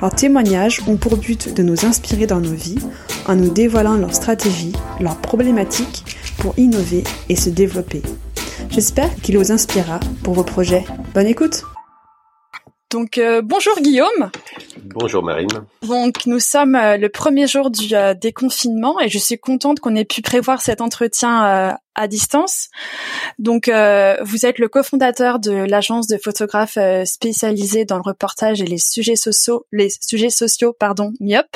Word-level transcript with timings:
Leurs 0.00 0.14
témoignages 0.14 0.82
ont 0.86 0.96
pour 0.96 1.16
but 1.16 1.54
de 1.54 1.62
nous 1.62 1.86
inspirer 1.86 2.26
dans 2.26 2.40
nos 2.40 2.54
vies 2.54 2.78
en 3.26 3.34
nous 3.34 3.50
dévoilant 3.50 3.96
leurs 3.96 4.14
stratégies, 4.14 4.72
leurs 5.00 5.16
problématiques 5.16 6.04
pour 6.38 6.54
innover 6.58 7.04
et 7.28 7.36
se 7.36 7.50
développer. 7.50 8.02
J'espère 8.70 9.14
qu'il 9.16 9.38
vous 9.38 9.52
inspirera 9.52 10.00
pour 10.22 10.34
vos 10.34 10.44
projets. 10.44 10.84
Bonne 11.14 11.26
écoute 11.26 11.64
donc 12.90 13.18
euh, 13.18 13.42
bonjour 13.42 13.74
Guillaume. 13.80 14.30
Bonjour 14.94 15.22
Marine. 15.22 15.48
Donc 15.82 16.26
nous 16.26 16.38
sommes 16.38 16.74
euh, 16.74 16.96
le 16.96 17.08
premier 17.08 17.46
jour 17.46 17.70
du 17.70 17.94
euh, 17.94 18.14
déconfinement 18.14 19.00
et 19.00 19.08
je 19.08 19.18
suis 19.18 19.38
contente 19.38 19.80
qu'on 19.80 19.96
ait 19.96 20.04
pu 20.04 20.22
prévoir 20.22 20.62
cet 20.62 20.80
entretien 20.80 21.76
à 21.94 22.08
distance. 22.08 22.68
Donc 23.38 23.68
vous 23.68 24.46
êtes 24.46 24.58
le 24.58 24.68
cofondateur 24.68 25.38
de 25.38 25.52
l'agence 25.52 26.06
de 26.06 26.18
photographes 26.18 26.78
spécialisée 27.04 27.84
dans 27.84 27.96
le 27.96 28.02
reportage 28.02 28.60
et 28.60 28.66
les 28.66 28.78
sujets 28.78 29.16
sociaux, 29.16 29.66
les 29.72 29.88
sujets 30.00 30.30
sociaux 30.30 30.74
pardon, 30.78 31.12
Myop. 31.20 31.46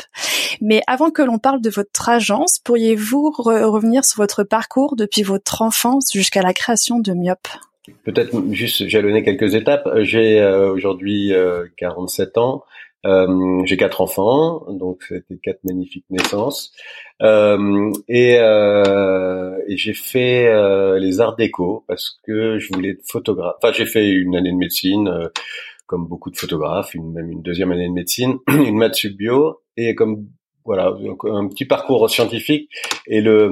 Mais 0.61 0.83
avant 0.87 1.11
que 1.11 1.23
l'on 1.23 1.39
parle 1.39 1.61
de 1.61 1.70
votre 1.70 2.08
agence, 2.08 2.58
pourriez-vous 2.58 3.31
revenir 3.31 4.05
sur 4.05 4.17
votre 4.17 4.45
parcours 4.45 4.97
depuis 4.97 5.23
votre 5.23 5.62
enfance 5.62 6.11
jusqu'à 6.12 6.42
la 6.42 6.55
création 6.55 6.98
de 6.98 7.12
Myop 7.12 7.47
Peut-être 8.05 8.34
juste 8.53 8.89
jalonner 8.89 9.23
quelques 9.23 9.55
étapes. 9.55 9.89
J'ai 10.01 10.41
euh, 10.41 10.73
aujourd'hui 10.73 11.33
47 11.77 12.36
euh, 12.36 12.41
ans. 12.41 12.64
Euh, 13.06 13.62
j'ai 13.65 13.77
quatre 13.77 14.01
enfants, 14.01 14.67
donc 14.73 15.05
c'était 15.09 15.39
quatre 15.43 15.65
magnifiques 15.65 16.05
naissances. 16.11 16.73
Euh, 17.23 17.92
et, 18.09 18.34
et 18.34 19.77
j'ai 19.77 19.95
fait 19.95 20.53
les 20.98 21.20
arts 21.20 21.37
déco 21.37 21.84
parce 21.89 22.19
que 22.27 22.59
je 22.59 22.73
voulais 22.73 22.91
être 22.91 23.07
photographe. 23.07 23.57
Enfin, 23.62 23.73
j'ai 23.73 23.87
fait 23.87 24.11
une 24.11 24.37
année 24.37 24.53
de 24.53 24.57
médecine, 24.57 25.31
comme 25.87 26.07
beaucoup 26.07 26.31
de 26.31 26.37
photographes, 26.37 26.95
une, 26.95 27.12
même 27.12 27.31
une 27.31 27.42
deuxième 27.42 27.73
année 27.73 27.89
de 27.89 27.92
médecine, 27.92 28.39
une 28.48 28.77
maths 28.77 28.95
sub 28.95 29.17
bio. 29.17 29.61
Et 29.77 29.95
comme 29.95 30.27
voilà, 30.64 30.95
un 31.25 31.48
petit 31.48 31.64
parcours 31.64 32.09
scientifique. 32.11 32.70
Et 33.07 33.20
le 33.20 33.51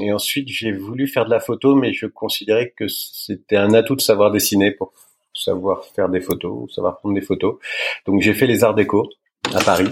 et 0.00 0.12
ensuite 0.12 0.48
j'ai 0.48 0.72
voulu 0.72 1.06
faire 1.06 1.24
de 1.24 1.30
la 1.30 1.40
photo, 1.40 1.74
mais 1.74 1.92
je 1.92 2.06
considérais 2.06 2.72
que 2.76 2.86
c'était 2.88 3.56
un 3.56 3.74
atout 3.74 3.96
de 3.96 4.00
savoir 4.00 4.30
dessiner 4.30 4.70
pour 4.70 4.92
savoir 5.34 5.84
faire 5.84 6.08
des 6.08 6.20
photos, 6.20 6.72
savoir 6.74 6.98
prendre 6.98 7.14
des 7.14 7.20
photos. 7.20 7.56
Donc 8.06 8.20
j'ai 8.22 8.34
fait 8.34 8.46
les 8.46 8.64
arts 8.64 8.74
déco 8.74 9.08
à 9.52 9.60
Paris. 9.60 9.88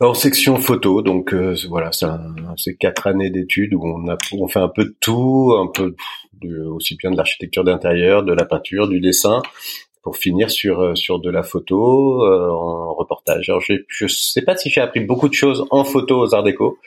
En 0.00 0.14
section 0.14 0.58
photo, 0.58 1.02
donc 1.02 1.34
euh, 1.34 1.56
voilà, 1.68 1.90
c'est 1.92 2.76
quatre 2.76 3.08
années 3.08 3.30
d'études 3.30 3.74
où 3.74 3.84
on 3.84 4.08
a 4.08 4.16
on 4.32 4.46
fait 4.46 4.60
un 4.60 4.68
peu 4.68 4.84
de 4.84 4.96
tout, 5.00 5.56
un 5.58 5.66
peu 5.66 5.96
de, 6.40 6.62
aussi 6.66 6.94
bien 6.94 7.10
de 7.10 7.16
l'architecture 7.16 7.64
d'intérieur, 7.64 8.22
de 8.22 8.32
la 8.32 8.44
peinture, 8.44 8.86
du 8.86 9.00
dessin, 9.00 9.42
pour 10.02 10.16
finir 10.16 10.50
sur 10.50 10.80
euh, 10.80 10.94
sur 10.94 11.18
de 11.18 11.30
la 11.30 11.42
photo 11.42 12.24
euh, 12.24 12.50
en 12.50 12.94
reportage. 12.94 13.48
Alors 13.48 13.60
je 13.60 14.06
sais 14.06 14.42
pas 14.42 14.56
si 14.56 14.70
j'ai 14.70 14.80
appris 14.80 15.00
beaucoup 15.00 15.28
de 15.28 15.34
choses 15.34 15.66
en 15.70 15.84
photo 15.84 16.20
aux 16.20 16.34
Arts 16.34 16.42
Déco, 16.42 16.78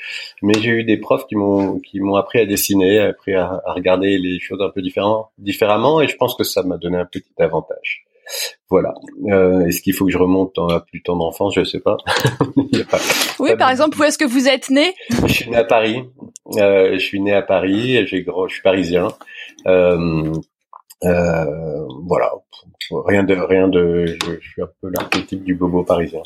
mais 0.41 0.53
j'ai 0.59 0.71
eu 0.71 0.83
des 0.83 0.97
profs 0.97 1.27
qui 1.27 1.35
m'ont 1.35 1.79
qui 1.79 1.99
m'ont 1.99 2.15
appris 2.15 2.39
à 2.39 2.45
dessiner, 2.45 2.99
appris 2.99 3.33
à, 3.33 3.61
à, 3.65 3.73
regarder 3.73 4.17
les 4.17 4.39
choses 4.39 4.61
un 4.61 4.69
peu 4.69 4.81
différemment, 4.81 5.31
différemment, 5.37 6.01
et 6.01 6.07
je 6.07 6.15
pense 6.15 6.35
que 6.35 6.43
ça 6.43 6.63
m'a 6.63 6.77
donné 6.77 6.97
un 6.97 7.05
petit 7.05 7.23
avantage. 7.39 8.05
Voilà. 8.69 8.93
Euh, 9.29 9.65
Est-ce 9.65 9.81
qu'il 9.81 9.93
faut 9.93 10.05
que 10.05 10.11
je 10.11 10.17
remonte 10.17 10.55
dans 10.55 10.79
plus 10.79 11.01
temps 11.01 11.17
d'enfance? 11.17 11.53
Je 11.55 11.63
sais 11.63 11.79
pas. 11.79 11.97
pas 12.89 12.99
oui, 13.39 13.55
par 13.57 13.69
exemple, 13.69 13.99
où 13.99 14.03
est-ce 14.03 14.17
que 14.17 14.25
vous 14.25 14.47
êtes 14.47 14.69
né? 14.69 14.93
Je 15.09 15.33
suis 15.33 15.49
né 15.49 15.57
à 15.57 15.63
Paris. 15.63 16.03
Euh, 16.57 16.93
je 16.93 16.99
suis 16.99 17.19
né 17.19 17.33
à 17.33 17.41
Paris. 17.41 18.05
J'ai 18.07 18.23
gros, 18.23 18.47
je 18.47 18.53
suis 18.53 18.63
parisien. 18.63 19.09
Euh, 19.67 20.31
euh, 21.03 21.85
voilà, 22.07 22.31
rien 22.91 23.23
de 23.23 23.35
rien 23.35 23.67
de. 23.67 24.05
Je, 24.05 24.39
suis 24.39 24.61
un 24.61 24.69
peu 24.81 24.89
l'archétype 24.89 25.43
du 25.43 25.55
bobo 25.55 25.83
parisien. 25.83 26.21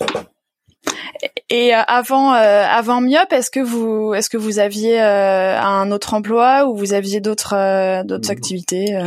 Et 1.49 1.73
euh, 1.73 1.81
avant 1.87 2.33
euh, 2.33 2.65
avant 2.67 3.01
Myop, 3.01 3.31
est-ce 3.31 3.51
que 3.51 3.59
vous 3.59 4.13
est-ce 4.13 4.29
que 4.29 4.37
vous 4.37 4.59
aviez 4.59 5.01
euh, 5.01 5.59
un 5.59 5.91
autre 5.91 6.13
emploi 6.13 6.65
ou 6.67 6.75
vous 6.75 6.93
aviez 6.93 7.21
d'autres 7.21 8.03
d'autres 8.03 8.31
activités 8.31 8.97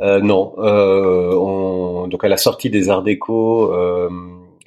Non. 0.00 0.54
On, 0.56 2.06
donc 2.08 2.24
à 2.24 2.28
la 2.28 2.36
sortie 2.36 2.70
des 2.70 2.88
Arts 2.88 3.02
Déco, 3.02 3.72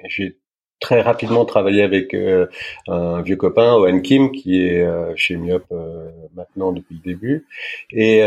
j'ai 0.08 0.38
très 0.82 1.00
rapidement 1.02 1.46
travaillé 1.46 1.84
avec 1.84 2.14
euh, 2.14 2.48
un 2.88 3.22
vieux 3.22 3.38
copain, 3.38 3.76
Owen 3.76 4.02
Kim, 4.02 4.32
qui 4.32 4.66
est 4.66 4.82
euh, 4.82 5.14
chez 5.16 5.38
Myop 5.38 5.64
euh, 5.72 6.10
maintenant 6.36 6.74
depuis 6.74 6.96
le 6.96 7.12
début, 7.14 7.46
et, 7.92 8.18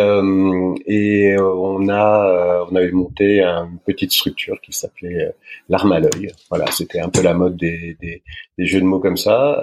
et 0.86 1.36
on 1.38 1.88
a 1.88 2.66
on 2.70 2.76
avait 2.76 2.92
monté 2.92 3.42
une 3.42 3.78
petite 3.84 4.12
structure 4.12 4.60
qui 4.62 4.72
s'appelait 4.72 5.34
l'arme 5.68 5.92
à 5.92 6.00
l'œil. 6.00 6.32
Voilà, 6.48 6.70
c'était 6.70 7.00
un 7.00 7.08
peu 7.08 7.22
la 7.22 7.34
mode 7.34 7.56
des, 7.56 7.96
des, 8.00 8.22
des, 8.56 8.66
jeux 8.66 8.80
de 8.80 8.86
mots 8.86 9.00
comme 9.00 9.16
ça, 9.16 9.60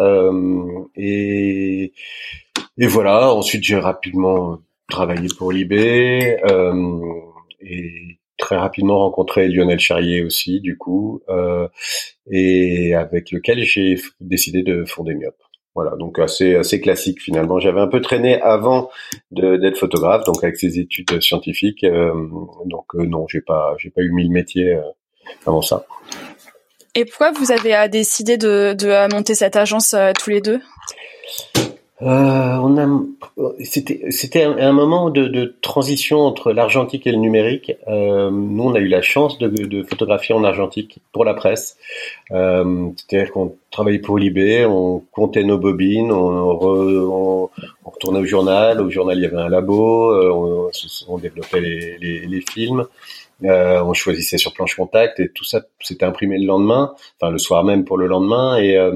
et 0.96 1.94
et 2.78 2.88
voilà. 2.88 3.34
Ensuite, 3.34 3.64
j'ai 3.64 3.78
rapidement 3.78 4.60
travaillé 4.90 5.30
pour 5.38 5.52
Libé 5.52 6.38
et 7.62 8.18
très 8.42 8.58
rapidement 8.58 9.00
rencontré 9.00 9.48
Lionel 9.48 9.80
Charrier 9.80 10.24
aussi, 10.24 10.60
du 10.60 10.78
coup, 10.78 11.22
euh, 11.30 11.70
et 12.30 12.94
avec 12.96 13.32
lequel 13.32 13.64
j'ai 13.64 13.96
décidé 14.20 14.64
de 14.64 14.84
fonder 14.84 15.14
Myop. 15.14 15.36
Voilà, 15.74 15.96
donc 15.96 16.20
assez 16.20 16.82
classique 16.82 17.22
finalement. 17.22 17.62
J'avais 17.62 17.80
un 17.80 17.88
peu 17.88 18.02
traîné 18.02 18.42
avant 18.42 18.90
d'être 19.32 19.78
photographe, 19.78 20.26
donc 20.26 20.44
avec 20.44 20.58
ses 20.58 20.80
études 20.80 21.22
scientifiques. 21.22 21.86
Euh, 21.86 22.12
donc 22.66 22.94
euh, 22.96 23.06
non, 23.06 23.26
j'ai 23.30 23.40
pas 23.40 23.76
j'ai 23.78 23.90
pas 23.90 24.02
eu 24.02 24.12
mille 24.12 24.32
métiers 24.32 24.78
avant 25.46 25.62
ça. 25.62 25.86
Et 26.94 27.06
pourquoi 27.06 27.32
vous 27.32 27.54
avez 27.54 27.88
décidé 27.88 28.36
de, 28.36 28.74
de 28.74 29.14
monter 29.16 29.34
cette 29.34 29.56
agence 29.56 29.96
tous 30.20 30.30
les 30.30 30.42
deux? 30.42 30.60
Euh, 32.02 32.56
on 32.58 32.78
a, 32.78 33.54
c'était, 33.64 34.10
c'était 34.10 34.44
un, 34.44 34.72
moment 34.72 35.12
de, 35.12 35.28
de, 35.28 35.56
transition 35.62 36.22
entre 36.22 36.52
l'argentique 36.52 37.06
et 37.06 37.12
le 37.12 37.18
numérique. 37.18 37.74
Euh, 37.88 38.32
nous, 38.32 38.64
on 38.64 38.74
a 38.74 38.80
eu 38.80 38.88
la 38.88 39.04
chance 39.04 39.38
de, 39.38 39.48
de 39.48 39.84
photographier 39.84 40.34
en 40.34 40.44
argentique 40.44 41.00
pour 41.12 41.26
la 41.26 41.36
presse. 41.36 41.78
Euh, 42.32 42.90
c'est-à-dire 42.96 43.32
qu'on 43.32 43.56
travaillait 43.70 44.00
pour 44.00 44.18
Libé, 44.18 44.66
on 44.66 45.04
comptait 45.12 45.44
nos 45.44 45.60
bobines, 45.60 46.12
on, 46.12 46.60
on, 46.62 47.50
on, 47.86 47.90
retournait 47.90 48.20
au 48.20 48.26
journal. 48.26 48.82
Au 48.82 48.90
journal, 48.90 49.18
il 49.18 49.22
y 49.22 49.26
avait 49.26 49.38
un 49.38 49.50
labo, 49.50 50.12
euh, 50.12 50.32
on, 50.32 50.72
on 51.08 51.18
développait 51.20 51.62
les, 51.62 51.98
les, 52.00 52.26
les 52.26 52.42
films. 52.52 52.86
Euh, 53.44 53.82
on 53.84 53.94
choisissait 53.94 54.38
sur 54.38 54.54
planche 54.54 54.76
contact 54.76 55.20
et 55.20 55.30
tout 55.30 55.44
ça, 55.44 55.62
c'était 55.80 56.06
imprimé 56.06 56.38
le 56.38 56.46
lendemain, 56.46 56.94
enfin 57.20 57.32
le 57.32 57.38
soir 57.38 57.64
même 57.64 57.86
pour 57.86 57.98
le 57.98 58.08
lendemain. 58.08 58.58
Et, 58.58 58.78
euh, 58.78 58.92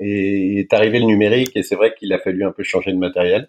et 0.00 0.58
est 0.58 0.72
arrivé 0.72 0.98
le 0.98 1.06
numérique 1.06 1.52
et 1.54 1.62
c'est 1.62 1.76
vrai 1.76 1.94
qu'il 1.96 2.12
a 2.12 2.18
fallu 2.18 2.44
un 2.44 2.52
peu 2.52 2.62
changer 2.62 2.92
de 2.92 2.98
matériel. 2.98 3.48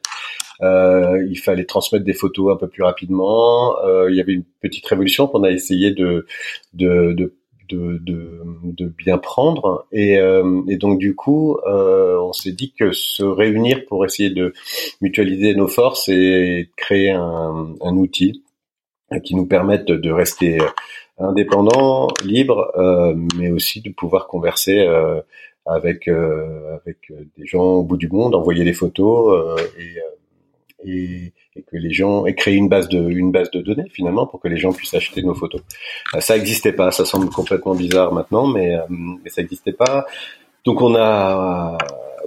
Euh, 0.61 1.25
il 1.29 1.37
fallait 1.37 1.65
transmettre 1.65 2.05
des 2.05 2.13
photos 2.13 2.53
un 2.53 2.57
peu 2.57 2.67
plus 2.67 2.83
rapidement. 2.83 3.75
Euh, 3.83 4.09
il 4.09 4.15
y 4.15 4.21
avait 4.21 4.33
une 4.33 4.45
petite 4.61 4.85
révolution 4.85 5.27
qu'on 5.27 5.43
a 5.43 5.51
essayé 5.51 5.91
de, 5.91 6.25
de, 6.73 7.13
de 7.13 7.33
de, 7.69 7.99
de, 8.03 8.85
bien 8.97 9.17
prendre 9.17 9.87
et, 9.91 10.19
euh, 10.19 10.61
et 10.69 10.77
donc 10.77 10.99
du 10.99 11.15
coup 11.15 11.57
euh, 11.67 12.15
on 12.19 12.31
s'est 12.31 12.51
dit 12.51 12.73
que 12.77 12.91
se 12.91 13.23
réunir 13.23 13.85
pour 13.87 14.05
essayer 14.05 14.29
de 14.29 14.53
mutualiser 15.01 15.55
nos 15.55 15.67
forces 15.67 16.07
et 16.09 16.69
créer 16.77 17.09
un, 17.09 17.73
un 17.81 17.97
outil 17.97 18.43
qui 19.23 19.35
nous 19.35 19.45
permettent 19.45 19.85
de, 19.85 20.11
rester 20.11 20.59
euh, 20.59 20.67
indépendants, 21.17 22.07
libres, 22.23 22.71
euh, 22.75 23.13
mais 23.37 23.51
aussi 23.51 23.81
de 23.81 23.89
pouvoir 23.91 24.27
converser 24.27 24.79
euh, 24.79 25.21
avec 25.65 26.07
avec 26.07 26.97
des 27.37 27.45
gens 27.45 27.63
au 27.63 27.83
bout 27.83 27.97
du 27.97 28.07
monde, 28.07 28.35
envoyer 28.35 28.63
des 28.63 28.73
photos 28.73 29.59
et, 29.79 29.97
et, 30.87 31.33
et, 31.55 31.61
que 31.63 31.75
les 31.75 31.91
gens 31.91 32.27
et 32.27 32.35
créer 32.35 32.55
une 32.55 32.69
base 32.69 32.87
de 32.87 33.09
une 33.09 33.31
base 33.31 33.49
de 33.49 33.61
données 33.61 33.89
finalement 33.91 34.27
pour 34.27 34.39
que 34.39 34.47
les 34.47 34.57
gens 34.57 34.73
puissent 34.73 34.93
acheter 34.93 35.23
nos 35.23 35.33
photos. 35.33 35.61
Ça 36.19 36.37
n'existait 36.37 36.73
pas, 36.73 36.91
ça 36.91 37.03
semble 37.03 37.29
complètement 37.29 37.73
bizarre 37.73 38.13
maintenant, 38.13 38.45
mais 38.45 38.75
mais 38.89 39.29
ça 39.31 39.41
n'existait 39.41 39.73
pas. 39.73 40.05
Donc 40.65 40.83
on 40.83 40.93
a 40.95 41.77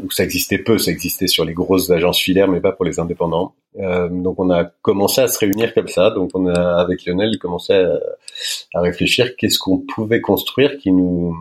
où 0.02 0.10
ça 0.10 0.24
existait 0.24 0.58
peu, 0.58 0.78
ça 0.78 0.90
existait 0.90 1.26
sur 1.26 1.44
les 1.44 1.52
grosses 1.52 1.90
agences 1.90 2.18
filaires, 2.18 2.48
mais 2.48 2.60
pas 2.60 2.72
pour 2.72 2.84
les 2.84 3.00
indépendants. 3.00 3.54
Euh, 3.78 4.08
donc 4.08 4.38
on 4.38 4.50
a 4.50 4.64
commencé 4.64 5.20
à 5.20 5.28
se 5.28 5.38
réunir 5.38 5.74
comme 5.74 5.88
ça. 5.88 6.10
Donc 6.10 6.30
on 6.34 6.46
a 6.46 6.80
avec 6.80 7.04
Lionel 7.04 7.38
commencé 7.38 7.74
à, 7.74 7.98
à 8.74 8.80
réfléchir 8.80 9.36
qu'est-ce 9.36 9.58
qu'on 9.58 9.78
pouvait 9.78 10.20
construire 10.20 10.78
qui 10.78 10.92
nous 10.92 11.36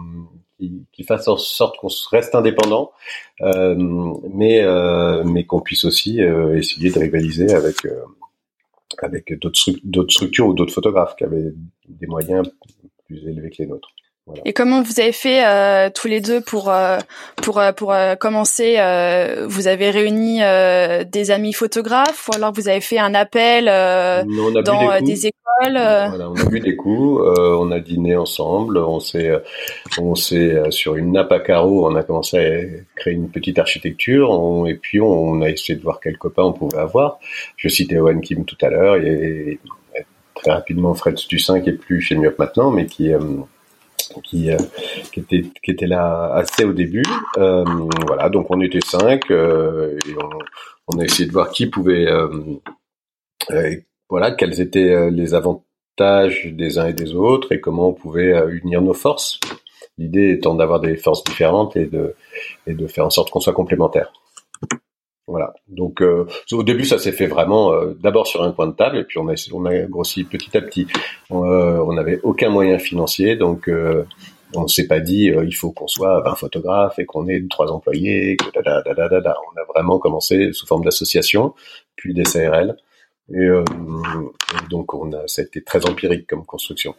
qui, 0.91 1.03
fasse 1.03 1.27
en 1.27 1.37
sorte 1.37 1.77
qu'on 1.77 1.89
reste 2.11 2.33
indépendant, 2.33 2.91
euh, 3.41 3.75
mais 4.33 4.63
euh, 4.63 5.23
mais 5.23 5.45
qu'on 5.45 5.61
puisse 5.61 5.85
aussi 5.85 6.19
essayer 6.19 6.89
de 6.89 6.99
rivaliser 6.99 7.53
avec 7.53 7.75
avec 8.99 9.37
d'autres 9.39 10.11
structures 10.11 10.47
ou 10.47 10.53
d'autres 10.53 10.73
photographes 10.73 11.15
qui 11.15 11.25
avaient 11.25 11.53
des 11.87 12.07
moyens 12.07 12.49
plus 13.05 13.27
élevés 13.27 13.51
que 13.51 13.61
les 13.61 13.67
nôtres. 13.67 13.89
Et 14.45 14.53
comment 14.53 14.81
vous 14.81 14.99
avez 14.99 15.11
fait 15.11 15.45
euh, 15.45 15.89
tous 15.93 16.07
les 16.07 16.19
deux 16.19 16.41
pour 16.41 16.69
euh, 16.69 16.97
pour 17.41 17.59
euh, 17.59 17.71
pour 17.71 17.93
commencer 18.19 18.75
Vous 19.47 19.67
avez 19.67 19.89
réuni 19.89 20.39
des 21.05 21.31
amis 21.31 21.53
photographes 21.53 22.29
ou 22.29 22.35
alors 22.35 22.51
vous 22.51 22.67
avez 22.67 22.81
fait 22.81 22.99
un 22.99 23.13
appel 23.13 23.65
dans 23.65 25.01
des, 25.01 25.27
écoles 25.27 25.73
voilà, 25.73 26.29
On 26.29 26.35
a 26.35 26.49
vu 26.49 26.59
des 26.59 26.75
coups, 26.75 27.21
on 27.37 27.71
a 27.71 27.79
dîné 27.79 28.15
ensemble, 28.15 28.77
on 28.77 28.99
s'est 28.99 29.31
on 29.97 30.15
s'est 30.15 30.71
sur 30.71 30.95
une 30.95 31.13
nappe 31.13 31.31
à 31.31 31.39
carreaux, 31.39 31.87
on 31.87 31.95
a 31.95 32.03
commencé 32.03 32.37
à 32.37 32.99
créer 32.99 33.13
une 33.13 33.29
petite 33.29 33.59
architecture 33.59 34.65
et 34.67 34.75
puis 34.75 34.99
on, 34.99 35.41
a 35.41 35.49
essayé 35.49 35.77
de 35.77 35.83
voir 35.83 35.99
quels 35.99 36.17
copains 36.17 36.43
on 36.43 36.53
pouvait 36.53 36.79
avoir. 36.79 37.19
Je 37.55 37.69
citais 37.69 37.97
Owen 37.97 38.21
Kim 38.21 38.45
tout 38.45 38.57
à 38.61 38.69
l'heure 38.69 38.97
et, 38.97 39.59
très 40.35 40.51
rapidement 40.51 40.93
Fred 40.93 41.17
Stussin 41.17 41.61
qui 41.61 41.69
est 41.69 41.73
plus 41.73 41.99
chez 42.01 42.15
Miop 42.15 42.37
maintenant, 42.37 42.69
mais 42.69 42.85
qui 42.85 43.11
qui, 44.23 44.51
euh, 44.51 44.57
qui, 45.11 45.19
était, 45.19 45.43
qui 45.63 45.71
était 45.71 45.87
là 45.87 46.31
assez 46.33 46.63
au 46.63 46.73
début. 46.73 47.03
Euh, 47.37 47.63
voilà, 48.05 48.29
donc 48.29 48.47
on 48.49 48.61
était 48.61 48.85
cinq 48.85 49.29
euh, 49.31 49.97
et 50.07 50.13
on, 50.17 50.95
on, 50.95 50.99
a 50.99 51.03
essayé 51.03 51.27
de 51.27 51.33
voir 51.33 51.49
qui 51.49 51.67
pouvait, 51.67 52.07
voilà, 54.09 54.31
quels 54.31 54.61
étaient 54.61 55.09
les 55.11 55.33
avantages 55.33 56.47
des 56.53 56.77
uns 56.77 56.87
et 56.87 56.93
des 56.93 57.13
autres 57.15 57.51
et 57.51 57.59
comment 57.59 57.89
on 57.89 57.93
pouvait 57.93 58.33
unir 58.49 58.81
nos 58.81 58.93
forces. 58.93 59.39
L'idée 59.97 60.31
étant 60.31 60.53
d'avoir 60.53 60.79
des 60.79 60.95
forces 60.95 61.23
différentes 61.23 61.75
et 61.75 61.85
de, 61.85 62.15
et 62.67 62.73
de 62.73 62.87
faire 62.87 63.05
en 63.05 63.09
sorte 63.09 63.31
qu'on 63.31 63.39
soit 63.39 63.53
complémentaires. 63.53 64.11
Voilà. 65.27 65.53
Donc 65.67 66.01
euh, 66.01 66.25
au 66.53 66.63
début, 66.63 66.85
ça 66.85 66.97
s'est 66.97 67.11
fait 67.11 67.27
vraiment 67.27 67.73
euh, 67.73 67.93
d'abord 68.01 68.27
sur 68.27 68.43
un 68.43 68.53
coin 68.53 68.67
de 68.67 68.71
table, 68.71 68.97
et 68.97 69.03
puis 69.03 69.19
on 69.19 69.27
a 69.27 69.33
on 69.53 69.65
a 69.65 69.79
grossi 69.81 70.23
petit 70.23 70.55
à 70.57 70.61
petit. 70.61 70.87
Euh, 71.31 71.77
on 71.85 71.93
n'avait 71.93 72.21
aucun 72.23 72.49
moyen 72.49 72.79
financier, 72.79 73.35
donc 73.35 73.69
on 74.55 74.67
s'est 74.67 74.87
pas 74.87 75.01
dit 75.01 75.25
il 75.25 75.55
faut 75.55 75.71
qu'on 75.71 75.87
soit 75.87 76.21
20 76.21 76.35
photographes 76.35 76.97
et 76.99 77.05
qu'on 77.05 77.27
ait 77.27 77.43
trois 77.49 77.71
employés. 77.71 78.37
Que 78.37 78.61
da, 78.61 78.81
da, 78.81 78.93
da, 78.93 79.19
da, 79.19 79.35
On 79.53 79.59
a 79.59 79.65
vraiment 79.65 79.99
commencé 79.99 80.53
sous 80.53 80.65
forme 80.65 80.85
d'association, 80.85 81.53
puis 81.97 82.13
des 82.13 82.23
CRL, 82.23 82.77
et, 83.33 83.43
et 83.43 84.69
donc 84.69 84.93
on 84.93 85.11
a 85.11 85.27
ça 85.27 85.41
a 85.41 85.45
été 85.45 85.61
très 85.61 85.85
empirique 85.85 86.25
comme 86.27 86.45
construction 86.45 86.95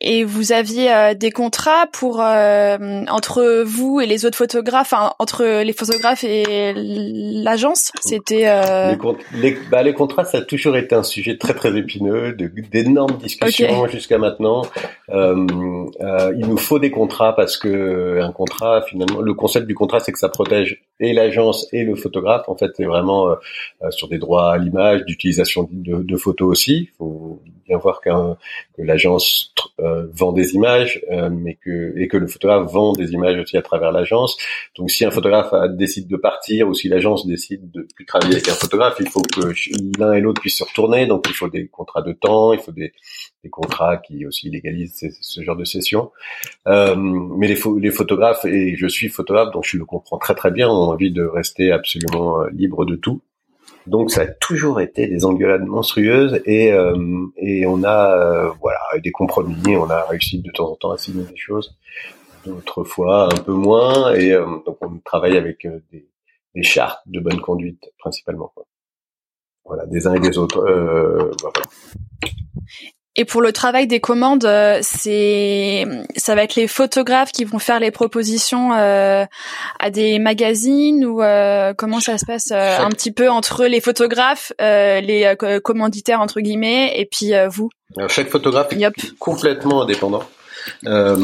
et 0.00 0.24
vous 0.24 0.52
aviez 0.52 0.92
euh, 0.92 1.14
des 1.14 1.30
contrats 1.30 1.86
pour 1.92 2.20
euh, 2.20 3.04
entre 3.08 3.64
vous 3.64 4.00
et 4.00 4.06
les 4.06 4.24
autres 4.26 4.38
photographes, 4.38 4.94
entre 5.18 5.62
les 5.62 5.72
photographes 5.72 6.24
et 6.24 6.72
l'agence? 6.76 7.90
C'était 8.00 8.46
euh... 8.46 8.94
les, 9.32 9.50
les, 9.50 9.58
bah, 9.70 9.82
les, 9.82 9.94
contrats, 9.94 10.24
ça 10.24 10.38
a 10.38 10.42
toujours 10.42 10.76
été 10.76 10.94
un 10.94 11.02
sujet 11.02 11.36
très 11.36 11.54
très 11.54 11.76
épineux, 11.76 12.32
d'énormes 12.32 13.18
discussions 13.18 13.88
jusqu'à 13.88 14.18
maintenant. 14.18 14.62
Euh, 15.10 15.46
euh, 16.00 16.32
il 16.38 16.46
nous 16.46 16.58
faut 16.58 16.78
des 16.78 16.90
contrats 16.90 17.34
parce 17.34 17.56
que 17.56 18.20
un 18.20 18.32
contrat, 18.32 18.82
finalement, 18.82 19.20
le 19.20 19.34
concept 19.34 19.66
du 19.66 19.74
contrat, 19.74 20.00
c'est 20.00 20.12
que 20.12 20.18
ça 20.18 20.28
protège 20.28 20.82
et 21.00 21.12
l'agence 21.12 21.66
et 21.72 21.82
le 21.84 21.96
photographe. 21.96 22.48
En 22.48 22.56
fait, 22.56 22.70
c'est 22.76 22.84
vraiment 22.84 23.34
sur 23.90 24.08
des 24.08 24.18
droits 24.18 24.52
à 24.52 24.58
l'image, 24.58 25.04
d'utilisation 25.04 25.68
de, 25.70 26.02
de, 26.02 26.16
photos 26.16 26.48
aussi. 26.48 26.90
Il 26.92 26.96
faut 26.98 27.40
bien 27.66 27.78
voir 27.78 28.00
qu'un 28.00 28.36
que 28.76 28.82
l'agence 28.82 29.52
euh, 29.80 29.87
vend 30.12 30.32
des 30.32 30.54
images, 30.54 31.02
euh, 31.10 31.30
mais 31.30 31.54
que 31.54 31.92
et 31.96 32.08
que 32.08 32.16
le 32.16 32.26
photographe 32.26 32.70
vend 32.72 32.92
des 32.92 33.12
images 33.12 33.38
aussi 33.38 33.56
à 33.56 33.62
travers 33.62 33.92
l'agence. 33.92 34.36
Donc, 34.76 34.90
si 34.90 35.04
un 35.04 35.10
photographe 35.10 35.52
décide 35.76 36.08
de 36.08 36.16
partir 36.16 36.68
ou 36.68 36.74
si 36.74 36.88
l'agence 36.88 37.26
décide 37.26 37.70
de 37.70 37.86
plus 37.94 38.06
travailler 38.06 38.34
avec 38.34 38.48
un 38.48 38.54
photographe, 38.54 38.96
il 39.00 39.08
faut 39.08 39.22
que 39.22 39.52
l'un 39.98 40.12
et 40.12 40.20
l'autre 40.20 40.40
puissent 40.40 40.58
se 40.58 40.64
retourner. 40.64 41.06
Donc, 41.06 41.26
il 41.28 41.34
faut 41.34 41.48
des 41.48 41.68
contrats 41.68 42.02
de 42.02 42.12
temps, 42.12 42.52
il 42.52 42.60
faut 42.60 42.72
des, 42.72 42.92
des 43.42 43.50
contrats 43.50 43.96
qui 43.98 44.26
aussi 44.26 44.50
légalisent 44.50 45.04
ce, 45.20 45.42
genre 45.42 45.56
de 45.56 45.64
session. 45.64 46.10
Euh, 46.66 46.94
mais 46.96 47.48
les, 47.48 47.58
les 47.80 47.90
photographes 47.90 48.44
et 48.44 48.76
je 48.76 48.86
suis 48.86 49.08
photographe, 49.08 49.52
donc 49.52 49.64
je 49.64 49.76
le 49.76 49.84
comprends 49.84 50.18
très 50.18 50.34
très 50.34 50.50
bien, 50.50 50.68
ont 50.68 50.90
envie 50.90 51.10
de 51.10 51.24
rester 51.24 51.72
absolument 51.72 52.44
libre 52.46 52.84
de 52.84 52.96
tout. 52.96 53.22
Donc 53.88 54.10
ça 54.10 54.22
a 54.22 54.26
toujours 54.26 54.80
été 54.80 55.06
des 55.06 55.24
engueulades 55.24 55.64
monstrueuses 55.64 56.40
et, 56.44 56.72
euh, 56.72 57.26
et 57.38 57.66
on 57.66 57.82
a 57.82 58.16
euh, 58.16 58.50
voilà 58.60 58.78
des 59.02 59.10
compromis, 59.10 59.76
on 59.76 59.88
a 59.88 60.04
réussi 60.04 60.40
de 60.40 60.50
temps 60.50 60.70
en 60.70 60.76
temps 60.76 60.90
à 60.92 60.98
signer 60.98 61.24
des 61.24 61.36
choses, 61.36 61.74
d'autres 62.44 62.84
fois 62.84 63.32
un 63.32 63.42
peu 63.42 63.52
moins 63.52 64.12
et 64.12 64.32
euh, 64.32 64.44
donc 64.66 64.76
on 64.82 64.98
travaille 65.04 65.38
avec 65.38 65.66
des, 65.90 66.06
des, 66.54 66.62
chartes 66.62 67.00
de 67.06 67.18
bonne 67.18 67.40
conduite 67.40 67.90
principalement. 67.98 68.52
Voilà, 69.64 69.86
des 69.86 70.06
uns 70.06 70.14
et 70.14 70.20
des 70.20 70.36
autres. 70.36 70.62
Et 73.16 73.24
pour 73.24 73.42
le 73.42 73.52
travail 73.52 73.86
des 73.86 74.00
commandes, 74.00 74.44
euh, 74.44 74.78
c'est 74.82 75.84
ça 76.16 76.34
va 76.34 76.44
être 76.44 76.54
les 76.54 76.68
photographes 76.68 77.32
qui 77.32 77.44
vont 77.44 77.58
faire 77.58 77.80
les 77.80 77.90
propositions 77.90 78.72
euh, 78.74 79.24
à 79.80 79.90
des 79.90 80.18
magazines 80.18 81.04
ou 81.04 81.20
euh, 81.22 81.74
comment 81.76 82.00
ça 82.00 82.16
se 82.16 82.26
passe 82.26 82.52
un 82.52 82.88
petit 82.90 83.10
peu 83.10 83.28
entre 83.28 83.66
les 83.66 83.80
photographes, 83.80 84.52
les 84.60 85.34
commanditaires 85.64 86.20
entre 86.20 86.40
guillemets, 86.40 86.92
et 86.96 87.06
puis 87.06 87.32
vous. 87.50 87.70
chaque 88.08 88.28
photographe 88.28 88.72
est 88.72 89.18
complètement 89.18 89.82
indépendant. 89.82 90.22
Euh, 90.86 91.16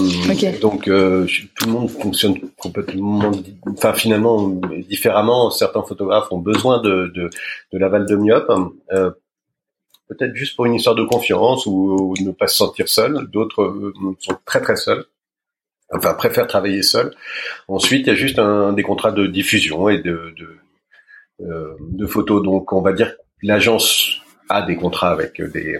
Donc 0.60 0.84
tout 0.84 0.90
le 0.90 1.70
monde 1.70 1.90
fonctionne 1.90 2.34
complètement, 2.56 3.30
enfin 3.72 3.92
finalement 3.92 4.48
différemment. 4.88 5.50
Certains 5.50 5.82
photographes 5.82 6.32
ont 6.32 6.38
besoin 6.38 6.80
de, 6.80 7.12
de, 7.14 7.30
de 7.72 7.78
l'aval 7.78 8.06
de 8.06 8.16
Myop 8.16 8.50
peut-être 10.08 10.34
juste 10.34 10.56
pour 10.56 10.66
une 10.66 10.74
histoire 10.74 10.94
de 10.94 11.04
confiance 11.04 11.66
ou, 11.66 12.14
ne 12.20 12.30
pas 12.30 12.46
se 12.46 12.56
sentir 12.56 12.88
seul. 12.88 13.26
D'autres 13.30 13.62
euh, 13.62 13.94
sont 14.18 14.36
très 14.44 14.60
très 14.60 14.76
seuls, 14.76 15.04
enfin 15.92 16.14
préfèrent 16.14 16.46
travailler 16.46 16.82
seuls. 16.82 17.14
Ensuite, 17.68 18.06
il 18.06 18.10
y 18.10 18.12
a 18.12 18.14
juste 18.14 18.38
un, 18.38 18.72
des 18.72 18.82
contrats 18.82 19.12
de 19.12 19.26
diffusion 19.26 19.88
et 19.88 19.98
de, 19.98 20.34
de, 20.36 20.56
euh, 21.42 21.74
de 21.80 22.06
photos. 22.06 22.42
Donc, 22.42 22.72
on 22.72 22.82
va 22.82 22.92
dire 22.92 23.16
que 23.16 23.22
l'agence 23.42 24.20
a 24.48 24.62
des 24.62 24.76
contrats 24.76 25.10
avec 25.10 25.40
des, 25.40 25.78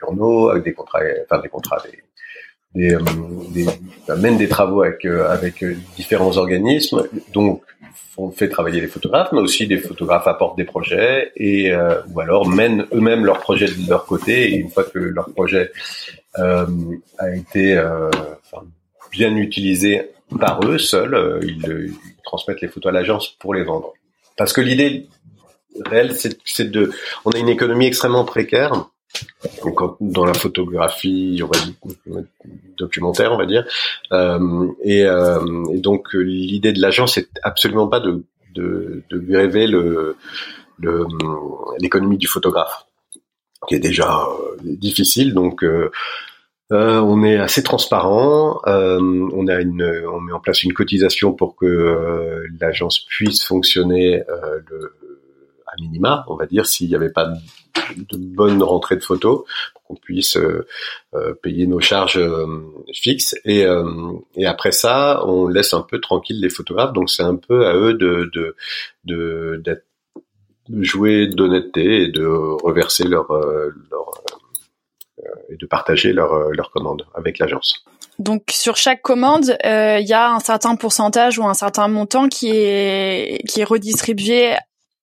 journaux, 0.00 0.50
avec 0.50 0.64
des 0.64 0.72
contrats, 0.72 1.00
enfin 1.24 1.40
des 1.40 1.48
contrats, 1.48 1.82
des, 1.84 2.02
des, 2.74 2.94
euh, 2.94 3.00
des, 3.50 3.66
mène 4.16 4.36
des 4.36 4.48
travaux 4.48 4.82
avec 4.82 5.04
avec 5.04 5.64
différents 5.94 6.36
organismes. 6.36 7.08
Donc 7.32 7.62
on 8.16 8.30
fait 8.30 8.48
travailler 8.48 8.80
les 8.80 8.86
photographes, 8.86 9.30
mais 9.32 9.40
aussi 9.40 9.66
des 9.66 9.78
photographes 9.78 10.26
apportent 10.26 10.56
des 10.56 10.64
projets 10.64 11.32
et 11.36 11.72
euh, 11.72 12.00
ou 12.12 12.20
alors 12.20 12.48
mènent 12.48 12.86
eux-mêmes 12.92 13.24
leurs 13.24 13.40
projets 13.40 13.66
de 13.66 13.88
leur 13.88 14.06
côté. 14.06 14.52
Et 14.52 14.56
une 14.56 14.70
fois 14.70 14.84
que 14.84 14.98
leur 14.98 15.30
projet 15.30 15.70
euh, 16.38 16.66
a 17.18 17.34
été 17.34 17.76
euh, 17.76 18.10
bien 19.10 19.36
utilisé 19.36 20.10
par 20.40 20.60
eux 20.64 20.78
seuls, 20.78 21.40
ils, 21.42 21.64
ils, 21.66 21.94
transmettent 22.24 22.60
les 22.60 22.68
photos 22.68 22.90
à 22.90 22.92
l'agence 22.92 23.28
pour 23.38 23.54
les 23.54 23.62
vendre. 23.62 23.92
Parce 24.36 24.52
que 24.52 24.60
l'idée 24.60 25.06
réelle, 25.84 26.16
c'est 26.16 26.70
de, 26.70 26.90
on 27.24 27.30
a 27.30 27.38
une 27.38 27.48
économie 27.48 27.86
extrêmement 27.86 28.24
précaire 28.24 28.88
donc 29.64 29.96
dans 30.00 30.24
la 30.24 30.34
photographie, 30.34 31.40
on 31.42 31.46
va 31.46 31.58
dire, 31.64 32.24
documentaire, 32.78 33.32
on 33.32 33.38
va 33.38 33.46
dire. 33.46 33.66
Euh, 34.12 34.68
et, 34.82 35.04
euh, 35.04 35.40
donc 35.74 36.12
l'idée 36.14 36.72
de 36.72 36.80
l'agence, 36.80 37.14
c'est 37.14 37.28
absolument 37.42 37.88
pas 37.88 38.00
de, 38.00 38.24
de, 38.54 39.02
de 39.10 39.18
grever 39.18 39.66
le 39.66 40.16
l'économie 41.78 42.18
du 42.18 42.26
photographe, 42.26 42.86
qui 43.68 43.74
est 43.74 43.80
déjà 43.80 44.24
euh, 44.24 44.56
difficile. 44.62 45.34
Donc 45.34 45.64
euh, 45.64 45.90
euh, 46.72 47.00
on 47.00 47.22
est 47.24 47.36
assez 47.36 47.62
transparent. 47.62 48.60
Euh, 48.66 48.98
on 49.00 49.46
a 49.46 49.60
une, 49.60 50.04
on 50.12 50.20
met 50.20 50.32
en 50.32 50.40
place 50.40 50.62
une 50.64 50.72
cotisation 50.72 51.32
pour 51.32 51.56
que 51.56 52.44
l'agence 52.60 53.00
puisse 53.08 53.44
fonctionner 53.44 54.22
le, 54.70 54.92
minima, 55.80 56.24
on 56.28 56.36
va 56.36 56.46
dire, 56.46 56.66
s'il 56.66 56.88
n'y 56.88 56.94
avait 56.94 57.10
pas 57.10 57.32
de 57.96 58.16
bonne 58.16 58.62
rentrée 58.62 58.96
de 58.96 59.02
photos 59.02 59.44
pour 59.72 59.82
qu'on 59.84 59.94
puisse 59.94 60.36
euh, 60.36 60.66
euh, 61.14 61.34
payer 61.34 61.66
nos 61.66 61.80
charges 61.80 62.18
euh, 62.18 62.46
fixes 62.92 63.34
et, 63.44 63.64
et 64.36 64.46
après 64.46 64.72
ça 64.72 65.22
on 65.26 65.48
laisse 65.48 65.74
un 65.74 65.82
peu 65.82 66.00
tranquille 66.00 66.40
les 66.40 66.48
photographes 66.48 66.92
donc 66.92 67.10
c'est 67.10 67.22
un 67.22 67.36
peu 67.36 67.66
à 67.66 67.74
eux 67.74 67.94
de 67.94 68.30
de 68.32 68.56
de, 69.04 69.62
de 69.64 70.82
jouer 70.82 71.28
d'honnêteté 71.28 72.02
et 72.02 72.08
de 72.08 72.26
reverser 72.26 73.04
leur, 73.04 73.30
leur 73.30 74.22
et 75.48 75.56
de 75.56 75.66
partager 75.66 76.12
leur 76.12 76.50
leur 76.50 76.70
commande 76.70 77.06
avec 77.14 77.38
l'agence. 77.38 77.84
Donc 78.18 78.44
sur 78.50 78.76
chaque 78.76 79.02
commande, 79.02 79.56
il 79.64 80.06
y 80.06 80.12
a 80.12 80.32
un 80.32 80.40
certain 80.40 80.74
pourcentage 80.76 81.38
ou 81.38 81.44
un 81.46 81.54
certain 81.54 81.86
montant 81.88 82.28
qui 82.28 82.50
est 82.50 83.46
qui 83.48 83.60
est 83.60 83.64
redistribué. 83.64 84.54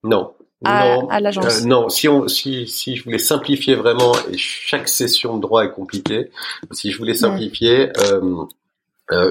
Non, 0.04 0.34
non, 0.64 1.10
à 1.10 1.20
l'agence. 1.20 1.62
Euh, 1.62 1.66
non, 1.66 1.90
si 1.90 2.08
on, 2.08 2.28
si, 2.28 2.68
si 2.68 2.96
je 2.96 3.04
voulais 3.04 3.18
simplifier 3.18 3.76
vraiment, 3.76 4.14
et 4.32 4.38
chaque 4.38 4.88
session 4.88 5.38
de 5.38 5.42
droit 5.42 5.64
est 5.64 5.72
compliquée, 5.72 6.32
si 6.72 6.92
je 6.92 6.98
voulais 6.98 7.14
simplifier, 7.14 7.92
euh, 8.00 8.46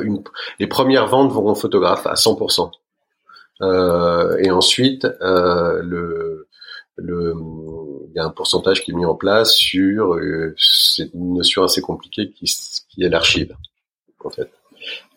une, 0.02 0.22
les 0.58 0.66
premières 0.66 1.06
ventes 1.06 1.32
vont 1.32 1.50
au 1.50 1.54
photographe 1.54 2.06
à 2.06 2.14
100%. 2.14 2.70
et 4.40 4.50
ensuite, 4.50 5.06
le, 5.20 6.48
le, 6.96 7.34
il 8.08 8.16
y 8.16 8.18
a 8.18 8.24
un 8.24 8.30
pourcentage 8.30 8.82
qui 8.82 8.90
est 8.90 8.94
mis 8.94 9.06
en 9.06 9.14
place 9.14 9.52
sur 9.52 10.18
cette 10.56 11.14
notion 11.14 11.62
assez 11.62 11.80
compliquée 11.80 12.30
qui, 12.30 12.44
qui 12.88 13.02
est 13.02 13.08
l'archive, 13.08 13.56
en 14.24 14.30
fait. 14.30 14.50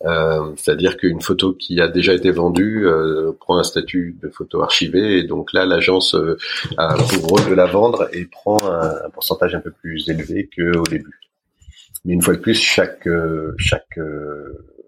Euh, 0.03 0.53
c'est-à-dire 0.57 0.97
qu'une 0.97 1.21
photo 1.21 1.53
qui 1.53 1.81
a 1.81 1.87
déjà 1.87 2.13
été 2.13 2.31
vendue 2.31 2.85
euh, 2.85 3.31
prend 3.39 3.57
un 3.57 3.63
statut 3.63 4.17
de 4.21 4.29
photo 4.29 4.61
archivée 4.61 5.19
et 5.19 5.23
donc 5.23 5.53
là 5.53 5.65
l'agence 5.65 6.15
euh, 6.15 6.37
a 6.77 6.95
pour 6.95 7.29
rôle 7.29 7.49
de 7.49 7.55
la 7.55 7.65
vendre 7.65 8.09
et 8.13 8.25
prend 8.25 8.57
un, 8.63 9.09
pourcentage 9.11 9.55
un 9.55 9.61
peu 9.61 9.71
plus 9.71 10.09
élevé 10.09 10.49
qu'au 10.55 10.83
début. 10.83 11.19
Mais 12.03 12.13
une 12.13 12.21
fois 12.21 12.35
de 12.35 12.39
plus, 12.39 12.55
chaque 12.55 13.07
chaque 13.57 13.99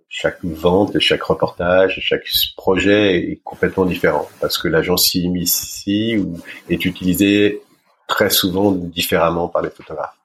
chaque 0.10 0.44
vente 0.44 1.00
chaque 1.00 1.24
reportage, 1.24 2.00
chaque 2.02 2.26
projet 2.56 3.32
est 3.32 3.42
complètement 3.44 3.86
différent 3.86 4.30
parce 4.40 4.58
que 4.58 4.68
l'agence 4.68 5.16
ici 5.16 6.24
est 6.70 6.86
utilisée 6.86 7.62
très 8.08 8.30
souvent 8.30 8.72
différemment 8.72 9.48
par 9.48 9.62
les 9.62 9.70
photographes. 9.70 10.17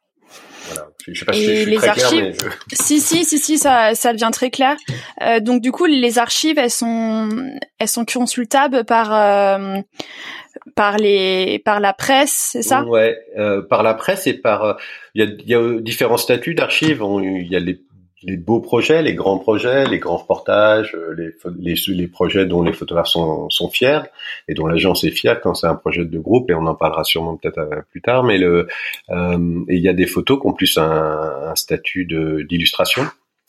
Je 1.06 1.18
sais 1.18 1.24
pas 1.24 1.32
si 1.32 1.44
je 1.44 1.62
suis 1.62 1.70
les 1.70 1.84
archives, 1.84 2.36
si 2.72 3.00
si 3.00 3.24
si 3.24 3.38
si 3.38 3.58
ça 3.58 3.94
ça 3.94 4.12
devient 4.12 4.30
très 4.32 4.50
clair. 4.50 4.76
Euh, 5.20 5.40
donc 5.40 5.60
du 5.60 5.72
coup 5.72 5.86
les 5.86 6.18
archives 6.18 6.58
elles 6.58 6.70
sont 6.70 7.28
elles 7.78 7.88
sont 7.88 8.04
consultables 8.04 8.84
par 8.84 9.12
euh, 9.12 9.80
par 10.76 10.96
les 10.96 11.58
par 11.64 11.80
la 11.80 11.92
presse, 11.92 12.50
c'est 12.52 12.62
ça? 12.62 12.84
Ouais, 12.84 13.18
euh, 13.36 13.62
par 13.62 13.82
la 13.82 13.94
presse 13.94 14.26
et 14.26 14.34
par 14.34 14.76
il 15.14 15.24
y 15.24 15.54
a, 15.54 15.58
y 15.58 15.60
a 15.60 15.80
différents 15.80 16.16
statuts 16.16 16.54
d'archives. 16.54 17.02
Il 17.22 17.48
y 17.50 17.56
a 17.56 17.60
les 17.60 17.80
les 18.22 18.36
beaux 18.36 18.60
projets, 18.60 19.02
les 19.02 19.14
grands 19.14 19.38
projets, 19.38 19.86
les 19.86 19.98
grands 19.98 20.18
reportages, 20.18 20.94
euh, 20.94 21.14
les, 21.14 21.74
les, 21.74 21.74
les 21.88 22.06
projets 22.06 22.46
dont 22.46 22.62
les 22.62 22.72
photographes 22.72 23.08
sont, 23.08 23.50
sont, 23.50 23.68
fiers 23.68 24.00
et 24.48 24.54
dont 24.54 24.66
l'agence 24.66 25.04
est 25.04 25.10
fière 25.10 25.40
quand 25.40 25.54
c'est 25.54 25.66
un 25.66 25.74
projet 25.74 26.04
de 26.04 26.18
groupe 26.18 26.50
et 26.50 26.54
on 26.54 26.66
en 26.66 26.74
parlera 26.74 27.04
sûrement 27.04 27.36
peut-être 27.36 27.58
euh, 27.58 27.82
plus 27.90 28.00
tard. 28.00 28.22
Mais 28.24 28.38
le 28.38 28.68
euh, 29.10 29.64
il 29.68 29.80
y 29.80 29.88
a 29.88 29.92
des 29.92 30.06
photos 30.06 30.40
qui 30.40 30.46
ont 30.46 30.52
plus 30.52 30.78
un, 30.78 31.50
un 31.50 31.54
statut 31.56 32.06
d'illustration. 32.48 33.04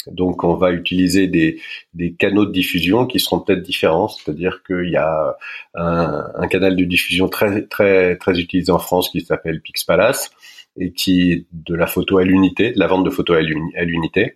Donc 0.07 0.43
on 0.43 0.55
va 0.55 0.71
utiliser 0.71 1.27
des, 1.27 1.61
des, 1.93 2.13
canaux 2.13 2.45
de 2.45 2.51
diffusion 2.51 3.05
qui 3.05 3.21
seront 3.21 3.39
peut-être 3.39 3.61
différents, 3.61 4.09
c'est-à-dire 4.09 4.61
qu'il 4.67 4.89
y 4.89 4.97
a 4.97 5.37
un, 5.75 6.25
un, 6.35 6.47
canal 6.47 6.75
de 6.75 6.83
diffusion 6.83 7.29
très 7.29 7.65
très 7.67 8.17
très 8.17 8.37
utilisé 8.37 8.69
en 8.69 8.79
France 8.79 9.09
qui 9.09 9.21
s'appelle 9.21 9.61
Pixpalace 9.61 10.31
et 10.77 10.91
qui 10.91 11.31
est 11.31 11.45
de 11.53 11.73
la 11.73 11.87
photo 11.87 12.17
à 12.17 12.25
l'unité, 12.25 12.71
de 12.71 12.79
la 12.79 12.87
vente 12.87 13.05
de 13.05 13.09
photos 13.09 13.37
à 13.37 13.83
l'unité. 13.85 14.35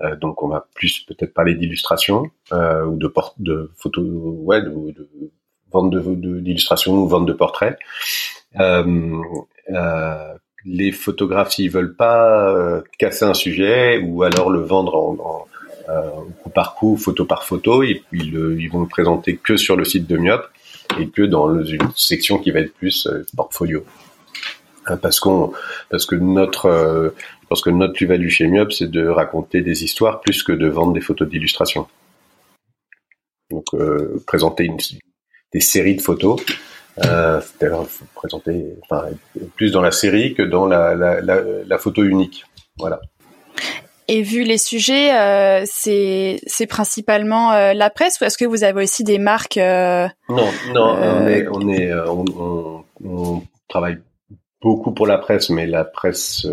Euh, 0.00 0.16
donc 0.16 0.42
on 0.42 0.48
va 0.48 0.66
plus 0.74 1.00
peut-être 1.00 1.32
parler 1.32 1.54
d'illustration 1.54 2.30
euh, 2.52 2.84
ou 2.84 2.96
de, 2.96 3.12
de 3.38 3.70
photos, 3.76 4.04
ouais, 4.04 4.60
de, 4.60 4.68
de 4.68 5.08
vente 5.70 5.94
d'illustration 6.42 6.94
ou 6.94 7.06
vente 7.06 7.26
de 7.26 7.32
portraits. 7.32 7.78
Euh, 8.60 9.22
euh, 9.70 10.34
les 10.64 10.92
photographes 10.92 11.52
s'ils 11.52 11.70
veulent 11.70 11.96
pas 11.96 12.50
euh, 12.50 12.80
casser 12.98 13.24
un 13.24 13.34
sujet 13.34 13.98
ou 13.98 14.22
alors 14.22 14.50
le 14.50 14.60
vendre 14.60 14.94
en, 14.96 15.16
en 15.18 15.46
coup 16.42 16.50
par 16.50 16.74
coup, 16.76 16.96
photo 16.96 17.26
par 17.26 17.44
photo, 17.44 17.82
ils, 17.82 18.02
ils, 18.12 18.34
ils, 18.58 18.68
vont 18.68 18.80
le 18.80 18.88
présenter 18.88 19.36
que 19.36 19.58
sur 19.58 19.76
le 19.76 19.84
site 19.84 20.06
de 20.06 20.16
Myop 20.16 20.48
et 20.98 21.08
que 21.08 21.20
dans 21.20 21.62
une 21.62 21.90
section 21.94 22.38
qui 22.38 22.50
va 22.52 22.60
être 22.60 22.72
plus 22.72 23.06
portfolio 23.36 23.84
parce 25.02 25.20
qu'on 25.20 25.52
parce 25.90 26.06
que 26.06 26.14
notre 26.14 27.12
parce 27.48 27.62
que 27.62 27.70
notre 27.70 27.94
plus-value 27.94 28.28
chez 28.28 28.46
Myop, 28.46 28.72
c'est 28.72 28.90
de 28.90 29.06
raconter 29.06 29.62
des 29.62 29.84
histoires 29.84 30.20
plus 30.20 30.42
que 30.42 30.52
de 30.52 30.68
vendre 30.68 30.92
des 30.92 31.00
photos 31.00 31.28
d'illustration. 31.28 31.86
Donc, 33.50 33.66
euh, 33.74 34.22
présenter 34.26 34.64
une, 34.64 34.78
des 35.52 35.60
séries 35.60 35.96
de 35.96 36.02
photos, 36.02 36.40
euh, 37.04 37.40
présenter 38.14 38.66
enfin, 38.82 39.08
plus 39.56 39.72
dans 39.72 39.80
la 39.80 39.90
série 39.90 40.34
que 40.34 40.42
dans 40.42 40.66
la, 40.66 40.94
la, 40.94 41.20
la, 41.20 41.78
photo 41.78 42.02
unique. 42.02 42.44
Voilà. 42.78 43.00
Et 44.06 44.22
vu 44.22 44.42
les 44.42 44.58
sujets, 44.58 45.16
euh, 45.16 45.62
c'est 45.66 46.38
c'est 46.46 46.66
principalement 46.66 47.52
euh, 47.52 47.72
la 47.72 47.88
presse 47.88 48.20
ou 48.20 48.24
est-ce 48.24 48.36
que 48.36 48.44
vous 48.44 48.62
avez 48.62 48.82
aussi 48.82 49.02
des 49.02 49.18
marques 49.18 49.56
euh, 49.56 50.06
Non, 50.28 50.48
non, 50.74 50.96
on 51.00 51.26
est 51.26 51.48
on 51.48 51.68
est 51.68 51.94
on, 51.94 52.24
on, 52.36 52.84
on, 53.04 53.42
travaille 53.68 53.98
beaucoup 54.60 54.92
pour 54.92 55.06
la 55.06 55.16
presse, 55.16 55.48
mais 55.48 55.66
la 55.66 55.84
presse 55.84 56.46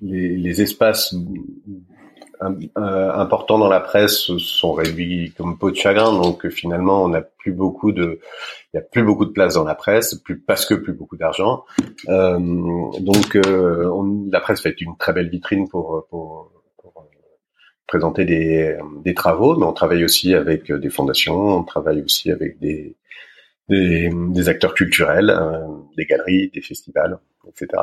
les, 0.00 0.36
les 0.36 0.62
espaces 0.62 1.14
euh, 2.42 3.12
importants 3.14 3.58
dans 3.58 3.68
la 3.68 3.80
presse 3.80 4.30
sont 4.36 4.72
réduits 4.72 5.32
comme 5.36 5.58
peau 5.58 5.70
de 5.70 5.76
chagrin, 5.76 6.12
donc 6.12 6.48
finalement 6.48 7.02
on 7.04 7.08
n'a 7.08 7.22
plus 7.22 7.52
beaucoup 7.52 7.92
de, 7.92 8.20
il 8.72 8.76
y 8.76 8.78
a 8.78 8.82
plus 8.82 9.04
beaucoup 9.04 9.24
de 9.24 9.30
place 9.30 9.54
dans 9.54 9.64
la 9.64 9.74
presse, 9.74 10.14
plus 10.16 10.38
parce 10.38 10.66
que 10.66 10.74
plus 10.74 10.92
beaucoup 10.92 11.16
d'argent. 11.16 11.64
Euh, 12.08 12.38
donc 12.38 13.36
euh, 13.36 13.88
on, 13.90 14.28
la 14.30 14.40
presse 14.40 14.60
fait 14.60 14.78
une 14.80 14.96
très 14.98 15.14
belle 15.14 15.30
vitrine 15.30 15.66
pour, 15.68 16.06
pour, 16.10 16.52
pour 16.76 17.08
présenter 17.86 18.26
des, 18.26 18.76
des, 19.02 19.14
travaux, 19.14 19.56
mais 19.56 19.64
on 19.64 19.72
travaille 19.72 20.04
aussi 20.04 20.34
avec 20.34 20.70
des 20.70 20.90
fondations, 20.90 21.58
on 21.58 21.64
travaille 21.64 22.02
aussi 22.02 22.30
avec 22.30 22.58
des, 22.58 22.96
des, 23.68 24.10
des 24.12 24.48
acteurs 24.48 24.74
culturels, 24.74 25.30
euh, 25.30 25.66
des 25.96 26.04
galeries, 26.04 26.50
des 26.52 26.60
festivals, 26.60 27.18
etc. 27.48 27.82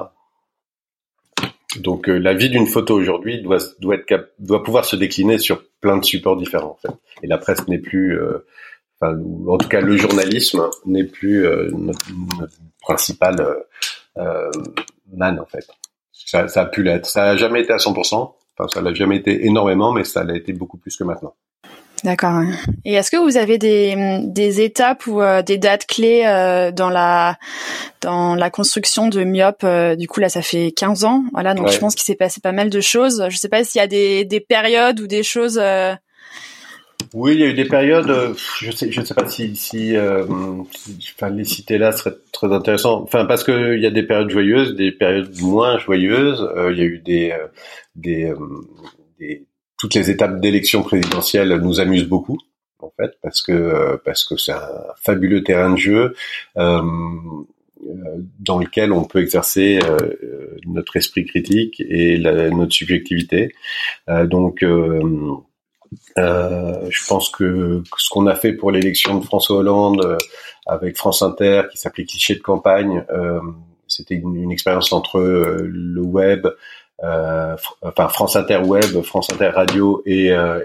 Donc 1.78 2.10
euh, 2.10 2.18
la 2.18 2.34
vie 2.34 2.50
d'une 2.50 2.68
photo 2.68 2.96
aujourd'hui 2.96 3.42
doit 3.42 3.60
doit 3.80 3.96
être 3.96 4.34
doit 4.40 4.64
pouvoir 4.64 4.86
se 4.86 4.96
décliner 4.96 5.38
sur 5.38 5.64
plein 5.82 5.98
de 5.98 6.06
supports 6.06 6.38
différents 6.38 6.78
en 6.82 6.88
fait. 6.88 6.96
Et 7.22 7.28
la 7.28 7.38
presse 7.38 7.68
n'est 7.68 7.80
plus, 7.80 8.18
euh, 8.18 8.46
enfin 9.00 9.18
en 9.48 9.58
tout 9.58 9.68
cas 9.68 9.82
le 9.82 9.98
journalisme 9.98 10.70
n'est 10.86 11.06
plus 11.06 11.46
euh, 11.46 11.70
notre, 11.72 12.06
principal 12.82 13.36
man 14.16 15.40
en 15.40 15.46
fait. 15.46 15.68
Ça, 16.12 16.48
ça 16.48 16.62
a 16.62 16.66
pu 16.66 16.84
l'être. 16.84 17.06
Ça 17.06 17.32
a 17.32 17.36
jamais 17.36 17.62
été 17.62 17.74
à 17.74 17.78
100%. 17.78 17.96
Enfin 18.16 18.68
ça 18.68 18.82
l'a 18.82 18.94
jamais 18.94 19.18
été 19.18 19.46
énormément, 19.46 19.92
mais 19.92 20.04
ça 20.04 20.24
l'a 20.24 20.36
été 20.36 20.54
beaucoup 20.54 20.78
plus 20.78 20.96
que 20.96 21.04
maintenant. 21.04 21.34
D'accord. 22.04 22.42
Et 22.84 22.94
est-ce 22.94 23.10
que 23.10 23.18
vous 23.18 23.38
avez 23.38 23.58
des, 23.58 23.96
des 24.26 24.62
étapes 24.62 25.08
ou 25.08 25.22
euh, 25.22 25.42
des 25.42 25.58
dates 25.58 25.86
clés 25.86 26.24
euh, 26.26 26.72
dans 26.72 26.90
la 26.90 27.38
dans 28.02 28.36
la 28.36 28.50
construction 28.50 29.08
de 29.08 29.24
Myop 29.24 29.64
euh, 29.64 29.96
Du 29.96 30.10
coup, 30.10 30.20
là, 30.20 30.28
ça 30.28 30.42
fait 30.42 30.72
15 30.72 31.06
ans. 31.06 31.24
Voilà, 31.32 31.54
donc 31.54 31.70
je 31.70 31.78
pense 31.78 31.96
qu'il 31.96 32.04
s'est 32.04 32.16
passé 32.16 32.42
pas 32.42 32.52
mal 32.52 32.70
de 32.70 32.82
choses. 32.82 33.26
Je 33.30 33.38
sais 33.38 33.48
pas 33.48 33.64
s'il 33.64 33.80
y 33.80 33.84
a 33.84 33.88
des, 33.88 34.26
des 34.26 34.42
périodes 34.42 35.00
ou 35.00 35.08
des 35.08 35.24
choses. 35.24 35.62
Oui, 37.14 37.34
il 37.36 37.40
y 37.40 37.44
a 37.44 37.48
eu 37.48 37.54
des 37.54 37.66
périodes. 37.66 38.36
je 38.60 38.72
sais, 38.72 38.92
je 38.92 39.02
sais 39.02 39.14
pas 39.14 39.30
si, 39.30 39.56
si, 39.56 39.96
enfin, 39.98 41.30
les 41.30 41.46
citer 41.46 41.78
là 41.78 41.94
serait 41.94 42.16
très 42.34 42.52
intéressant. 42.52 43.02
Enfin, 43.04 43.24
parce 43.26 43.46
que 43.46 43.76
il 43.78 43.82
y 43.82 43.86
a 43.86 43.92
des 43.92 44.04
périodes 44.04 44.30
joyeuses, 44.30 44.76
des 44.76 44.92
périodes 44.92 45.32
moins 45.40 45.78
joyeuses. 45.78 46.46
il 46.70 46.78
y 46.78 46.82
a 46.82 46.86
eu 46.86 47.00
des, 47.00 47.34
des, 47.96 48.34
des 49.20 49.46
toutes 49.84 49.96
les 49.96 50.10
étapes 50.10 50.40
d'élection 50.40 50.82
présidentielle 50.82 51.50
nous 51.58 51.82
amusent 51.82 52.08
beaucoup 52.08 52.38
en 52.80 52.90
fait 52.96 53.18
parce 53.22 53.42
que 53.42 53.52
euh, 53.52 53.98
parce 54.06 54.24
que 54.24 54.38
c'est 54.38 54.54
un 54.54 54.70
fabuleux 54.96 55.44
terrain 55.44 55.72
de 55.72 55.78
jeu 55.78 56.16
euh, 56.56 56.82
dans 58.40 58.60
lequel 58.60 58.94
on 58.94 59.04
peut 59.04 59.20
exercer 59.20 59.82
euh, 59.84 59.98
notre 60.66 60.96
esprit 60.96 61.26
critique 61.26 61.84
et 61.86 62.18
notre 62.18 62.72
subjectivité. 62.72 63.54
donc 64.08 64.60
je 64.62 65.38
pense 67.10 67.30
que 67.30 67.84
ce 67.98 68.10
qu'on 68.10 68.28
a 68.28 68.36
fait 68.36 68.54
pour 68.54 68.72
l'élection 68.72 69.20
de 69.20 69.26
François 69.26 69.58
Hollande 69.58 70.18
avec 70.66 70.96
France 70.96 71.22
Inter, 71.24 71.64
qui 71.70 71.78
s'appelait 71.78 72.06
Cliché 72.06 72.36
de 72.36 72.42
campagne, 72.42 73.04
c'était 73.88 74.16
une, 74.16 74.50
expérience 74.50 74.94
entre 74.94 75.20
le 75.20 76.02
web, 76.02 76.48
euh, 77.04 77.56
enfin 77.82 78.08
France 78.08 78.36
Inter 78.36 78.58
Web, 78.58 79.02
France 79.02 79.32
Inter 79.32 79.50
Radio 79.50 80.02
et, 80.06 80.32
euh, 80.32 80.62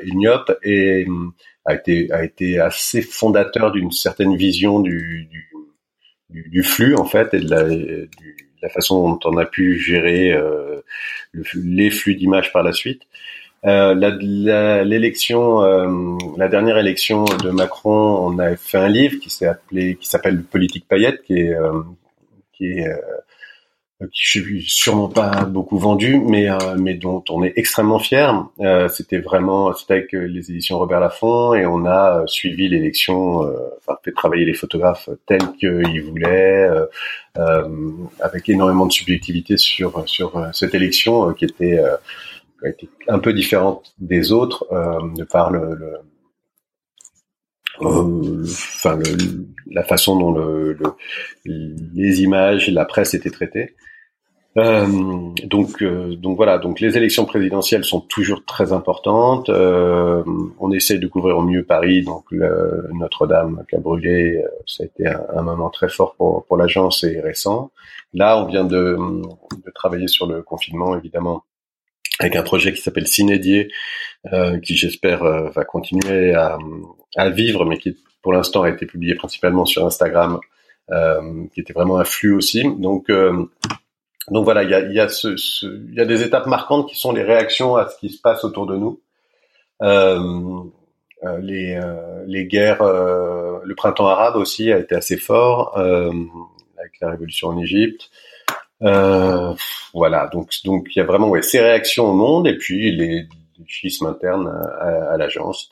et 0.62 1.06
hum, 1.06 1.32
a 1.64 1.74
été 1.74 2.12
a 2.12 2.24
été 2.24 2.60
assez 2.60 3.02
fondateur 3.02 3.72
d'une 3.72 3.90
certaine 3.90 4.36
vision 4.36 4.80
du, 4.80 5.28
du, 6.30 6.48
du, 6.50 6.62
flux 6.62 6.94
en 6.94 7.04
fait 7.04 7.34
et 7.34 7.40
de 7.40 7.50
la, 7.50 7.64
la 8.62 8.68
façon 8.68 9.08
dont 9.08 9.20
on 9.24 9.36
a 9.36 9.44
pu 9.44 9.78
gérer 9.78 10.32
euh, 10.32 10.80
les 11.54 11.90
flux 11.90 12.14
d'images 12.14 12.52
par 12.52 12.62
la 12.62 12.72
suite. 12.72 13.02
Euh, 13.64 13.94
l'élection, 14.84 15.62
euh, 15.62 16.16
la, 16.36 16.48
dernière 16.48 16.78
élection 16.78 17.24
de 17.24 17.50
Macron, 17.50 18.28
on 18.28 18.38
a 18.38 18.56
fait 18.56 18.78
un 18.78 18.88
livre 18.88 19.18
qui 19.20 19.30
s'est 19.30 19.46
appelé, 19.46 19.96
qui 19.96 20.08
s'appelle 20.08 20.42
Politique 20.44 20.86
paillette, 20.86 21.22
qui 21.22 21.40
est, 21.40 21.54
euh, 21.54 21.82
qui 22.52 22.66
est 22.66 22.86
qui 24.06 24.38
je 24.40 24.60
sûrement 24.68 25.08
pas 25.08 25.44
beaucoup 25.44 25.76
vendu, 25.78 26.18
mais 26.20 26.48
euh, 26.48 26.76
mais 26.78 26.94
dont 26.94 27.24
on 27.30 27.42
est 27.42 27.52
extrêmement 27.56 27.98
fier. 27.98 28.46
Euh, 28.60 28.88
c'était 28.88 29.18
vraiment 29.18 29.74
c'était 29.74 29.94
avec 29.94 30.14
euh, 30.14 30.26
les 30.26 30.50
éditions 30.52 30.78
Robert 30.78 31.00
Laffont 31.00 31.54
et 31.54 31.66
on 31.66 31.84
a 31.84 32.22
suivi 32.26 32.68
l'élection, 32.68 33.40
enfin 33.78 33.98
fait 34.04 34.12
travailler 34.12 34.44
les 34.44 34.54
photographes 34.54 35.08
tels 35.26 35.52
qu'ils 35.58 36.02
voulaient, 36.02 36.68
avec 38.20 38.48
énormément 38.48 38.86
de 38.86 38.92
subjectivité 38.92 39.56
sur 39.56 40.08
sur 40.08 40.48
cette 40.52 40.74
élection 40.74 41.32
qui 41.34 41.44
était 41.44 41.78
a 41.80 42.68
été 42.68 42.88
un 43.08 43.18
peu 43.18 43.32
différente 43.32 43.94
des 43.98 44.30
autres 44.32 44.66
de 45.16 45.24
par 45.24 45.50
le, 45.50 45.74
le 45.74 45.94
enfin 47.80 48.96
le, 48.96 49.46
la 49.70 49.82
façon 49.82 50.16
dont 50.18 50.32
le, 50.32 50.76
les 51.44 52.22
images, 52.22 52.68
la 52.68 52.84
presse 52.84 53.14
étaient 53.14 53.30
traitées. 53.30 53.74
Euh, 54.56 54.86
donc, 55.44 55.82
euh, 55.82 56.16
donc 56.16 56.36
voilà. 56.36 56.58
Donc 56.58 56.80
les 56.80 56.96
élections 56.96 57.24
présidentielles 57.24 57.84
sont 57.84 58.00
toujours 58.00 58.44
très 58.44 58.72
importantes. 58.72 59.48
Euh, 59.50 60.22
on 60.58 60.72
essaye 60.72 60.98
de 60.98 61.06
couvrir 61.06 61.38
au 61.38 61.42
mieux 61.42 61.64
Paris. 61.64 62.02
Donc 62.02 62.24
Notre-Dame 62.32 63.64
qui 63.68 63.76
a 63.76 63.78
brûlé, 63.78 64.42
ça 64.66 64.84
a 64.84 64.86
été 64.86 65.06
un, 65.06 65.42
moment 65.42 65.70
très 65.70 65.88
fort 65.88 66.14
pour, 66.16 66.44
pour 66.46 66.56
l'agence 66.56 67.04
et 67.04 67.20
récent. 67.20 67.70
Là, 68.14 68.42
on 68.42 68.46
vient 68.46 68.64
de, 68.64 68.96
de, 68.96 69.70
travailler 69.74 70.08
sur 70.08 70.26
le 70.26 70.42
confinement, 70.42 70.96
évidemment, 70.96 71.44
avec 72.18 72.36
un 72.36 72.42
projet 72.42 72.72
qui 72.72 72.80
s'appelle 72.80 73.06
Cinédier, 73.06 73.68
euh, 74.32 74.58
qui 74.58 74.76
j'espère 74.76 75.22
va 75.22 75.64
continuer 75.64 76.32
à, 76.32 76.58
à 77.16 77.30
vivre, 77.30 77.64
mais 77.64 77.76
qui 77.76 77.96
pour 78.22 78.32
l'instant 78.32 78.62
a 78.62 78.70
été 78.70 78.86
publié 78.86 79.14
principalement 79.14 79.66
sur 79.66 79.86
Instagram, 79.86 80.40
euh, 80.90 81.44
qui 81.52 81.60
était 81.60 81.72
vraiment 81.72 81.98
un 81.98 82.04
flux 82.04 82.34
aussi. 82.34 82.64
Donc 82.78 83.10
euh, 83.10 83.44
donc 84.30 84.44
voilà, 84.44 84.62
il 84.62 84.70
y 84.70 84.74
a, 84.74 84.80
y, 84.80 85.00
a 85.00 85.08
ce, 85.08 85.36
ce, 85.36 85.66
y 85.92 86.00
a 86.00 86.04
des 86.04 86.22
étapes 86.22 86.46
marquantes 86.46 86.88
qui 86.88 86.96
sont 86.96 87.12
les 87.12 87.22
réactions 87.22 87.76
à 87.76 87.88
ce 87.88 87.98
qui 87.98 88.10
se 88.10 88.20
passe 88.20 88.44
autour 88.44 88.66
de 88.66 88.76
nous. 88.76 89.00
Euh, 89.82 90.60
euh 91.24 91.38
les, 91.40 91.74
euh, 91.74 92.24
les 92.26 92.46
guerres, 92.46 92.82
euh, 92.82 93.58
le 93.64 93.74
printemps 93.74 94.06
arabe 94.06 94.36
aussi 94.36 94.72
a 94.72 94.78
été 94.78 94.94
assez 94.94 95.16
fort 95.16 95.76
avec 95.76 96.92
la 97.00 97.10
révolution 97.10 97.48
en 97.48 97.58
Égypte. 97.58 98.10
voilà, 98.80 100.28
donc 100.32 100.50
donc 100.64 100.88
il 100.94 100.98
y 100.98 101.02
a 101.02 101.04
vraiment 101.04 101.28
ouais, 101.28 101.42
ces 101.42 101.60
réactions 101.60 102.06
au 102.06 102.14
monde 102.14 102.46
et 102.46 102.56
puis 102.56 102.92
les 102.92 103.26
schisme 103.66 104.06
interne 104.06 104.48
à, 104.48 105.12
à 105.12 105.16
l'agence. 105.16 105.70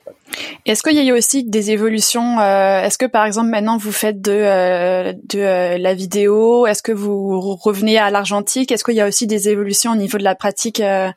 Est-ce 0.64 0.82
qu'il 0.82 0.94
y 0.96 0.98
a 0.98 1.04
eu 1.04 1.16
aussi 1.16 1.44
des 1.44 1.70
évolutions 1.70 2.38
euh, 2.40 2.82
Est-ce 2.82 2.98
que 2.98 3.06
par 3.06 3.24
exemple 3.24 3.50
maintenant 3.50 3.76
vous 3.76 3.92
faites 3.92 4.20
de, 4.20 4.32
euh, 4.32 5.12
de 5.12 5.38
euh, 5.38 5.78
la 5.78 5.94
vidéo 5.94 6.66
Est-ce 6.66 6.82
que 6.82 6.92
vous 6.92 7.40
revenez 7.56 7.98
à 7.98 8.10
l'argentique? 8.10 8.72
Est-ce 8.72 8.84
qu'il 8.84 8.94
y 8.94 9.00
a 9.00 9.06
aussi 9.06 9.26
des 9.26 9.48
évolutions 9.48 9.92
au 9.92 9.96
niveau 9.96 10.18
de 10.18 10.24
la 10.24 10.34
pratique, 10.34 10.80
de 10.80 11.12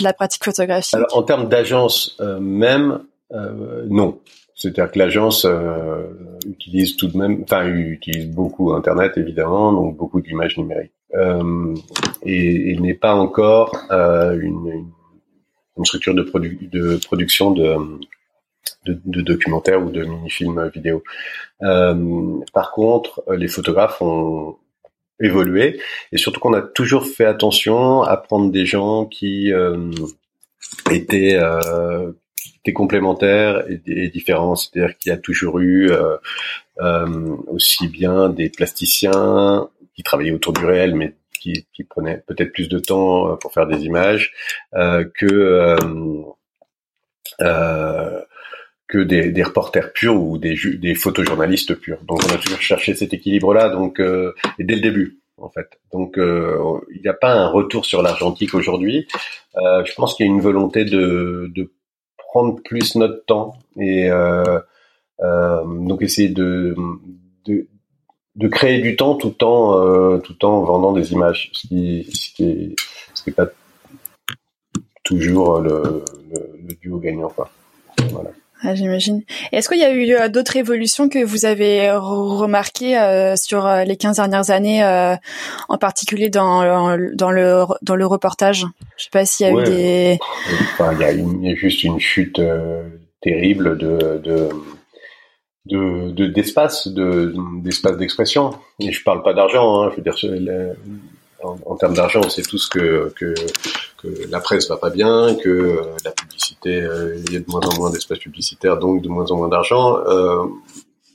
la 0.00 0.12
pratique 0.12 0.44
photographique? 0.44 0.94
Alors, 0.94 1.16
En 1.16 1.22
termes 1.22 1.48
d'agence 1.48 2.18
même, 2.40 3.00
non. 3.88 4.18
C'est-à-dire 4.56 4.90
que 4.92 4.98
l'agence 4.98 5.46
utilise 6.46 6.96
tout 6.96 7.08
de 7.08 7.18
même, 7.18 7.42
enfin 7.42 7.66
utilise 7.66 8.30
beaucoup 8.30 8.72
Internet 8.72 9.12
évidemment, 9.16 9.72
donc 9.72 9.96
beaucoup 9.96 10.20
d'images 10.20 10.56
numériques, 10.56 10.92
et, 12.22 12.72
et 12.72 12.78
n'est 12.78 12.94
pas 12.94 13.14
encore 13.14 13.76
une, 13.90 14.70
une 14.70 14.90
une 15.76 15.84
structure 15.84 16.14
de, 16.14 16.22
de 16.22 16.96
production 17.04 17.50
de, 17.50 17.76
de, 18.86 19.20
documentaires 19.20 19.82
ou 19.82 19.90
de 19.90 20.04
mini-films 20.04 20.70
vidéo. 20.74 21.02
Euh, 21.62 22.40
par 22.52 22.72
contre, 22.72 23.22
les 23.36 23.48
photographes 23.48 24.00
ont 24.02 24.56
évolué 25.20 25.80
et 26.12 26.18
surtout 26.18 26.40
qu'on 26.40 26.54
a 26.54 26.62
toujours 26.62 27.06
fait 27.06 27.24
attention 27.24 28.02
à 28.02 28.16
prendre 28.16 28.50
des 28.50 28.66
gens 28.66 29.06
qui 29.06 29.52
euh, 29.52 29.90
étaient, 30.90 31.38
euh, 31.40 32.12
étaient 32.60 32.72
complémentaires 32.72 33.64
et, 33.68 34.08
différents. 34.08 34.56
C'est-à-dire 34.56 34.98
qu'il 34.98 35.10
y 35.10 35.12
a 35.12 35.18
toujours 35.18 35.60
eu 35.60 35.90
aussi 37.46 37.88
bien 37.88 38.28
des 38.28 38.50
plasticiens 38.50 39.68
qui 39.94 40.02
travaillaient 40.02 40.32
autour 40.32 40.52
du 40.52 40.64
réel, 40.64 40.94
mais 40.94 41.14
qui, 41.72 41.84
prenait 41.84 42.22
peut-être 42.26 42.52
plus 42.52 42.68
de 42.68 42.78
temps 42.78 43.30
euh, 43.30 43.36
pour 43.36 43.52
faire 43.52 43.66
des 43.66 43.84
images 43.84 44.32
euh, 44.74 45.04
que 45.14 45.76
euh, 47.40 48.20
que 48.86 48.98
des, 48.98 49.42
reporters 49.42 49.92
purs 49.92 50.14
ou 50.14 50.38
des, 50.38 50.54
des 50.76 50.94
photojournalistes 50.94 51.74
purs. 51.74 51.98
Donc 52.04 52.20
on 52.24 52.32
a 52.32 52.38
toujours 52.38 52.60
cherché 52.60 52.94
cet 52.94 53.12
équilibre-là, 53.12 53.70
donc 53.70 53.98
et 53.98 54.64
dès 54.64 54.76
le 54.76 54.80
début 54.80 55.18
en 55.38 55.48
fait. 55.48 55.80
Donc 55.92 56.14
il 56.16 57.00
n'y 57.00 57.08
a 57.08 57.14
pas 57.14 57.32
un 57.32 57.48
retour 57.48 57.86
sur 57.86 58.02
l'argentique 58.02 58.54
aujourd'hui. 58.54 59.08
je 59.56 59.94
pense 59.94 60.14
qu'il 60.14 60.26
y 60.26 60.28
a 60.28 60.32
une 60.32 60.40
volonté 60.40 60.84
de, 60.84 61.50
prendre 62.30 62.60
plus 62.62 62.94
notre 62.96 63.24
temps 63.24 63.56
et 63.80 64.10
donc 65.18 66.02
essayer 66.02 66.28
de, 66.28 66.76
de 68.36 68.48
créer 68.48 68.80
du 68.80 68.96
temps 68.96 69.14
tout 69.14 69.42
en 69.44 69.78
euh, 69.78 70.18
tout 70.18 70.44
en 70.44 70.62
vendant 70.62 70.92
des 70.92 71.12
images, 71.12 71.50
ce 71.52 71.66
qui 71.66 72.08
ce 72.12 72.34
qui 72.34 72.44
est, 72.44 72.76
ce 73.14 73.22
qui 73.22 73.30
est 73.30 73.34
pas 73.34 73.48
toujours 75.04 75.60
le, 75.60 76.04
le, 76.30 76.50
le 76.66 76.74
duo 76.74 76.98
gagnant 76.98 77.28
quoi. 77.28 77.50
Voilà. 78.10 78.30
Ah, 78.66 78.74
J'imagine. 78.74 79.22
Est-ce 79.52 79.68
qu'il 79.68 79.78
y 79.78 79.84
a 79.84 79.92
eu 79.92 80.14
euh, 80.14 80.28
d'autres 80.28 80.56
évolutions 80.56 81.10
que 81.10 81.22
vous 81.22 81.44
avez 81.44 81.90
remarquées 81.90 82.98
euh, 82.98 83.36
sur 83.36 83.66
euh, 83.66 83.84
les 83.84 83.96
15 83.96 84.16
dernières 84.16 84.50
années, 84.50 84.82
euh, 84.82 85.16
en 85.68 85.76
particulier 85.76 86.30
dans, 86.30 86.96
dans, 87.14 87.30
le, 87.30 87.64
dans 87.82 87.96
le 87.96 88.06
reportage? 88.06 88.64
Je 88.96 89.04
sais 89.04 89.10
pas 89.10 89.26
s'il 89.26 89.46
y 89.46 89.50
a 89.50 89.52
eu 89.52 89.64
des... 89.64 90.18
Enfin, 90.72 90.92
il, 90.94 91.00
y 91.00 91.04
a 91.04 91.12
il 91.12 91.42
y 91.44 91.50
a 91.50 91.54
juste 91.54 91.84
une 91.84 92.00
chute 92.00 92.40
terrible 93.20 93.76
de, 93.76 94.18
de, 94.24 94.48
de 95.66 96.26
d'espace 96.26 96.88
de 96.88 97.34
d'espace 97.62 97.96
d'expression. 97.96 98.50
Et 98.80 98.92
je 98.92 99.02
parle 99.02 99.22
pas 99.22 99.34
d'argent 99.34 99.82
hein, 99.82 99.90
je 99.90 99.96
veux 99.96 100.02
dire 100.02 100.76
en, 101.42 101.76
termes 101.76 101.94
d'argent 101.94 102.20
on 102.24 102.28
sait 102.28 102.42
tous 102.42 102.68
que, 102.68 103.12
que 103.16 103.34
que 104.02 104.30
la 104.30 104.40
presse 104.40 104.68
va 104.68 104.76
pas 104.76 104.90
bien 104.90 105.34
que 105.34 105.48
euh, 105.48 105.82
la 106.04 106.10
publicité 106.10 106.80
euh, 106.80 107.16
il 107.26 107.32
y 107.32 107.36
a 107.36 107.40
de 107.40 107.46
moins 107.48 107.60
en 107.60 107.76
moins 107.76 107.90
d'espace 107.90 108.18
publicitaire 108.18 108.78
donc 108.78 109.02
de 109.02 109.08
moins 109.08 109.30
en 109.30 109.36
moins 109.36 109.48
d'argent. 109.48 109.98
Euh, 110.06 110.44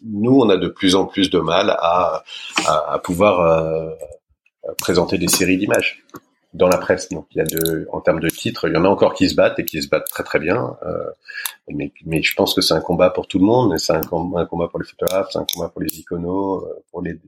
nous 0.03 0.39
on 0.39 0.49
a 0.49 0.57
de 0.57 0.67
plus 0.67 0.95
en 0.95 1.05
plus 1.05 1.29
de 1.29 1.39
mal 1.39 1.71
à 1.71 2.23
à, 2.65 2.93
à 2.93 2.99
pouvoir 2.99 3.41
euh, 3.41 3.89
présenter 4.79 5.17
des 5.17 5.27
séries 5.27 5.57
d'images 5.57 6.03
dans 6.53 6.67
la 6.67 6.77
presse. 6.77 7.09
Donc 7.09 7.27
il 7.31 7.37
y 7.37 7.41
a 7.41 7.45
de, 7.45 7.87
en 7.91 8.01
termes 8.01 8.19
de 8.19 8.29
titres, 8.29 8.67
il 8.67 8.73
y 8.73 8.77
en 8.77 8.85
a 8.85 8.89
encore 8.89 9.13
qui 9.13 9.29
se 9.29 9.35
battent 9.35 9.59
et 9.59 9.65
qui 9.65 9.81
se 9.81 9.89
battent 9.89 10.09
très 10.09 10.23
très 10.23 10.39
bien. 10.39 10.77
Euh, 10.85 11.09
mais, 11.67 11.91
mais 12.05 12.21
je 12.23 12.33
pense 12.35 12.53
que 12.53 12.61
c'est 12.61 12.73
un 12.73 12.81
combat 12.81 13.09
pour 13.09 13.27
tout 13.27 13.39
le 13.39 13.45
monde. 13.45 13.77
C'est 13.77 13.93
un, 13.93 14.01
combat 14.01 14.45
pour 14.45 14.79
les 14.79 14.85
photographes, 14.85 15.29
c'est 15.31 15.39
un 15.39 15.45
combat 15.53 15.69
pour 15.69 15.81
les 15.81 15.99
iconos, 15.99 16.63
euh, 16.63 16.83
pour 16.91 17.01
les, 17.01 17.19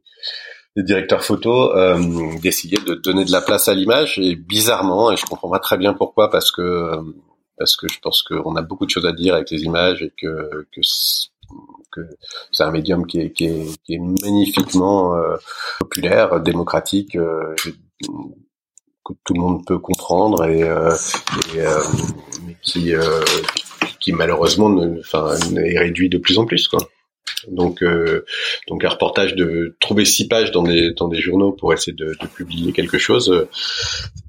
les 0.76 0.84
directeurs 0.84 1.24
photos, 1.24 1.72
euh, 1.76 2.40
d'essayer 2.42 2.78
de 2.80 2.96
donner 2.96 3.26
de 3.26 3.32
la 3.32 3.42
place 3.42 3.68
à 3.68 3.74
l'image. 3.74 4.18
Et 4.20 4.36
bizarrement, 4.36 5.12
et 5.12 5.18
je 5.18 5.26
comprends 5.26 5.50
pas 5.50 5.60
très 5.60 5.78
bien 5.78 5.94
pourquoi, 5.94 6.30
parce 6.30 6.52
que 6.52 6.92
parce 7.58 7.76
que 7.76 7.88
je 7.88 8.00
pense 8.00 8.24
qu'on 8.24 8.56
a 8.56 8.64
beaucoup 8.64 8.88
de 8.88 8.90
choses 8.90 9.06
à 9.06 9.12
dire 9.12 9.36
avec 9.36 9.52
les 9.52 9.62
images 9.62 10.02
et 10.02 10.12
que 10.20 10.66
que 10.72 10.82
que 11.92 12.02
c'est 12.52 12.64
un 12.64 12.72
médium 12.72 13.06
qui 13.06 13.20
est, 13.20 13.32
qui 13.32 13.46
est, 13.46 13.84
qui 13.84 13.96
est 13.96 14.00
magnifiquement 14.00 15.16
euh, 15.16 15.38
populaire, 15.80 16.40
démocratique. 16.40 17.16
Euh, 17.16 17.56
que 19.04 19.14
tout 19.26 19.34
le 19.34 19.42
monde 19.42 19.66
peut 19.66 19.80
comprendre 19.80 20.46
et, 20.46 20.64
euh, 20.64 20.96
et 21.56 21.62
euh, 21.62 21.80
qui, 22.62 22.94
euh, 22.94 23.22
qui 24.00 24.12
malheureusement 24.14 24.70
ne, 24.70 25.00
enfin, 25.00 25.36
est 25.58 25.80
réduit 25.80 26.10
de 26.10 26.18
plus 26.18 26.38
en 26.38 26.46
plus 26.46 26.68
quoi. 26.68 26.80
Donc, 27.48 27.82
euh, 27.82 28.24
donc 28.68 28.84
un 28.84 28.90
reportage 28.90 29.36
de 29.36 29.76
trouver 29.80 30.06
six 30.06 30.28
pages 30.28 30.52
dans 30.52 30.62
des 30.64 30.92
dans 30.94 31.08
des 31.08 31.22
journaux 31.22 31.52
pour 31.52 31.74
essayer 31.74 31.94
de, 31.94 32.16
de 32.22 32.28
publier 32.28 32.72
quelque 32.72 33.00
chose, 33.00 33.30
de 33.30 33.48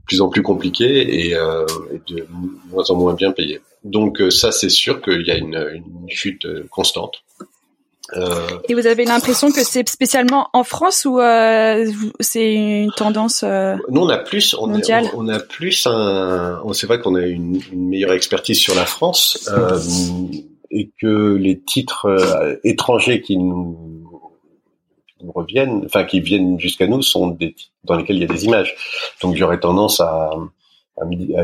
plus 0.07 0.23
en 0.23 0.31
plus 0.31 0.43
compliqué 0.43 1.27
et, 1.27 1.35
euh, 1.35 1.67
et, 1.93 2.15
de 2.15 2.27
moins 2.71 2.89
en 2.91 2.97
moins 2.97 3.15
bien 3.15 3.33
payé. 3.33 3.61
Donc 3.85 4.23
ça, 4.31 4.53
c'est 4.53 4.71
sûr 4.71 5.03
qu'il 5.03 5.27
y 5.27 5.31
a 5.31 5.37
une, 5.37 5.57
une 5.75 6.09
chute 6.09 6.47
constante. 6.71 7.23
Euh... 8.17 8.59
Et 8.69 8.75
vous 8.75 8.87
avez 8.87 9.05
l'impression 9.05 9.51
que 9.51 9.63
c'est 9.65 9.89
spécialement 9.89 10.49
en 10.53 10.65
France 10.65 11.05
ou 11.05 11.19
euh, 11.19 11.91
c'est 12.21 12.55
une 12.55 12.93
tendance 12.93 13.43
euh, 13.43 13.77
Nous, 13.89 14.01
on 14.01 14.09
a 14.09 14.19
plus, 14.19 14.55
on, 14.55 14.67
mondiale. 14.67 15.07
on, 15.15 15.27
on 15.27 15.29
a 15.29 15.39
plus 15.39 15.87
un. 15.87 16.63
C'est 16.73 16.87
vrai 16.87 17.01
qu'on 17.01 17.15
a 17.15 17.27
une, 17.27 17.61
une, 17.73 17.89
meilleure 17.89 18.13
expertise 18.13 18.59
sur 18.59 18.75
la 18.75 18.85
France 18.85 19.49
euh, 19.53 19.79
et 20.71 20.91
que 21.01 21.35
les 21.35 21.59
titres 21.61 22.59
étrangers 22.65 23.23
qui 23.23 23.37
nous, 23.37 23.79
reviennent, 25.35 25.83
enfin 25.85 26.05
qui 26.05 26.21
viennent 26.21 26.59
jusqu'à 26.59 26.87
nous, 26.87 27.03
sont 27.03 27.29
des 27.29 27.55
titres 27.55 27.73
dans 27.85 27.97
lesquels 27.97 28.17
il 28.17 28.23
y 28.23 28.25
a 28.25 28.33
des 28.33 28.45
images. 28.45 28.75
Donc 29.23 29.37
j'aurais 29.37 29.61
tendance 29.61 30.01
à, 30.01 30.31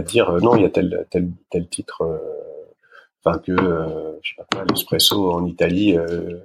dire 0.06 0.32
non, 0.42 0.56
il 0.56 0.62
y 0.62 0.66
a 0.66 0.70
tel 0.70 1.06
tel 1.10 1.30
tel 1.50 1.68
titre. 1.68 2.02
Enfin 3.24 3.38
que 3.38 3.54
je 4.22 4.30
sais 4.30 4.36
pas 4.36 4.46
quoi, 4.52 4.64
l'espresso 4.68 5.32
en 5.32 5.46
Italie 5.46 5.96
euh, 5.96 6.38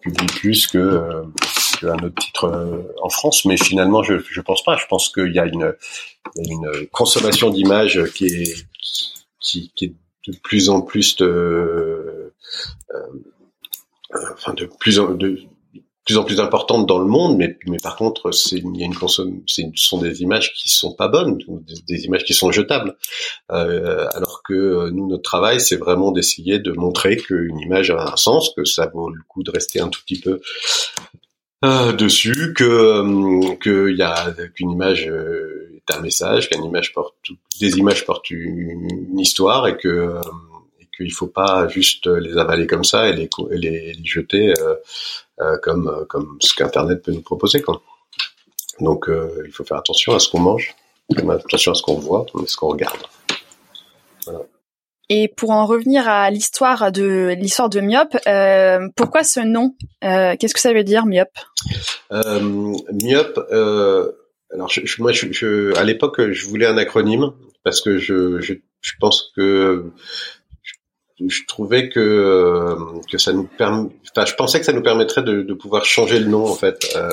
publie 0.00 0.26
plus 0.26 0.66
que 0.66 0.78
euh, 0.78 1.22
qu'un 1.80 1.96
autre 1.96 2.20
titre 2.20 2.44
euh, 2.44 2.94
en 3.02 3.08
France, 3.08 3.44
mais 3.44 3.56
finalement 3.56 4.02
je 4.02 4.14
je 4.18 4.40
pense 4.40 4.62
pas. 4.64 4.76
Je 4.76 4.86
pense 4.86 5.08
qu'il 5.08 5.32
y 5.32 5.38
a 5.38 5.46
une 5.46 5.74
une 6.36 6.86
consommation 6.92 7.50
d'images 7.50 8.04
qui 8.14 8.26
est 8.26 8.66
qui, 9.40 9.72
qui 9.74 9.84
est 9.86 9.94
de 10.28 10.36
plus 10.38 10.68
en 10.68 10.82
plus 10.82 11.16
de 11.16 12.32
enfin 14.34 14.54
de 14.54 14.68
plus 14.78 14.98
en 15.00 15.10
de 15.12 15.38
plus 16.06 16.16
en 16.16 16.24
plus 16.24 16.40
importante 16.40 16.86
dans 16.86 16.98
le 16.98 17.06
monde, 17.06 17.36
mais, 17.36 17.56
par 17.82 17.96
contre, 17.96 18.30
il 18.52 18.76
y 18.76 18.82
a 18.82 18.86
une 18.86 18.94
consomme, 18.94 19.42
ce 19.46 19.62
sont 19.74 19.98
des 19.98 20.22
images 20.22 20.52
qui 20.54 20.68
sont 20.68 20.94
pas 20.94 21.08
bonnes, 21.08 21.38
des, 21.86 22.04
images 22.04 22.24
qui 22.24 22.34
sont 22.34 22.50
jetables. 22.50 22.96
Euh, 23.52 24.06
alors 24.14 24.42
que 24.42 24.54
euh, 24.54 24.90
nous, 24.90 25.08
notre 25.08 25.22
travail, 25.22 25.60
c'est 25.60 25.76
vraiment 25.76 26.10
d'essayer 26.10 26.58
de 26.58 26.72
montrer 26.72 27.16
qu'une 27.16 27.58
image 27.60 27.90
a 27.90 28.12
un 28.12 28.16
sens, 28.16 28.52
que 28.56 28.64
ça 28.64 28.90
vaut 28.92 29.10
le 29.10 29.20
coup 29.28 29.42
de 29.42 29.50
rester 29.50 29.80
un 29.80 29.88
tout 29.88 30.00
petit 30.02 30.20
peu 30.20 30.40
euh, 31.64 31.92
dessus, 31.92 32.54
que 32.54 32.64
euh, 32.64 33.54
qu'il 33.62 33.96
y 33.96 34.02
a 34.02 34.34
qu'une 34.54 34.70
image 34.70 35.06
est 35.06 35.94
un 35.94 36.00
message, 36.00 36.48
qu'une 36.48 36.64
image 36.64 36.94
porte, 36.94 37.14
des 37.60 37.76
images 37.76 38.06
portent 38.06 38.30
une, 38.30 39.18
histoire 39.18 39.68
et 39.68 39.76
que 39.76 40.14
qu'il 40.96 41.12
faut 41.12 41.28
pas 41.28 41.68
juste 41.68 42.06
les 42.06 42.36
avaler 42.36 42.66
comme 42.66 42.84
ça 42.84 43.08
et 43.08 43.14
les, 43.14 43.28
les, 43.50 43.92
les 43.92 44.04
jeter 44.04 44.52
euh, 44.58 44.74
euh, 44.74 44.74
comme 45.62 45.88
euh, 45.88 46.04
comme 46.06 46.36
ce 46.40 46.54
qu'Internet 46.54 47.02
peut 47.02 47.12
nous 47.12 47.22
proposer. 47.22 47.60
Quoi. 47.60 47.82
Donc 48.80 49.08
il 49.08 49.52
faut 49.52 49.64
faire 49.64 49.78
attention 49.78 50.14
à 50.14 50.18
ce 50.18 50.28
qu'on 50.30 50.40
mange, 50.40 50.74
attention 51.16 51.72
à 51.72 51.74
ce 51.74 51.82
qu'on 51.82 51.94
voit, 51.94 52.26
à 52.34 52.46
ce 52.46 52.56
qu'on 52.56 52.68
regarde. 52.68 53.00
Voilà. 54.26 54.40
Et 55.12 55.26
pour 55.26 55.50
en 55.50 55.66
revenir 55.66 56.08
à 56.08 56.30
l'histoire 56.30 56.92
de 56.92 57.34
l'histoire 57.36 57.68
de 57.68 57.80
myope, 57.80 58.16
euh, 58.28 58.88
pourquoi 58.96 59.24
ce 59.24 59.40
nom? 59.40 59.74
Euh, 60.04 60.36
Qu'est-ce 60.38 60.54
que 60.54 60.60
ça 60.60 60.72
veut 60.72 60.84
dire 60.84 61.04
myope? 61.04 61.36
Euh, 62.12 62.40
Myope. 62.92 63.38
alors 64.52 64.68
je, 64.68 65.02
moi, 65.02 65.10
je, 65.12 65.76
à 65.76 65.84
l'époque, 65.84 66.30
je 66.30 66.46
voulais 66.46 66.66
un 66.66 66.78
acronyme 66.78 67.32
parce 67.64 67.80
que 67.80 67.98
je 67.98 68.60
pense 69.00 69.32
que 69.36 69.90
je 71.28 71.46
trouvais 71.46 71.88
que 71.88 72.00
euh, 72.00 72.76
que 73.10 73.18
ça 73.18 73.32
nous 73.32 73.44
permet, 73.44 73.88
enfin, 74.10 74.24
je 74.24 74.34
pensais 74.34 74.58
que 74.58 74.64
ça 74.64 74.72
nous 74.72 74.82
permettrait 74.82 75.22
de, 75.22 75.42
de 75.42 75.54
pouvoir 75.54 75.84
changer 75.84 76.18
le 76.18 76.26
nom 76.26 76.46
en 76.46 76.54
fait. 76.54 76.96
Euh, 76.96 77.10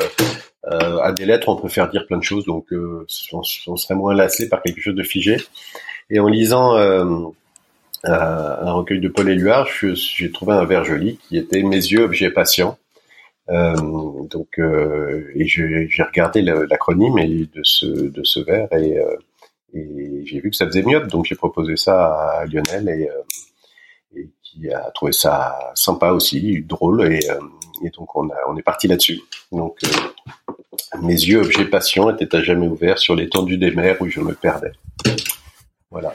euh, 0.70 0.98
à 1.00 1.13
des 1.13 1.26
lettres, 1.26 1.48
on 1.48 1.67
faire 1.70 1.89
dire 1.89 2.06
plein 2.08 2.17
de 2.17 2.24
choses, 2.24 2.46
donc 2.46 2.74
euh, 2.74 3.06
on, 3.32 3.41
on, 3.67 3.76
serait 3.78 3.96
moins 3.96 4.13
lassé 4.13 4.50
par 4.50 4.62
quelque 4.62 4.82
chose 4.82 4.96
de 4.96 5.04
figé. 5.04 5.38
Et 6.10 6.20
en 6.20 6.28
lisant 6.28 6.76
euh, 6.76 7.06
un 8.04 8.72
recueil 8.74 9.00
de 9.00 9.08
Paul 9.08 9.30
Éluard, 9.30 9.67
j'ai 9.82 10.32
trouvé 10.32 10.54
un 10.54 10.65
vers 10.65 10.84
joli 10.84 11.17
qui 11.17 11.38
était 11.38 11.63
Mes 11.63 11.78
yeux, 11.78 12.04
objet 12.04 12.32
patient. 12.32 12.78
donc, 13.48 14.60
et 14.60 15.46
j'ai 15.46 16.04
regardé 16.04 16.41
l'acronyme 16.41 17.15
de 17.54 17.63
ce 17.63 17.86
de 17.86 18.24
ce 18.24 18.41
vers 18.41 18.67
et, 18.74 18.98
et 19.74 20.26
j'ai 20.26 20.39
vu 20.41 20.50
que 20.50 20.56
ça 20.56 20.65
faisait 20.65 20.84
mieux, 20.84 21.00
donc 21.02 21.26
j'ai 21.26 21.36
proposé 21.36 21.78
ça 21.78 22.08
à 22.39 22.46
Lionel 22.46 22.89
et 22.89 23.10
qui 24.52 24.72
a 24.72 24.92
trouvé 24.92 25.12
ça 25.12 25.58
sympa 25.76 26.12
aussi, 26.12 26.62
drôle, 26.62 27.12
et, 27.12 27.30
euh, 27.30 27.40
et 27.84 27.90
donc 27.90 28.16
on, 28.16 28.30
a, 28.30 28.36
on 28.48 28.58
est 28.58 28.64
parti 28.64 28.88
là-dessus. 28.88 29.20
Donc 29.52 29.78
euh, 29.84 30.98
mes 31.02 31.14
yeux, 31.14 31.42
objets 31.42 31.66
patients, 31.66 32.10
étaient 32.10 32.36
à 32.36 32.42
jamais 32.42 32.68
ouverts 32.68 32.98
sur 32.98 33.16
l'étendue 33.16 33.58
des 33.58 33.72
mers 33.72 34.02
où 34.02 34.10
je 34.10 34.20
me 34.20 34.34
perdais. 34.34 34.72
Voilà. 35.92 36.14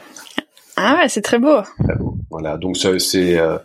Ah 0.76 0.96
ouais, 0.96 1.08
c'est 1.08 1.22
très 1.22 1.38
beau. 1.38 1.62
Très 1.84 1.94
beau. 1.96 2.16
Voilà, 2.30 2.56
donc 2.56 2.76
ça, 2.76 2.98
c'est, 2.98 3.38
euh, 3.38 3.58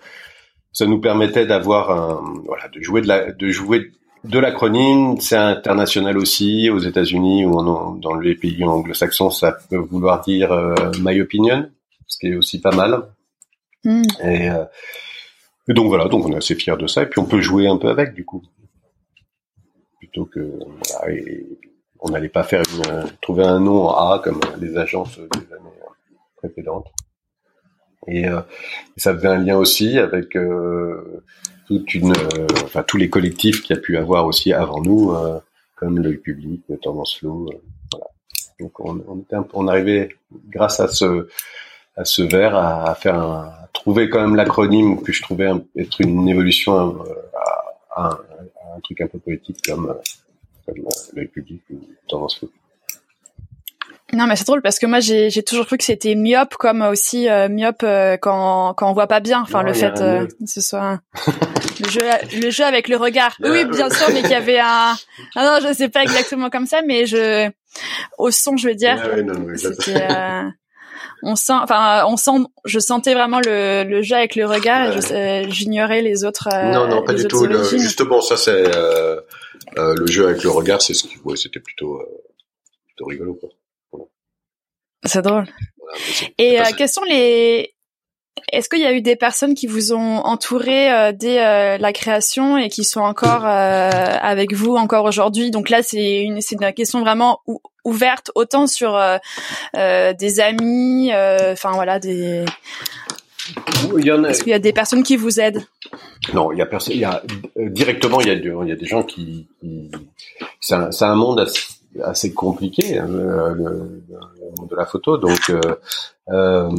ça 0.74 0.86
nous 0.86 1.00
permettait 1.00 1.46
d'avoir 1.46 1.92
un, 1.92 2.42
voilà, 2.46 2.68
de 2.68 2.82
jouer 2.82 3.02
de 3.02 3.08
la, 3.08 3.32
de 3.32 3.50
jouer 3.50 3.92
de 4.24 4.40
l'acronyme, 4.40 5.20
c'est 5.22 5.38
international 5.38 6.18
aussi, 6.18 6.70
aux 6.70 6.80
États-Unis 6.80 7.46
ou 7.46 7.54
en, 7.58 7.92
dans 7.94 8.16
les 8.16 8.36
pays 8.36 8.64
anglo-saxons, 8.64 9.30
ça 9.30 9.58
peut 9.70 9.78
vouloir 9.78 10.22
dire 10.22 10.50
my 11.00 11.22
opinion, 11.22 11.70
ce 12.08 12.18
qui 12.20 12.28
est 12.28 12.36
aussi 12.36 12.60
pas 12.60 12.76
mal. 12.76 13.04
Hmm. 13.88 14.02
Euh, 14.26 14.66
et, 15.70 15.74
donc 15.74 15.88
voilà, 15.88 16.10
donc 16.10 16.26
on 16.26 16.34
est 16.34 16.36
assez 16.36 16.56
fiers 16.56 16.76
de 16.76 16.88
ça, 16.88 17.04
et 17.04 17.06
puis 17.06 17.20
on 17.20 17.26
peut 17.26 17.40
jouer 17.40 17.70
un 17.70 17.78
peu 17.78 17.88
avec 17.88 18.14
du 18.14 18.26
coup, 18.26 18.44
plutôt 20.00 20.26
que 20.26 20.60
voilà, 20.60 21.16
et 21.16 21.48
on 22.02 22.10
n'allait 22.10 22.28
pas 22.28 22.44
faire 22.44 22.64
une, 22.76 23.10
trouver 23.22 23.46
un 23.46 23.62
nom 23.62 23.86
en 23.86 24.12
A 24.12 24.20
comme 24.20 24.42
les 24.60 24.76
agences 24.76 25.18
des 25.18 25.54
années 25.54 25.80
précédentes. 26.36 26.92
Et, 28.08 28.28
euh, 28.28 28.42
ça 28.98 29.14
faisait 29.16 29.30
un 29.30 29.38
lien 29.38 29.56
aussi 29.56 29.98
avec 29.98 30.36
euh, 30.36 31.24
toute 31.68 31.94
une, 31.94 32.12
enfin 32.66 32.84
tous 32.84 32.98
les 32.98 33.10
collectifs 33.10 33.64
qu'il 33.64 33.74
y 33.74 33.80
a 33.80 33.82
pu 33.82 33.96
avoir 33.96 34.26
aussi 34.26 34.52
avant 34.52 34.82
nous, 34.82 35.16
comme 35.76 36.00
l'œil 36.00 36.18
public, 36.18 36.62
Tendance 36.82 37.20
Flow, 37.20 37.50
voilà. 37.94 38.08
Donc 38.60 38.82
on, 38.82 39.22
était 39.22 39.36
un 39.36 39.48
on 39.54 39.68
arrivait 39.70 40.10
grâce 40.50 40.82
à 40.82 40.90
ce 40.90 41.30
à 41.98 42.06
ce 42.06 42.22
vers 42.22 42.56
à, 42.56 42.96
faire 42.96 43.16
un, 43.16 43.52
trouver 43.74 44.10
quand 44.10 44.22
même 44.22 44.36
l'acronyme 44.36 45.02
que 45.02 45.12
je 45.12 45.22
trouvais 45.22 45.50
être 45.78 46.02
une 46.02 46.30
évolution 46.30 47.04
euh, 47.04 47.14
à, 47.96 48.10
un, 48.76 48.80
truc 48.84 49.02
un 49.02 49.08
peu 49.08 49.20
politique 49.20 49.58
comme, 49.66 49.96
comme 50.66 50.78
euh, 50.80 50.90
l'œil 51.14 51.28
public 51.28 51.62
ou 51.72 51.80
tendance 52.08 52.38
foot. 52.40 52.52
Non 54.14 54.26
mais 54.26 54.38
c'est 54.38 54.46
drôle 54.46 54.62
parce 54.62 54.80
que 54.80 54.86
moi 54.86 55.02
j'ai 55.02 55.30
j'ai 55.30 55.44
toujours 55.44 55.66
cru 55.66 55.78
que 55.78 55.84
c'était 55.84 56.16
myope 56.16 56.56
comme 56.56 56.82
aussi 56.82 57.28
euh, 57.28 57.50
myope 57.50 57.84
quand 58.22 58.74
quand 58.74 58.90
on 58.90 58.94
voit 58.94 59.08
pas 59.08 59.20
bien. 59.20 59.42
Enfin 59.42 59.64
le 59.64 59.74
fait 59.74 59.94
que 59.96 60.28
ce 60.46 60.62
soit 60.62 61.02
le 61.82 61.90
jeu 61.90 62.02
le 62.42 62.50
jeu 62.50 62.64
avec 62.64 62.88
le 62.88 62.96
regard. 62.96 63.36
Oui 63.44 63.66
bien 63.66 63.90
sûr 63.90 64.08
mais 64.14 64.22
qu'il 64.22 64.32
y 64.32 64.36
avait 64.36 64.60
un 64.60 64.94
ah 65.36 65.60
non 65.60 65.68
je 65.68 65.74
sais 65.74 65.90
pas 65.90 66.04
exactement 66.04 66.50
comme 66.50 66.68
ça 66.68 66.82
mais 66.86 67.06
je 67.06 67.50
au 68.18 68.32
son 68.32 68.56
je 68.56 68.70
veux 68.70 68.76
dire 68.76 68.98
c'était 69.56 70.08
on 71.24 71.36
sent, 71.36 71.54
enfin, 71.54 72.06
on 72.08 72.18
sent, 72.18 72.46
je 72.66 72.80
sentais 72.80 73.14
vraiment 73.14 73.40
le, 73.40 73.84
le 73.84 74.02
jeu 74.02 74.16
avec 74.16 74.36
le 74.36 74.46
regard 74.46 74.96
et 75.12 75.50
j'ignorais 75.50 76.02
les 76.02 76.24
autres. 76.24 76.50
Euh, 76.54 76.72
non, 76.72 76.88
non, 76.88 77.04
pas 77.04 77.14
du 77.14 77.28
tout. 77.28 77.48
justement, 77.78 78.22
ça 78.22 78.38
c'est 78.38 78.76
euh, 78.76 79.20
euh, 79.78 79.96
le 79.96 80.08
jeu 80.08 80.28
avec 80.28 80.44
le 80.44 80.50
regard, 80.50 80.82
c'est 80.82 80.94
ce 80.94 81.04
qui, 81.04 81.18
ouais, 81.24 81.36
c'était 81.36 81.60
plutôt, 81.60 82.02
plutôt 82.88 83.06
rigolo 83.06 83.34
quoi. 83.36 83.50
C'est 85.04 85.22
drôle. 85.22 85.46
et 86.38 86.60
quels 86.78 86.90
sont 86.90 87.04
les 87.04 87.74
est-ce 88.52 88.70
qu'il 88.70 88.80
y 88.80 88.86
a 88.86 88.94
eu 88.94 89.02
des 89.02 89.16
personnes 89.16 89.54
qui 89.54 89.68
vous 89.68 89.94
ont 89.94 90.18
entouré 90.18 90.92
euh, 90.92 91.12
dès 91.12 91.44
euh, 91.44 91.78
la 91.78 91.94
création 91.94 92.58
et 92.58 92.70
qui 92.70 92.84
sont 92.84 93.02
encore 93.02 93.46
euh, 93.46 93.90
avec 94.22 94.54
vous 94.54 94.76
encore 94.76 95.06
aujourd'hui? 95.06 95.52
Donc 95.52 95.70
là, 95.70 95.84
c'est 95.84 96.22
une, 96.22 96.42
c'est 96.42 96.56
une 96.60 96.74
question 96.74 97.02
vraiment 97.02 97.42
ouverte, 97.84 98.32
autant 98.36 98.68
sur 98.68 99.00
des 99.74 100.40
amis, 100.40 101.12
enfin 101.14 101.72
voilà, 101.72 102.00
des. 102.00 102.46
Il 103.98 104.06
y 104.06 104.12
en 104.12 104.26
a... 104.26 104.30
Est-ce 104.30 104.44
qu'il 104.44 104.52
y 104.52 104.56
a 104.56 104.60
des 104.60 104.74
personnes 104.74 105.04
qui 105.04 105.16
vous 105.16 105.40
aident? 105.40 105.64
Non, 106.34 106.52
il 106.52 106.58
y 106.58 106.62
a 106.62 106.66
personne. 106.66 106.96
Il 106.96 107.00
y 107.00 107.06
a 107.06 107.24
directement, 107.56 108.20
il 108.20 108.28
y 108.28 108.32
a, 108.32 108.34
il 108.34 108.68
y 108.68 108.72
a 108.72 108.76
des 108.76 108.86
gens 108.86 109.04
qui. 109.04 109.48
qui... 109.62 109.90
C'est 110.60 110.76
un, 110.76 110.90
un, 111.00 111.16
monde 111.16 111.40
assez, 111.40 111.62
assez 112.04 112.34
compliqué, 112.34 112.98
hein, 112.98 113.08
le, 113.08 113.54
le, 113.54 113.70
monde 114.58 114.70
de 114.70 114.76
la 114.76 114.86
photo. 114.86 115.18
Donc, 115.18 115.52
euh, 116.30 116.70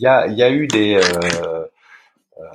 y 0.00 0.06
a, 0.06 0.26
y 0.26 0.42
a 0.42 0.50
eu 0.50 0.66
des 0.66 0.96
euh, 0.96 1.64
euh, 2.38 2.54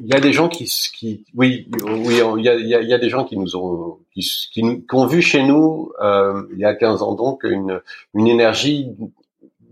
il 0.00 0.06
y 0.06 0.14
a 0.14 0.20
des 0.20 0.32
gens 0.32 0.48
qui, 0.48 0.64
qui 0.96 1.24
oui, 1.34 1.68
oui, 1.84 2.20
il 2.38 2.44
y 2.44 2.48
a, 2.48 2.52
a, 2.52 2.82
y 2.82 2.94
a, 2.94 2.98
des 2.98 3.08
gens 3.08 3.24
qui 3.24 3.36
nous 3.36 3.56
ont, 3.56 3.98
qui, 4.14 4.20
qui, 4.52 4.62
nous, 4.62 4.82
qui 4.82 4.94
ont 4.94 5.06
vu 5.06 5.20
chez 5.20 5.42
nous 5.42 5.92
euh, 6.00 6.42
il 6.52 6.58
y 6.58 6.64
a 6.64 6.74
15 6.74 7.02
ans 7.02 7.14
donc 7.14 7.42
une, 7.44 7.80
une 8.14 8.26
énergie 8.28 8.88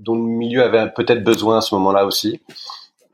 dont 0.01 0.15
le 0.15 0.23
milieu 0.23 0.63
avait 0.63 0.91
peut-être 0.91 1.23
besoin 1.23 1.59
à 1.59 1.61
ce 1.61 1.75
moment-là 1.75 2.07
aussi. 2.07 2.41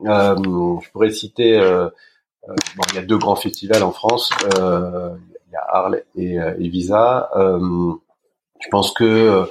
Je 0.01 0.91
pourrais 0.91 1.09
citer, 1.09 1.55
il 1.55 2.95
y 2.95 2.97
a 2.97 3.01
deux 3.01 3.17
grands 3.17 3.35
festivals 3.35 3.83
en 3.83 3.91
France, 3.91 4.29
il 4.43 5.51
y 5.51 5.55
a 5.55 5.65
Arles 5.67 6.03
et, 6.15 6.35
et 6.35 6.69
Visa. 6.69 7.29
je 7.35 8.69
pense 8.69 8.93
que 8.93 9.47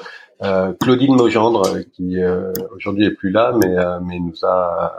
Claudine 0.80 1.14
Mogendre, 1.14 1.62
qui 1.92 2.20
euh, 2.20 2.52
aujourd'hui 2.74 3.06
est 3.06 3.14
plus 3.14 3.30
là, 3.30 3.52
mais, 3.56 3.76
euh, 3.76 4.00
mais 4.00 4.18
nous 4.18 4.44
a 4.44 4.94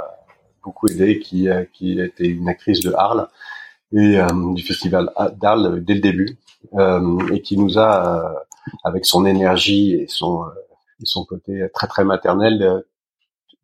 beaucoup 0.64 0.88
aidé, 0.88 1.20
qui, 1.20 1.48
qui 1.74 2.00
était 2.00 2.28
une 2.28 2.50
actrice 2.50 2.80
de 2.80 2.92
Arles 2.94 3.28
et 3.92 4.18
du 4.56 4.64
festival 4.64 5.12
d'Arles 5.40 5.84
dès 5.84 5.94
le 5.94 6.00
début, 6.00 6.40
et 7.32 7.42
qui 7.44 7.56
nous 7.56 7.78
a, 7.78 8.44
avec 8.84 9.06
son 9.06 9.26
énergie 9.26 9.94
et 9.94 10.08
son, 10.08 10.44
et 11.00 11.06
son 11.06 11.24
côté 11.24 11.68
très 11.72 11.86
très 11.86 12.04
maternel, 12.04 12.84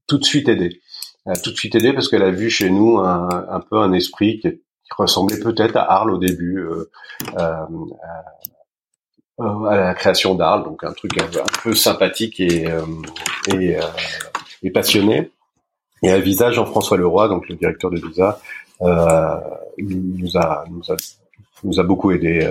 tout 0.05 0.19
de 0.19 0.23
suite 0.23 0.47
aidé. 0.47 0.79
Tout 1.43 1.51
de 1.51 1.55
suite 1.55 1.73
aidé 1.73 1.91
parce 1.91 2.07
qu'elle 2.07 2.23
a 2.23 2.29
vu 2.29 2.51
chez 2.51 2.69
nous 2.69 2.99
un, 2.99 3.47
un 3.49 3.59
peu 3.61 3.79
un 3.79 3.93
esprit 3.93 4.39
qui, 4.39 4.61
qui 4.91 5.01
ressemblait 5.01 5.39
peut-être 5.39 5.77
à 5.77 5.91
Arles 5.91 6.11
au 6.11 6.17
début, 6.17 6.59
euh, 6.59 6.89
euh, 7.37 7.39
euh, 7.39 7.65
à 9.69 9.75
la 9.75 9.93
création 9.93 10.35
d'Arles, 10.35 10.63
donc 10.63 10.83
un 10.83 10.93
truc 10.93 11.11
un, 11.17 11.27
peu 11.63 11.73
sympathique 11.73 12.39
et, 12.39 12.69
euh, 12.69 12.81
et, 13.47 13.77
euh, 13.77 13.81
et, 14.63 14.71
passionné. 14.71 15.31
Et 16.03 16.09
à 16.09 16.19
Visa, 16.19 16.51
Jean-François 16.51 16.97
Leroy, 16.97 17.27
donc 17.27 17.47
le 17.49 17.55
directeur 17.55 17.91
de 17.91 17.99
Visa, 17.99 18.39
euh, 18.81 19.37
nous 19.77 20.37
a 20.37 20.63
nous 20.69 20.91
a 20.91 20.95
nous 21.63 21.79
a 21.79 21.83
beaucoup 21.83 22.11
aidé, 22.11 22.49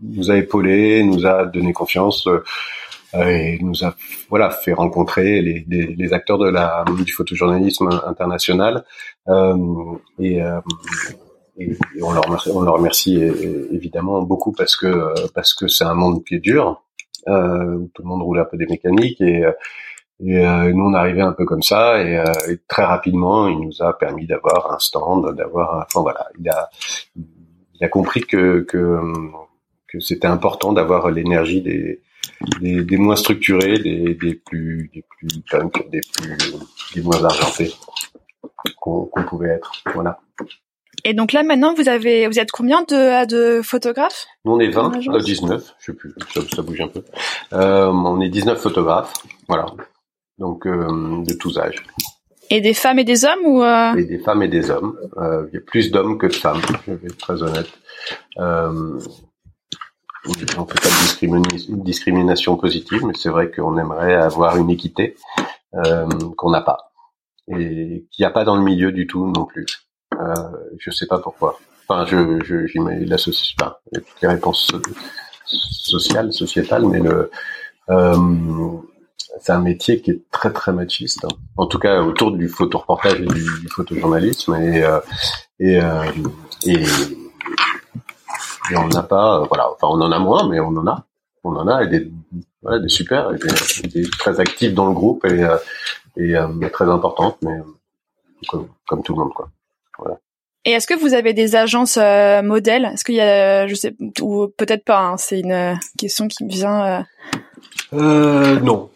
nous 0.00 0.30
a 0.30 0.36
épaulé, 0.36 1.02
nous 1.02 1.26
a 1.26 1.44
donné 1.44 1.74
confiance 1.74 2.26
et 3.14 3.58
nous 3.62 3.84
a 3.84 3.94
voilà 4.28 4.50
fait 4.50 4.72
rencontrer 4.72 5.40
les, 5.40 5.64
les, 5.68 5.86
les, 5.94 6.12
acteurs 6.12 6.38
de 6.38 6.48
la 6.48 6.84
du 7.04 7.12
photojournalisme 7.12 7.88
international 8.06 8.84
euh, 9.28 9.56
et 10.18 10.40
et, 11.58 11.76
on 12.02 12.12
leur 12.12 12.24
remercie, 12.24 12.50
on 12.54 12.62
leur 12.62 12.74
remercie 12.74 13.16
évidemment 13.72 14.22
beaucoup 14.22 14.52
parce 14.52 14.76
que 14.76 15.14
parce 15.34 15.54
que 15.54 15.68
c'est 15.68 15.84
un 15.84 15.94
monde 15.94 16.24
qui 16.24 16.36
est 16.36 16.40
dur 16.40 16.82
où 17.26 17.90
tout 17.92 18.02
le 18.02 18.08
monde 18.08 18.22
roule 18.22 18.38
un 18.38 18.44
peu 18.44 18.56
des 18.56 18.66
mécaniques 18.66 19.20
et 19.20 19.44
et 20.20 20.72
nous, 20.72 20.84
on 20.84 20.94
arrivait 20.94 21.20
un 21.20 21.32
peu 21.32 21.44
comme 21.44 21.62
ça, 21.62 22.02
et, 22.02 22.20
très 22.66 22.84
rapidement, 22.84 23.46
il 23.46 23.60
nous 23.60 23.82
a 23.82 23.96
permis 23.96 24.26
d'avoir 24.26 24.72
un 24.72 24.78
stand, 24.80 25.36
d'avoir, 25.36 25.86
enfin 25.86 26.00
voilà, 26.00 26.26
il 26.40 26.48
a, 26.48 26.68
il 27.16 27.84
a 27.84 27.88
compris 27.88 28.22
que 28.22 28.60
que, 28.62 29.00
que 29.86 30.00
c'était 30.00 30.26
important 30.26 30.72
d'avoir 30.72 31.10
l'énergie 31.10 31.62
des, 31.62 32.02
des, 32.60 32.82
des, 32.82 32.96
moins 32.96 33.14
structurés, 33.14 33.78
des, 33.78 34.14
des 34.14 34.34
plus 34.34 34.90
des 34.92 35.04
plus 35.08 35.40
punk, 35.50 35.88
des 35.90 36.00
plus 36.00 36.36
des 36.94 37.02
moins 37.02 37.22
argentés 37.24 37.72
qu'on 38.80 39.08
pouvait 39.28 39.50
être. 39.50 39.72
Voilà. 39.94 40.20
Et 41.04 41.14
donc 41.14 41.32
là 41.32 41.42
maintenant 41.42 41.74
vous 41.74 41.88
avez 41.88 42.26
vous 42.26 42.38
êtes 42.38 42.50
combien 42.50 42.82
de 42.82 43.26
de 43.26 43.62
photographes? 43.62 44.26
Nous 44.44 44.52
on 44.52 44.60
est 44.60 44.70
20, 44.70 44.98
19, 45.20 45.60
euh, 45.60 45.64
je 45.78 45.84
sais 45.86 45.92
plus, 45.92 46.14
ça, 46.34 46.40
ça 46.54 46.62
bouge 46.62 46.80
un 46.80 46.88
peu. 46.88 47.02
Euh, 47.52 47.86
on 47.86 48.20
est 48.20 48.28
19 48.28 48.60
photographes, 48.60 49.14
voilà. 49.48 49.66
Donc 50.38 50.66
euh, 50.66 51.22
de 51.24 51.34
tous 51.34 51.58
âges. 51.58 51.82
Et 52.50 52.60
des 52.60 52.74
femmes 52.74 52.98
et 52.98 53.04
des 53.04 53.24
hommes 53.24 53.44
ou 53.44 53.62
euh... 53.62 53.94
Et 53.94 54.04
des 54.04 54.18
femmes 54.18 54.42
et 54.42 54.48
des 54.48 54.70
hommes. 54.70 54.98
Euh, 55.18 55.46
il 55.52 55.54
y 55.54 55.58
a 55.58 55.60
plus 55.60 55.90
d'hommes 55.90 56.16
que 56.16 56.26
de 56.26 56.32
femmes, 56.32 56.60
je 56.86 56.92
vais 56.92 57.06
être 57.06 57.18
très 57.18 57.42
honnête. 57.42 57.68
Euh, 58.38 58.98
on 60.26 60.32
fait 60.32 60.80
pas 60.80 60.88
de 60.88 61.84
discrimination 61.84 62.56
positive, 62.56 63.04
mais 63.04 63.12
c'est 63.14 63.28
vrai 63.28 63.50
qu'on 63.50 63.76
aimerait 63.78 64.14
avoir 64.14 64.56
une 64.56 64.70
équité 64.70 65.16
euh, 65.74 66.08
qu'on 66.36 66.50
n'a 66.50 66.62
pas 66.62 66.92
et 67.50 68.06
qu'il 68.10 68.22
n'y 68.22 68.26
a 68.26 68.30
pas 68.30 68.44
dans 68.44 68.56
le 68.56 68.62
milieu 68.62 68.92
du 68.92 69.06
tout 69.06 69.26
non 69.26 69.44
plus. 69.44 69.66
Euh, 70.18 70.34
je 70.78 70.90
sais 70.90 71.06
pas 71.06 71.18
pourquoi. 71.18 71.58
Enfin, 71.88 72.04
je, 72.06 72.42
je 72.44 72.66
j'imagine 72.66 73.08
l'association, 73.08 73.56
enfin, 73.60 73.76
toutes 73.92 74.22
les 74.22 74.28
réponses 74.28 74.72
sociales, 75.44 76.32
sociétales, 76.32 76.86
mais 76.86 77.00
le 77.00 77.30
euh, 77.90 78.16
c'est 79.40 79.52
un 79.52 79.60
métier 79.60 80.00
qui 80.00 80.10
est 80.10 80.30
très 80.30 80.52
très 80.52 80.72
machiste. 80.72 81.24
Hein. 81.24 81.36
En 81.56 81.66
tout 81.66 81.78
cas, 81.78 82.02
autour 82.02 82.32
du 82.32 82.48
photoreportage 82.48 83.20
et 83.20 83.26
du, 83.26 83.68
photojournalisme 83.70 84.54
et 84.54 84.82
euh, 84.84 85.00
et, 85.60 85.80
euh, 85.80 86.04
et, 86.64 86.82
et 88.70 88.76
on 88.76 88.88
n'a 88.88 89.02
pas, 89.02 89.44
voilà, 89.48 89.70
enfin 89.70 89.88
on 89.88 90.00
en 90.00 90.12
a 90.12 90.18
moins, 90.18 90.48
mais 90.48 90.60
on 90.60 90.68
en 90.68 90.86
a, 90.86 91.04
on 91.44 91.56
en 91.56 91.66
a 91.68 91.84
et 91.84 91.88
des 91.88 92.10
voilà, 92.62 92.80
des 92.80 92.88
super, 92.88 93.32
et 93.32 93.38
des, 93.38 93.88
des 94.02 94.10
très 94.10 94.40
actifs 94.40 94.74
dans 94.74 94.86
le 94.86 94.94
groupe 94.94 95.24
et 95.24 95.42
euh, 95.42 95.56
et 96.16 96.36
euh, 96.36 96.68
très 96.72 96.88
importantes, 96.88 97.38
mais 97.42 97.58
comme, 98.48 98.68
comme, 98.88 99.02
tout 99.02 99.14
le 99.14 99.20
monde 99.20 99.32
quoi. 99.32 99.48
Voilà. 99.98 100.18
Et 100.64 100.72
est-ce 100.72 100.86
que 100.86 100.98
vous 100.98 101.14
avez 101.14 101.32
des 101.32 101.56
agences 101.56 101.98
euh, 102.00 102.42
modèles? 102.42 102.90
Est-ce 102.92 103.04
qu'il 103.04 103.14
y 103.14 103.20
a, 103.20 103.66
je 103.66 103.74
sais, 103.74 103.94
ou 104.20 104.48
peut-être 104.48 104.84
pas. 104.84 105.00
Hein, 105.00 105.16
c'est 105.16 105.40
une 105.40 105.78
question 105.96 106.28
qui 106.28 106.44
me 106.44 106.50
vient. 106.50 107.06
Euh, 107.92 108.60
non, 108.60 108.90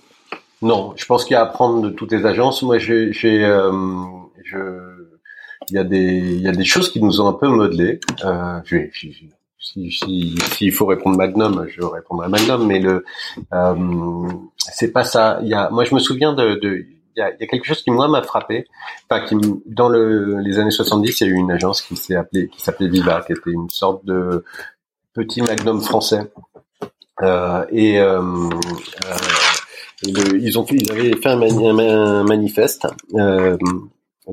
non, 0.60 0.92
je 0.96 1.04
pense 1.06 1.24
qu'il 1.24 1.34
y 1.34 1.36
a 1.36 1.40
à 1.40 1.44
apprendre 1.44 1.80
de 1.82 1.90
toutes 1.90 2.12
les 2.12 2.26
agences. 2.26 2.62
Moi, 2.62 2.78
j'ai, 2.78 3.12
j'ai 3.12 3.44
euh, 3.44 3.72
je, 4.44 4.58
il 5.70 5.76
y 5.76 5.78
a 5.78 5.84
des, 5.84 6.18
il 6.18 6.40
y 6.42 6.48
a 6.48 6.52
des 6.52 6.64
choses 6.64 6.90
qui 6.90 7.02
nous 7.02 7.20
ont 7.20 7.28
un 7.28 7.32
peu 7.32 7.48
modelé. 7.48 8.00
Euh, 8.24 8.60
je 8.64 8.76
vais, 8.76 8.90
si, 8.92 9.90
si, 9.90 10.34
s'il 10.52 10.72
faut 10.72 10.86
répondre 10.86 11.16
Magnum, 11.16 11.66
je 11.68 11.82
répondrai 11.82 12.28
Magnum, 12.28 12.66
mais 12.66 12.80
le, 12.80 13.04
euh, 13.54 14.28
c'est 14.58 14.92
pas 14.92 15.04
ça. 15.04 15.38
Il 15.42 15.48
y 15.48 15.54
a, 15.54 15.70
moi, 15.70 15.84
je 15.84 15.94
me 15.94 16.00
souviens 16.00 16.34
de, 16.34 16.56
de 16.56 16.84
y 17.16 17.20
a, 17.20 17.30
y 17.30 17.44
a 17.44 17.46
quelque 17.46 17.64
chose 17.64 17.82
qui 17.82 17.90
moi 17.90 18.08
m'a 18.08 18.22
frappé. 18.22 18.66
Enfin, 19.08 19.24
qui 19.26 19.36
dans 19.66 19.88
le, 19.88 20.38
les 20.40 20.58
années 20.58 20.70
70, 20.70 21.20
il 21.20 21.26
y 21.26 21.30
a 21.30 21.32
eu 21.32 21.36
une 21.36 21.50
agence 21.50 21.82
qui 21.82 21.96
s'est 21.96 22.16
appelée, 22.16 22.48
qui 22.48 22.60
s'appelait 22.60 22.88
Viva, 22.88 23.22
qui 23.26 23.32
était 23.32 23.50
une 23.50 23.70
sorte 23.70 24.04
de 24.04 24.44
petit 25.12 25.42
Magnum 25.42 25.80
français. 25.80 26.30
Euh, 27.22 27.64
et 27.70 28.00
euh, 28.00 28.20
euh 28.20 29.16
ils 30.04 30.58
ont 30.58 30.64
ils 30.64 30.90
avaient 30.90 31.14
fait 31.16 31.28
un, 31.28 32.24
manifeste. 32.24 32.88
Euh, 33.14 33.56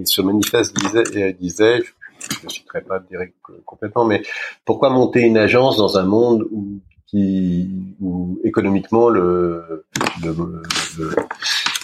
ce 0.03 0.21
manifeste 0.21 0.75
disait, 0.75 1.33
disait 1.33 1.83
je 2.19 2.45
ne 2.45 2.49
citerai 2.49 2.81
pas 2.81 2.99
direct 2.99 3.35
complètement, 3.65 4.05
mais 4.05 4.23
pourquoi 4.65 4.89
monter 4.89 5.21
une 5.21 5.37
agence 5.37 5.77
dans 5.77 5.97
un 5.97 6.03
monde 6.03 6.47
où, 6.51 6.79
qui, 7.07 7.69
où 8.01 8.39
économiquement 8.43 9.09
le, 9.09 9.85
le, 10.23 10.63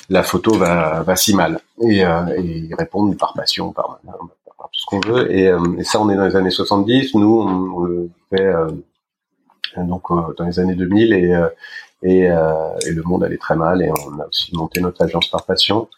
la 0.10 0.24
photo 0.24 0.54
va, 0.54 1.16
si 1.16 1.36
mal 1.36 1.60
et, 1.82 2.06
euh, 2.06 2.38
ils 2.38 2.76
répondent 2.76 3.18
par 3.18 3.34
passion, 3.34 3.72
par, 3.72 4.00
tout 4.66 4.80
ce 4.80 4.86
qu'on 4.86 5.00
veut. 5.00 5.32
Et, 5.32 5.48
euh, 5.48 5.60
et, 5.78 5.84
ça, 5.84 6.02
on 6.02 6.10
est 6.10 6.16
dans 6.16 6.26
les 6.26 6.36
années 6.36 6.50
70. 6.50 7.16
Nous, 7.16 7.42
on, 7.42 7.84
le 7.84 8.10
fait 8.30 8.46
euh, 8.46 8.70
donc 9.78 10.12
euh, 10.12 10.34
dans 10.38 10.46
les 10.46 10.60
années 10.60 10.76
2000 10.76 11.14
et 12.04 12.28
le 12.28 13.02
monde 13.04 13.24
allait 13.24 13.38
très 13.38 13.56
mal 13.56 13.82
et 13.82 13.90
on 13.90 14.20
a 14.20 14.28
aussi 14.28 14.56
monté 14.56 14.80
notre 14.80 15.04
agence 15.04 15.28
par 15.30 15.46
passion. 15.46 15.90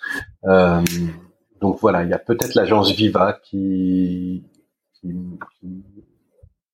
Donc 1.60 1.80
voilà, 1.82 2.04
il 2.04 2.10
y 2.10 2.14
a 2.14 2.20
peut-être 2.20 2.54
l'agence 2.56 2.92
Viva 2.92 3.40
qui, 3.44 4.44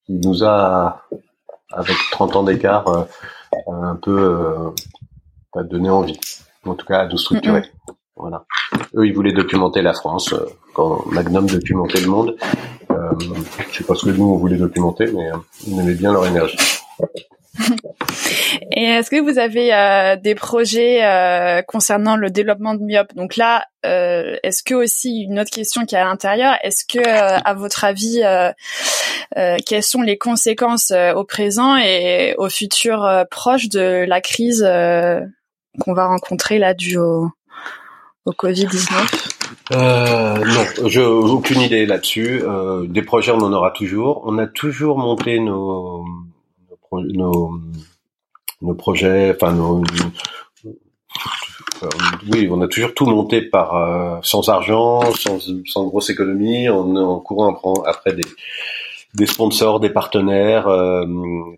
nous 0.10 0.43
a, 0.43 1.02
avec 1.72 1.96
30 2.12 2.36
ans 2.36 2.43
d'écart, 2.43 3.08
un 3.67 3.96
peu 3.96 4.74
donné 5.56 5.89
envie, 5.89 6.19
en 6.65 6.76
tout 6.76 6.86
cas 6.86 6.99
à 6.99 7.08
nous 7.08 7.17
structurer. 7.17 7.63
Voilà. 8.15 8.45
Eux, 8.95 9.08
ils 9.08 9.13
voulaient 9.13 9.34
documenter 9.34 9.82
la 9.82 9.93
France 9.93 10.34
euh, 10.34 10.45
quand 10.73 11.06
Magnum 11.08 11.47
documentait 11.47 12.02
le 12.02 12.08
monde. 12.08 12.36
Euh, 12.91 13.12
je 13.71 13.78
sais 13.78 13.84
pas 13.84 13.95
ce 13.95 14.06
que 14.06 14.12
nous 14.12 14.26
on 14.26 14.38
voulait 14.38 14.58
documenter, 14.58 15.06
mais 15.12 15.32
euh, 15.32 15.38
ils 15.65 15.80
aimaient 15.80 15.95
bien 15.95 16.13
leur 16.13 16.26
énergie. 16.26 16.58
Et 18.71 18.84
est-ce 18.84 19.10
que 19.10 19.21
vous 19.21 19.38
avez 19.38 19.73
euh, 19.73 20.15
des 20.15 20.36
projets 20.36 21.04
euh, 21.04 21.62
concernant 21.62 22.15
le 22.15 22.30
développement 22.30 22.73
de 22.73 22.82
Myop 22.82 23.13
Donc 23.15 23.36
là, 23.36 23.65
euh, 23.86 24.38
est-ce 24.43 24.63
que 24.63 24.73
aussi 24.73 25.21
une 25.21 25.39
autre 25.39 25.52
question 25.52 25.86
qui 25.86 25.95
est 25.95 25.99
à 25.99 26.06
l'intérieur, 26.06 26.56
est-ce 26.63 26.86
que 26.86 27.04
à 27.06 27.54
votre 27.54 27.84
avis, 27.84 28.21
quelles 29.65 29.84
sont 29.84 30.02
les 30.02 30.17
conséquences 30.17 30.91
au 31.15 31.23
présent 31.23 31.76
et 31.78 32.36
au 32.38 32.49
futur 32.49 33.26
proche 33.30 33.69
de 33.69 34.06
la 34.08 34.21
crise 34.21 34.63
qu'on 35.79 35.93
va 35.93 36.07
rencontrer 36.07 36.59
là 36.59 36.73
due 36.73 36.97
au, 36.97 37.29
au 38.25 38.31
Covid-19 38.31 39.29
euh, 39.71 40.38
non, 40.38 40.88
j'ai 40.89 41.03
aucune 41.03 41.62
idée 41.62 41.86
là-dessus. 41.86 42.41
Euh, 42.43 42.86
des 42.86 43.01
projets, 43.01 43.31
on 43.31 43.38
en 43.41 43.53
aura 43.53 43.71
toujours. 43.71 44.23
On 44.25 44.38
a 44.38 44.47
toujours 44.47 44.97
monté 44.97 45.39
nos, 45.39 46.03
nos, 46.91 47.62
nos 48.62 48.73
projets, 48.73 49.33
enfin 49.36 49.53
nos, 49.53 49.83
oui, 52.31 52.47
on 52.51 52.62
a 52.62 52.67
toujours 52.67 52.93
tout 52.93 53.05
monté 53.05 53.41
par 53.41 53.75
euh, 53.75 54.19
sans 54.21 54.49
argent, 54.49 55.01
sans, 55.13 55.39
sans 55.65 55.86
grosse 55.86 56.09
économie, 56.09 56.69
en, 56.69 56.95
en 56.95 57.19
courant 57.19 57.83
après 57.86 58.13
des, 58.13 58.23
des 59.13 59.25
sponsors, 59.25 59.79
des 59.79 59.89
partenaires, 59.89 60.67
euh, 60.67 61.05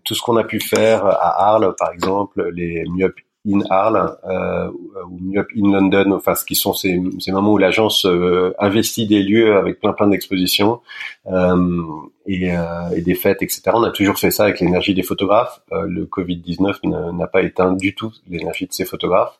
tout 0.04 0.14
ce 0.14 0.22
qu'on 0.22 0.36
a 0.36 0.44
pu 0.44 0.60
faire 0.60 1.06
à 1.06 1.48
Arles, 1.48 1.74
par 1.78 1.92
exemple, 1.92 2.50
les 2.54 2.84
Myop 2.88 3.14
in 3.46 3.60
Arles 3.70 4.16
euh, 4.28 4.70
ou 5.08 5.18
Myop 5.20 5.46
in 5.56 5.72
London, 5.72 6.12
enfin 6.12 6.34
ce 6.34 6.44
qui 6.44 6.54
sont 6.54 6.72
ces, 6.72 7.00
ces 7.20 7.32
moments 7.32 7.52
où 7.52 7.58
l'agence 7.58 8.06
euh, 8.06 8.54
investit 8.58 9.06
des 9.06 9.22
lieux 9.22 9.56
avec 9.56 9.80
plein 9.80 9.92
plein 9.92 10.08
d'expositions 10.08 10.80
euh, 11.26 11.82
et, 12.26 12.56
euh, 12.56 12.90
et, 12.94 13.02
des 13.02 13.14
fêtes, 13.14 13.42
etc. 13.42 13.62
On 13.74 13.84
a 13.84 13.90
toujours 13.90 14.18
fait 14.18 14.30
ça 14.30 14.44
avec 14.44 14.60
l'énergie 14.60 14.94
des 14.94 15.02
photographes. 15.02 15.60
Euh, 15.72 15.86
le 15.88 16.04
Covid-19 16.04 17.12
n'a 17.12 17.26
pas 17.26 17.42
éteint 17.42 17.72
du 17.72 17.94
tout 17.94 18.12
l'énergie 18.28 18.66
de 18.66 18.72
ces 18.72 18.84
photographes. 18.84 19.38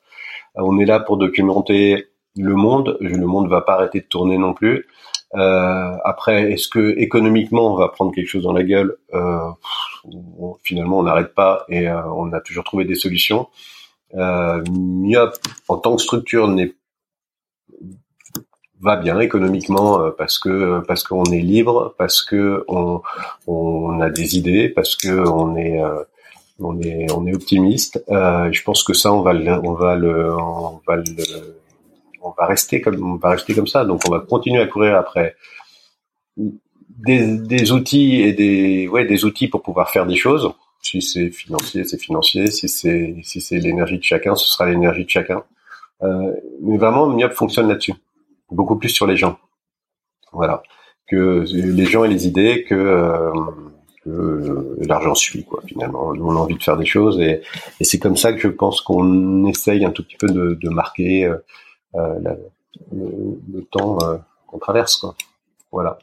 on 0.55 0.79
est 0.79 0.87
là 0.87 1.01
pour 1.01 1.17
documenter 1.17 2.07
le 2.37 2.55
monde. 2.55 2.97
Le 3.01 3.27
monde 3.27 3.49
va 3.49 3.61
pas 3.61 3.75
arrêter 3.75 4.01
de 4.01 4.07
tourner 4.07 4.39
non 4.39 4.55
plus. 4.55 4.87
Euh, 5.35 5.97
après, 6.05 6.53
est-ce 6.53 6.69
que 6.69 6.99
économiquement 6.99 7.73
on 7.73 7.77
va 7.77 7.89
prendre 7.89 8.15
quelque 8.15 8.29
chose 8.29 8.45
dans 8.45 8.53
la 8.53 8.63
gueule? 8.63 8.97
Euh, 9.15 9.51
Finalement, 10.63 11.01
on 11.01 11.03
n'arrête 11.03 11.35
pas 11.35 11.65
et 11.69 11.89
euh, 11.89 12.01
on 12.13 12.33
a 12.33 12.41
toujours 12.41 12.63
trouvé 12.63 12.85
des 12.85 12.95
solutions. 12.95 13.49
Euh, 14.15 14.63
en 15.69 15.77
tant 15.79 15.97
que 15.97 16.03
structure, 16.03 16.49
n'est 16.49 16.75
va 18.81 18.97
bien 18.97 19.19
économiquement 19.21 20.01
euh, 20.01 20.11
parce 20.11 20.39
que 20.39 20.81
parce 20.87 21.03
qu'on 21.03 21.25
est 21.25 21.41
libre, 21.41 21.95
parce 21.99 22.23
que 22.23 22.65
on, 22.69 23.01
on 23.47 24.01
a 24.01 24.11
des 24.11 24.37
idées, 24.37 24.69
parce 24.69 24.97
que 24.97 25.27
on 25.29 25.57
est 25.57 25.83
euh, 25.83 26.03
on 26.61 26.81
est 26.81 27.11
on 27.13 27.27
est 27.27 27.35
optimiste. 27.35 28.03
Euh, 28.11 28.51
je 28.53 28.63
pense 28.63 28.83
que 28.85 28.93
ça 28.93 29.13
on 29.13 29.23
va 29.23 29.33
le, 29.33 29.53
on 29.53 29.75
va 29.75 29.97
le 29.97 30.33
on 30.35 30.81
va 30.87 30.97
le 30.97 31.59
on 32.23 32.31
va 32.31 32.47
rester 32.47 32.81
comme 32.81 33.15
on 33.15 33.17
va 33.17 33.31
rester 33.31 33.55
comme 33.55 33.67
ça. 33.67 33.85
Donc 33.85 34.03
on 34.07 34.11
va 34.11 34.21
continuer 34.21 34.61
à 34.61 34.67
courir 34.67 34.97
après 34.97 35.37
des, 36.37 37.39
des 37.39 37.73
outils 37.73 38.23
et 38.23 38.33
des 38.33 38.89
ouais 38.89 39.05
des 39.07 39.25
outils 39.25 39.49
pour 39.49 39.63
pouvoir 39.63 39.91
faire 39.91 40.07
des 40.07 40.17
choses. 40.17 40.53
Si 40.83 41.03
c'est 41.03 41.31
financier, 41.31 41.85
c'est 41.85 41.99
financier. 41.99 42.51
Si 42.51 42.69
c'est 42.69 43.17
si 43.23 43.41
c'est 43.41 43.59
l'énergie 43.59 43.99
de 43.99 44.03
chacun, 44.05 44.35
ce 44.35 44.47
sera 44.47 44.67
l'énergie 44.67 45.05
de 45.05 45.11
chacun. 45.11 45.43
Euh, 46.03 46.33
mais 46.63 46.77
vraiment, 46.77 47.07
Myop 47.09 47.33
fonctionne 47.33 47.69
là-dessus 47.69 47.95
beaucoup 48.51 48.77
plus 48.77 48.91
sur 48.91 49.07
les 49.07 49.17
gens. 49.17 49.39
Voilà. 50.33 50.63
que 51.09 51.45
les 51.53 51.87
gens 51.87 52.05
et 52.05 52.09
les 52.09 52.27
idées 52.27 52.65
que, 52.65 53.33
que 54.05 54.77
l'argent 54.81 55.15
suit 55.15 55.45
quoi 55.45 55.63
finalement. 55.67 56.13
Nous 56.15 56.27
on 56.27 56.33
a 56.33 56.41
envie 56.41 56.57
de 56.57 56.63
faire 56.63 56.77
des 56.77 56.87
choses 56.87 57.21
et, 57.21 57.43
et 57.81 57.85
c'est 57.85 57.99
comme 57.99 58.17
ça 58.17 58.33
que 58.33 58.39
je 58.39 58.49
pense 58.49 58.81
qu'on 58.81 59.47
essaye 59.47 59.85
un 59.85 59.91
tout 59.93 60.03
petit 60.03 60.17
peu 60.17 60.29
de, 60.29 60.59
de 60.61 60.69
marquer 60.69 61.33
la, 61.95 62.37
le, 62.93 63.41
le, 63.53 63.63
temps 63.65 63.99
qu'on 64.47 64.59
traverse 64.59 64.97
quoi. 64.97 65.15
Voilà. 65.73 65.99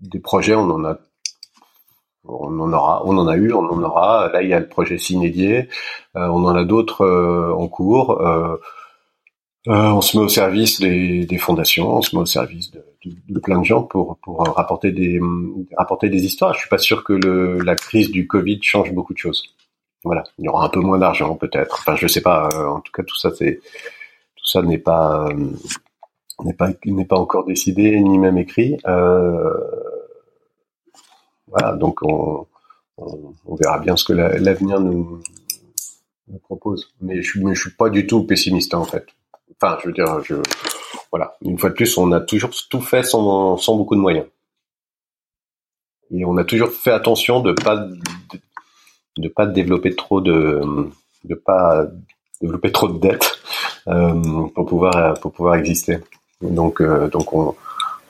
des 0.00 0.20
projets 0.20 0.54
on 0.54 0.70
en 0.70 0.84
a 0.84 0.98
on 2.26 2.58
en 2.60 2.72
aura, 2.72 3.02
on 3.04 3.16
en 3.18 3.28
a 3.28 3.36
eu, 3.36 3.52
on 3.52 3.64
en 3.64 3.82
aura. 3.82 4.30
Là, 4.32 4.42
il 4.42 4.48
y 4.48 4.54
a 4.54 4.60
le 4.60 4.68
projet 4.68 4.98
Sinédier. 4.98 5.68
Euh, 6.16 6.26
on 6.28 6.44
en 6.44 6.54
a 6.54 6.64
d'autres 6.64 7.02
euh, 7.04 7.52
en 7.54 7.68
cours. 7.68 8.20
Euh, 8.20 8.56
on 9.66 10.02
se 10.02 10.18
met 10.18 10.24
au 10.24 10.28
service 10.28 10.78
des, 10.80 11.38
fondations, 11.38 11.96
on 11.96 12.02
se 12.02 12.14
met 12.14 12.20
au 12.20 12.26
service 12.26 12.70
de, 12.70 13.40
plein 13.40 13.60
de 13.60 13.64
gens 13.64 13.82
pour, 13.82 14.18
pour 14.22 14.44
rapporter 14.44 14.92
des 14.92 15.18
rapporter 15.76 16.10
des 16.10 16.24
histoires. 16.26 16.52
Je 16.52 16.60
suis 16.60 16.68
pas 16.68 16.78
sûr 16.78 17.02
que 17.02 17.14
le, 17.14 17.60
la 17.60 17.74
crise 17.74 18.10
du 18.10 18.26
Covid 18.26 18.58
change 18.62 18.92
beaucoup 18.92 19.14
de 19.14 19.18
choses. 19.18 19.54
Voilà, 20.02 20.22
il 20.38 20.44
y 20.44 20.48
aura 20.48 20.66
un 20.66 20.68
peu 20.68 20.80
moins 20.80 20.98
d'argent 20.98 21.34
peut-être. 21.36 21.78
Enfin, 21.80 21.96
je 21.96 22.06
sais 22.06 22.20
pas. 22.20 22.48
en 22.54 22.80
tout 22.80 22.92
cas, 22.92 23.02
tout 23.04 23.16
ça 23.16 23.30
c'est 23.34 23.60
tout 24.36 24.44
ça 24.44 24.60
n'est 24.60 24.76
pas 24.76 25.30
n'est 26.42 26.52
pas 26.52 26.68
n'est 26.84 27.04
pas 27.06 27.18
encore 27.18 27.46
décidé 27.46 27.98
ni 28.00 28.18
même 28.18 28.36
écrit. 28.36 28.76
Euh, 28.86 29.54
voilà, 31.48 31.72
donc 31.72 32.00
on, 32.02 32.46
verra 33.60 33.78
bien 33.78 33.96
ce 33.96 34.04
que 34.04 34.12
l'avenir 34.12 34.80
nous, 34.80 35.20
propose. 36.42 36.92
Mais 37.00 37.22
je, 37.22 37.40
je 37.52 37.60
suis 37.60 37.70
pas 37.70 37.90
du 37.90 38.06
tout 38.06 38.24
pessimiste 38.24 38.74
en 38.74 38.84
fait. 38.84 39.06
Enfin, 39.60 39.78
je 39.82 39.88
veux 39.88 39.92
dire, 39.92 40.20
voilà, 41.10 41.36
une 41.42 41.58
fois 41.58 41.70
de 41.70 41.74
plus, 41.74 41.96
on 41.98 42.12
a 42.12 42.20
toujours 42.20 42.50
tout 42.68 42.80
fait 42.80 43.02
sans, 43.02 43.56
sans 43.56 43.76
beaucoup 43.76 43.94
de 43.94 44.00
moyens. 44.00 44.26
Et 46.10 46.24
on 46.24 46.36
a 46.36 46.44
toujours 46.44 46.70
fait 46.70 46.92
attention 46.92 47.40
de 47.40 47.52
pas 47.52 47.76
de, 47.76 47.98
de 49.18 49.28
pas 49.28 49.46
développer 49.46 49.94
trop 49.94 50.20
de 50.20 50.60
de 51.24 51.34
pas 51.34 51.86
développer 52.40 52.72
trop 52.72 52.88
de 52.88 52.98
dettes 52.98 53.38
euh, 53.88 54.46
pour 54.54 54.66
pouvoir 54.66 55.14
pour 55.20 55.32
pouvoir 55.32 55.56
exister. 55.56 55.98
Donc 56.42 56.80
euh, 56.80 57.08
donc 57.08 57.32
on 57.32 57.54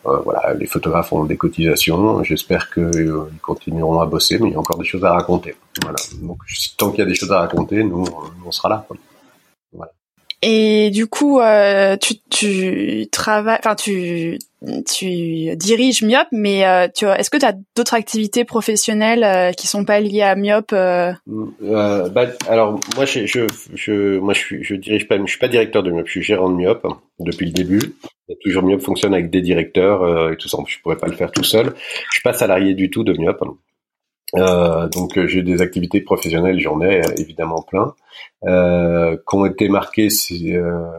euh, 0.06 0.18
voilà, 0.18 0.54
les 0.54 0.66
photographes 0.66 1.12
ont 1.12 1.24
des 1.24 1.36
cotisations. 1.36 2.22
J'espère 2.22 2.70
qu'ils 2.70 2.82
euh, 2.82 3.30
continueront 3.42 4.00
à 4.00 4.06
bosser, 4.06 4.38
mais 4.38 4.48
il 4.48 4.52
y 4.52 4.56
a 4.56 4.58
encore 4.58 4.78
des 4.78 4.84
choses 4.84 5.04
à 5.04 5.12
raconter. 5.12 5.54
Voilà. 5.82 5.96
Donc, 6.22 6.38
tant 6.76 6.90
qu'il 6.90 7.00
y 7.00 7.02
a 7.02 7.06
des 7.06 7.14
choses 7.14 7.32
à 7.32 7.38
raconter, 7.38 7.82
nous, 7.82 8.04
on 8.44 8.52
sera 8.52 8.68
là. 8.68 8.86
Et 10.46 10.90
du 10.90 11.06
coup, 11.06 11.40
euh, 11.40 11.96
tu, 11.96 12.16
tu 12.28 13.08
travailles, 13.10 13.56
enfin 13.60 13.74
tu 13.74 14.38
tu 14.86 15.56
diriges 15.56 16.02
Myop, 16.02 16.26
mais 16.32 16.66
euh, 16.66 16.86
tu 16.94 17.06
est-ce 17.06 17.30
que 17.30 17.38
tu 17.38 17.46
as 17.46 17.54
d'autres 17.74 17.94
activités 17.94 18.44
professionnelles 18.44 19.24
euh, 19.24 19.52
qui 19.52 19.66
sont 19.66 19.86
pas 19.86 20.00
liées 20.00 20.20
à 20.20 20.36
Myop 20.36 20.74
euh? 20.74 21.12
euh 21.62 22.10
bah, 22.10 22.26
Alors 22.46 22.78
moi, 22.94 23.06
je, 23.06 23.24
je, 23.24 23.46
je, 23.74 24.18
moi, 24.18 24.34
je, 24.34 24.38
suis, 24.38 24.64
je 24.64 24.74
dirige 24.74 25.08
pas, 25.08 25.16
je 25.18 25.30
suis 25.30 25.38
pas 25.38 25.48
directeur 25.48 25.82
de 25.82 25.90
Myop, 25.90 26.06
je 26.06 26.12
suis 26.12 26.22
gérant 26.22 26.50
de 26.50 26.56
Myop 26.56 26.84
hein, 26.84 26.98
depuis 27.20 27.46
le 27.46 27.52
début. 27.52 27.94
Toujours 28.42 28.64
Myop 28.64 28.82
fonctionne 28.82 29.14
avec 29.14 29.30
des 29.30 29.40
directeurs 29.40 30.30
et 30.30 30.36
tout 30.36 30.48
ça. 30.48 30.58
Je 30.66 30.76
pourrais 30.82 30.98
pas 30.98 31.06
le 31.06 31.16
faire 31.16 31.30
tout 31.30 31.44
seul. 31.44 31.72
Je 31.74 32.16
suis 32.16 32.22
pas 32.22 32.34
salarié 32.34 32.74
du 32.74 32.90
tout 32.90 33.02
de 33.02 33.14
Myop. 33.14 33.42
Euh, 34.36 34.88
donc 34.88 35.18
j'ai 35.26 35.42
des 35.42 35.62
activités 35.62 36.00
professionnelles, 36.00 36.58
j'en 36.60 36.80
ai 36.80 37.02
évidemment 37.18 37.62
plein, 37.62 37.94
euh, 38.44 39.16
qui 39.16 39.36
ont 39.36 39.46
été 39.46 39.68
marquées 39.68 40.08
euh, 40.32 40.90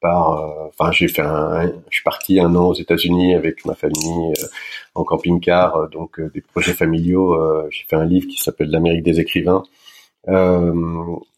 par. 0.00 0.40
Euh, 0.40 0.68
enfin, 0.68 0.92
j'ai 0.92 1.08
fait 1.08 1.22
un, 1.22 1.66
je 1.90 1.96
suis 1.96 2.04
parti 2.04 2.38
un 2.40 2.54
an 2.54 2.68
aux 2.68 2.74
États-Unis 2.74 3.34
avec 3.34 3.64
ma 3.64 3.74
famille 3.74 4.32
euh, 4.38 4.46
en 4.94 5.04
camping-car, 5.04 5.88
donc 5.90 6.20
des 6.20 6.40
projets 6.40 6.72
familiaux. 6.72 7.36
j'ai 7.70 7.84
fait 7.88 7.96
un 7.96 8.04
livre 8.04 8.26
qui 8.28 8.38
s'appelle 8.42 8.70
L'Amérique 8.70 9.04
des 9.04 9.20
écrivains 9.20 9.62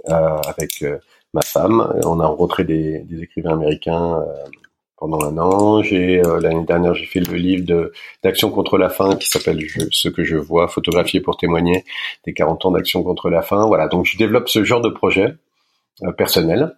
avec 0.06 0.84
ma 1.34 1.42
femme. 1.42 2.00
On 2.04 2.20
a 2.20 2.26
rencontré 2.26 2.64
des, 2.64 3.00
des 3.00 3.22
écrivains 3.22 3.52
américains 3.52 4.24
pendant 4.98 5.20
un 5.22 5.38
an. 5.38 5.82
J'ai 5.82 6.24
euh, 6.24 6.40
l'année 6.40 6.64
dernière 6.64 6.94
j'ai 6.94 7.06
fait 7.06 7.20
le 7.20 7.36
livre 7.36 7.64
de 7.64 7.92
d'action 8.22 8.50
contre 8.50 8.78
la 8.78 8.90
faim 8.90 9.16
qui 9.16 9.28
s'appelle 9.28 9.60
ce 9.90 10.08
que 10.08 10.24
je 10.24 10.36
vois 10.36 10.68
photographier 10.68 11.20
pour 11.20 11.36
témoigner 11.36 11.84
des 12.24 12.32
40 12.34 12.66
ans 12.66 12.70
d'action 12.72 13.02
contre 13.02 13.30
la 13.30 13.42
faim. 13.42 13.66
Voilà 13.66 13.88
donc 13.88 14.06
je 14.06 14.16
développe 14.16 14.48
ce 14.48 14.64
genre 14.64 14.80
de 14.80 14.90
projets 14.90 15.34
euh, 16.02 16.12
personnels 16.12 16.74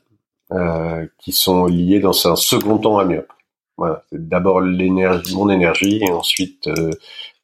euh, 0.52 1.06
qui 1.18 1.30
sont 1.30 1.66
liés 1.66 2.00
dans 2.00 2.26
un 2.26 2.34
second 2.34 2.78
temps 2.78 2.98
à 2.98 3.04
mieux. 3.04 3.24
Voilà, 3.76 4.02
c'est 4.10 4.28
d'abord 4.28 4.60
l'énergie, 4.60 5.36
mon 5.36 5.48
énergie, 5.48 6.00
et 6.02 6.10
ensuite 6.10 6.66
euh, 6.66 6.90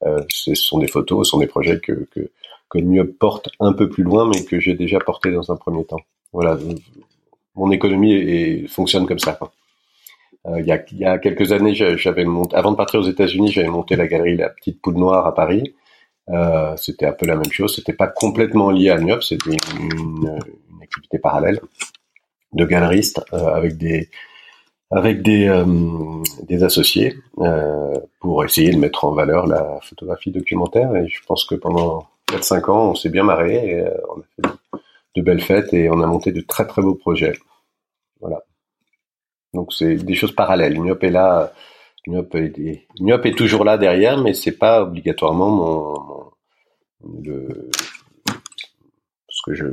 euh, 0.05 0.25
ce 0.29 0.57
sont 0.57 0.79
des 0.79 0.89
photos, 0.89 1.25
ce 1.25 1.31
sont 1.31 1.39
des 1.39 1.47
projets 1.47 1.79
que 1.79 2.09
que 2.11 2.33
que 2.69 2.79
mieux 2.79 3.09
porte 3.09 3.49
un 3.61 3.73
peu 3.73 3.89
plus 3.89 4.03
loin, 4.03 4.29
mais 4.29 4.45
que 4.45 4.59
j'ai 4.59 4.75
déjà 4.75 4.99
porté 4.99 5.31
dans 5.31 5.53
un 5.53 5.57
premier 5.57 5.85
temps. 5.85 6.01
Voilà, 6.33 6.59
mon 7.55 7.71
économie 7.71 8.13
est, 8.15 8.67
fonctionne 8.67 9.07
comme 9.07 9.21
ça. 9.21 9.35
Quoi. 9.35 9.53
Euh, 10.47 10.61
il, 10.61 10.67
y 10.67 10.73
a, 10.73 10.85
il, 10.93 10.99
y 10.99 11.05
a, 11.05 11.19
quelques 11.19 11.53
années, 11.53 11.75
j'avais 11.75 12.25
monté, 12.25 12.57
avant 12.57 12.73
de 12.73 12.77
partir 12.77 13.01
aux 13.01 13.09
États-Unis, 13.09 13.51
j'avais 13.51 13.69
monté 13.69 13.97
la 13.97 14.07
galerie 14.07 14.37
La 14.37 14.51
Petite 14.51 14.81
Poule 14.81 14.97
Noire 14.97 15.27
à 15.27 15.35
Paris. 15.35 15.75
Euh, 16.29 16.77
c'était 16.77 17.07
un 17.07 17.13
peu 17.13 17.27
la 17.27 17.37
même 17.37 17.51
chose. 17.51 17.75
C'était 17.75 17.93
pas 17.93 18.09
complètement 18.09 18.71
lié 18.71 18.91
à 18.91 18.99
Niop, 18.99 19.23
c'était 19.23 19.51
une, 19.51 19.93
une, 19.99 20.39
activité 20.83 21.19
parallèle 21.19 21.61
de 22.53 22.65
galeriste 22.65 23.21
euh, 23.33 23.49
avec 23.49 23.77
des 23.77 24.09
avec 24.91 25.23
des 25.23 25.49
euh, 25.49 25.65
des 26.45 26.63
associés 26.63 27.17
euh, 27.39 27.95
pour 28.21 28.45
essayer 28.45 28.71
de 28.71 28.79
mettre 28.79 29.05
en 29.05 29.13
valeur 29.13 29.47
la 29.47 29.81
photographie 29.83 30.31
documentaire. 30.31 30.95
Et 30.97 31.09
je 31.09 31.21
pense 31.27 31.45
que 31.45 31.55
pendant 31.55 32.07
4-5 32.29 32.71
ans, 32.71 32.91
on 32.91 32.95
s'est 32.95 33.11
bien 33.11 33.25
marré. 33.25 33.55
Et, 33.55 33.81
euh, 33.81 33.91
on 34.15 34.21
a 34.21 34.25
fait 34.37 34.79
de 35.17 35.23
belles 35.23 35.43
fêtes 35.43 35.73
et 35.73 35.91
on 35.91 36.01
a 36.03 36.07
monté 36.07 36.33
de 36.33 36.41
très 36.41 36.67
très 36.67 36.83
beaux 36.83 36.95
projets. 36.95 37.37
Voilà. 38.21 38.43
Donc 39.55 39.73
c'est 39.73 39.97
des 39.97 40.15
choses 40.15 40.35
parallèles. 40.35 40.79
Myop 40.79 41.03
est 41.05 41.11
là, 41.11 41.53
Myop 42.07 42.35
est, 42.35 43.37
toujours 43.37 43.65
là 43.65 43.79
derrière, 43.79 44.19
mais 44.19 44.35
c'est 44.35 44.59
pas 44.59 44.83
obligatoirement 44.83 45.51
mon, 45.51 46.31
ce 49.29 49.43
que 49.45 49.55
je 49.55 49.67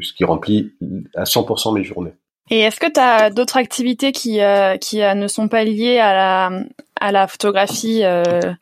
ce, 0.00 0.12
qui 0.12 0.24
remplit 0.24 0.72
à 1.14 1.24
100% 1.24 1.74
mes 1.74 1.84
journées. 1.84 2.12
Et 2.50 2.60
est-ce 2.60 2.80
que 2.80 2.90
tu 2.90 3.00
as 3.00 3.30
d'autres 3.30 3.56
activités 3.56 4.12
qui 4.12 4.40
euh, 4.40 4.76
qui 4.76 5.02
euh, 5.02 5.14
ne 5.14 5.26
sont 5.28 5.48
pas 5.48 5.64
liées 5.64 5.98
à 5.98 6.14
la 6.14 6.62
à 7.00 7.12
la 7.12 7.26
photographie 7.26 8.04
euh 8.04 8.54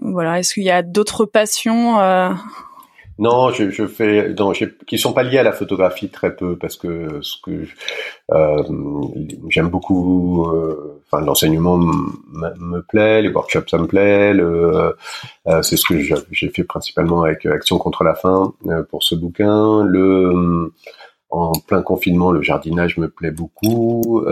voilà, 0.00 0.38
est-ce 0.38 0.54
qu'il 0.54 0.62
y 0.62 0.70
a 0.70 0.82
d'autres 0.82 1.26
passions 1.26 1.98
non, 3.18 3.50
je, 3.50 3.70
je 3.70 3.86
fais 3.86 4.34
non, 4.38 4.52
qui 4.86 4.98
sont 4.98 5.14
pas 5.14 5.22
liés 5.22 5.38
à 5.38 5.42
la 5.42 5.52
photographie 5.52 6.10
très 6.10 6.36
peu 6.36 6.56
parce 6.56 6.76
que 6.76 7.20
ce 7.22 7.36
que 7.42 7.66
euh, 8.32 8.62
j'aime 9.48 9.68
beaucoup, 9.68 10.46
euh, 10.50 11.00
enfin 11.10 11.24
l'enseignement 11.24 11.78
me 11.78 12.80
plaît, 12.80 13.22
les 13.22 13.30
workshops 13.30 13.68
ça 13.70 13.78
me 13.78 13.86
plaît, 13.86 14.34
le, 14.34 14.94
euh, 15.46 15.62
c'est 15.62 15.76
ce 15.76 15.84
que 15.86 15.98
j'ai 16.30 16.48
fait 16.50 16.64
principalement 16.64 17.22
avec 17.22 17.46
Action 17.46 17.78
contre 17.78 18.04
la 18.04 18.14
faim 18.14 18.52
euh, 18.66 18.82
pour 18.82 19.02
ce 19.02 19.14
bouquin. 19.14 19.82
Le 19.84 20.72
en 21.30 21.52
plein 21.66 21.82
confinement, 21.82 22.30
le 22.30 22.42
jardinage 22.42 22.98
me 22.98 23.08
plaît 23.08 23.32
beaucoup. 23.32 24.24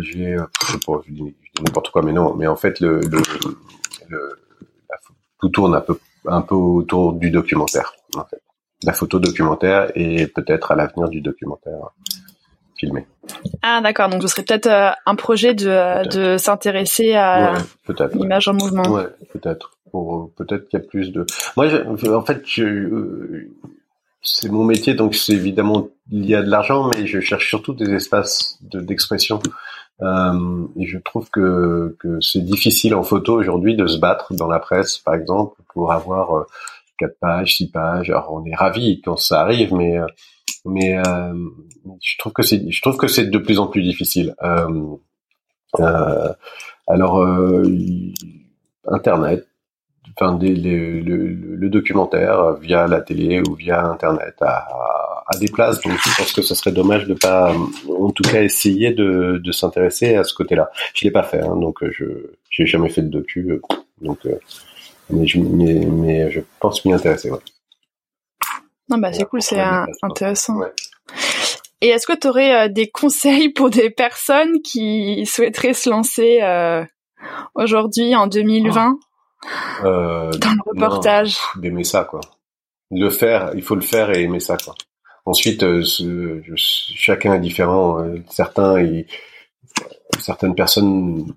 J'ai, 0.00 0.36
je, 0.36 0.76
je 1.06 1.12
dis 1.12 1.34
n'importe 1.64 1.90
quoi, 1.90 2.02
mais 2.02 2.12
non, 2.12 2.34
mais 2.34 2.46
en 2.48 2.56
fait 2.56 2.80
le, 2.80 3.00
le 3.00 4.36
tout 5.40 5.48
tourne 5.48 5.74
un 5.74 5.80
peu 5.80 5.98
un 6.28 6.42
peu 6.42 6.54
autour 6.54 7.12
du 7.12 7.30
documentaire, 7.30 7.94
en 8.18 8.24
fait. 8.24 8.42
La 8.82 8.92
photo 8.92 9.18
documentaire 9.18 9.90
et 9.94 10.26
peut-être 10.26 10.72
à 10.72 10.76
l'avenir 10.76 11.08
du 11.08 11.20
documentaire 11.20 11.78
filmé. 12.76 13.06
Ah 13.62 13.80
d'accord, 13.82 14.10
donc 14.10 14.22
ce 14.22 14.28
serait 14.28 14.42
peut-être 14.42 14.66
euh, 14.66 14.90
un 15.06 15.14
projet 15.14 15.54
de, 15.54 16.08
de 16.10 16.36
s'intéresser 16.36 17.14
à 17.14 17.54
l'image 18.12 18.48
en 18.48 18.54
mouvement. 18.54 18.88
Ouais, 18.90 19.06
peut-être. 19.32 19.72
Peut-être 20.36 20.68
qu'il 20.68 20.78
y 20.78 20.82
a 20.82 20.86
plus 20.86 21.10
de. 21.10 21.24
Moi, 21.56 21.68
en 21.86 22.22
fait, 22.22 22.42
je, 22.44 22.64
euh, 22.64 23.50
c'est 24.20 24.50
mon 24.50 24.64
métier, 24.64 24.92
donc 24.92 25.14
c'est 25.14 25.32
évidemment 25.32 25.88
il 26.10 26.26
y 26.26 26.34
a 26.34 26.42
de 26.42 26.50
l'argent, 26.50 26.90
mais 26.90 27.06
je 27.06 27.20
cherche 27.20 27.48
surtout 27.48 27.72
des 27.72 27.94
espaces 27.94 28.58
d'expression. 28.60 29.40
Euh, 30.02 30.66
et 30.76 30.86
je 30.86 30.98
trouve 30.98 31.30
que, 31.30 31.96
que 31.98 32.20
c'est 32.20 32.44
difficile 32.44 32.94
en 32.94 33.02
photo 33.02 33.38
aujourd'hui 33.38 33.74
de 33.74 33.86
se 33.86 33.98
battre 33.98 34.34
dans 34.34 34.48
la 34.48 34.58
presse, 34.58 34.98
par 34.98 35.14
exemple, 35.14 35.58
pour 35.72 35.92
avoir 35.92 36.36
euh, 36.36 36.46
quatre 36.98 37.18
pages, 37.20 37.56
six 37.56 37.70
pages. 37.70 38.10
Alors 38.10 38.32
on 38.32 38.44
est 38.44 38.54
ravi 38.54 39.00
quand 39.02 39.16
ça 39.16 39.40
arrive, 39.40 39.74
mais 39.74 39.98
euh, 39.98 40.06
mais 40.64 40.98
euh, 40.98 41.34
je 42.02 42.18
trouve 42.18 42.32
que 42.32 42.42
c'est 42.42 42.70
je 42.70 42.82
trouve 42.82 42.96
que 42.96 43.08
c'est 43.08 43.26
de 43.26 43.38
plus 43.38 43.58
en 43.58 43.66
plus 43.66 43.82
difficile. 43.82 44.34
Euh, 44.42 44.96
alors 46.88 47.26
Internet, 48.88 49.46
enfin, 50.16 50.34
des, 50.34 50.54
le, 50.54 51.00
le, 51.00 51.68
documentaire 51.68 52.54
via 52.54 52.86
la 52.86 53.00
télé 53.00 53.42
ou 53.46 53.54
via 53.54 53.84
Internet 53.84 54.36
à, 54.40 54.68
à 55.26 55.36
des 55.38 55.48
places. 55.48 55.80
Donc, 55.82 55.98
je 55.98 56.16
pense 56.16 56.32
que 56.32 56.40
ce 56.40 56.54
serait 56.54 56.72
dommage 56.72 57.06
de 57.06 57.14
pas, 57.14 57.52
en 57.52 58.10
tout 58.10 58.22
cas, 58.22 58.42
essayer 58.42 58.92
de, 58.92 59.40
de 59.42 59.52
s'intéresser 59.52 60.14
à 60.14 60.24
ce 60.24 60.32
côté-là. 60.34 60.70
Je 60.94 61.04
l'ai 61.04 61.10
pas 61.10 61.24
fait, 61.24 61.42
hein, 61.42 61.56
donc 61.56 61.78
je 61.90 62.04
j'ai 62.48 62.64
jamais 62.64 62.88
fait 62.88 63.02
de 63.02 63.08
docu, 63.08 63.60
donc 64.00 64.20
mais 65.10 65.26
je, 65.26 65.38
mais, 65.40 65.74
mais 65.74 66.30
je 66.30 66.40
pense 66.60 66.84
m'y 66.84 66.92
intéresser. 66.92 67.30
Ouais. 67.30 67.38
Non 68.88 68.98
bah 68.98 69.12
c'est 69.12 69.24
cool, 69.24 69.42
c'est 69.42 69.60
intéressant. 70.02 70.56
Ouais. 70.58 70.72
Et 71.80 71.88
est-ce 71.88 72.06
que 72.06 72.16
tu 72.16 72.28
aurais 72.28 72.68
des 72.68 72.88
conseils 72.88 73.50
pour 73.50 73.70
des 73.70 73.90
personnes 73.90 74.62
qui 74.62 75.26
souhaiteraient 75.26 75.74
se 75.74 75.90
lancer 75.90 76.40
euh, 76.42 76.84
aujourd'hui 77.54 78.14
en 78.14 78.26
2020 78.26 78.98
euh, 79.84 80.30
dans 80.30 80.50
le 80.50 80.70
reportage 80.70 81.36
D'aimer 81.56 81.84
ça 81.84 82.04
quoi. 82.04 82.20
Le 82.90 83.10
faire, 83.10 83.50
il 83.54 83.62
faut 83.62 83.74
le 83.74 83.80
faire 83.80 84.10
et 84.10 84.22
aimer 84.22 84.40
ça 84.40 84.56
quoi. 84.56 84.74
Ensuite, 85.26 85.64
euh, 85.64 85.82
ce, 85.82 86.40
je, 86.42 86.52
chacun 86.56 87.34
est 87.34 87.40
différent. 87.40 88.00
Euh, 88.00 88.22
certains, 88.30 88.80
ils, 88.80 89.06
certaines 90.20 90.54
personnes 90.54 91.34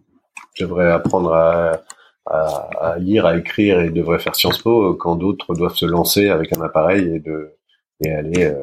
devraient 0.60 0.92
apprendre 0.92 1.34
à, 1.34 1.82
à, 2.30 2.70
à, 2.80 2.98
lire, 3.00 3.26
à 3.26 3.38
écrire 3.38 3.82
et 3.82 3.90
devraient 3.90 4.20
faire 4.20 4.36
Sciences 4.36 4.62
Po, 4.62 4.94
quand 4.96 5.16
d'autres 5.16 5.56
doivent 5.56 5.76
se 5.76 5.86
lancer 5.86 6.30
avec 6.30 6.56
un 6.56 6.62
appareil 6.62 7.16
et 7.16 7.20
de 7.20 7.56
et 8.02 8.12
aller 8.12 8.46
euh, 8.46 8.56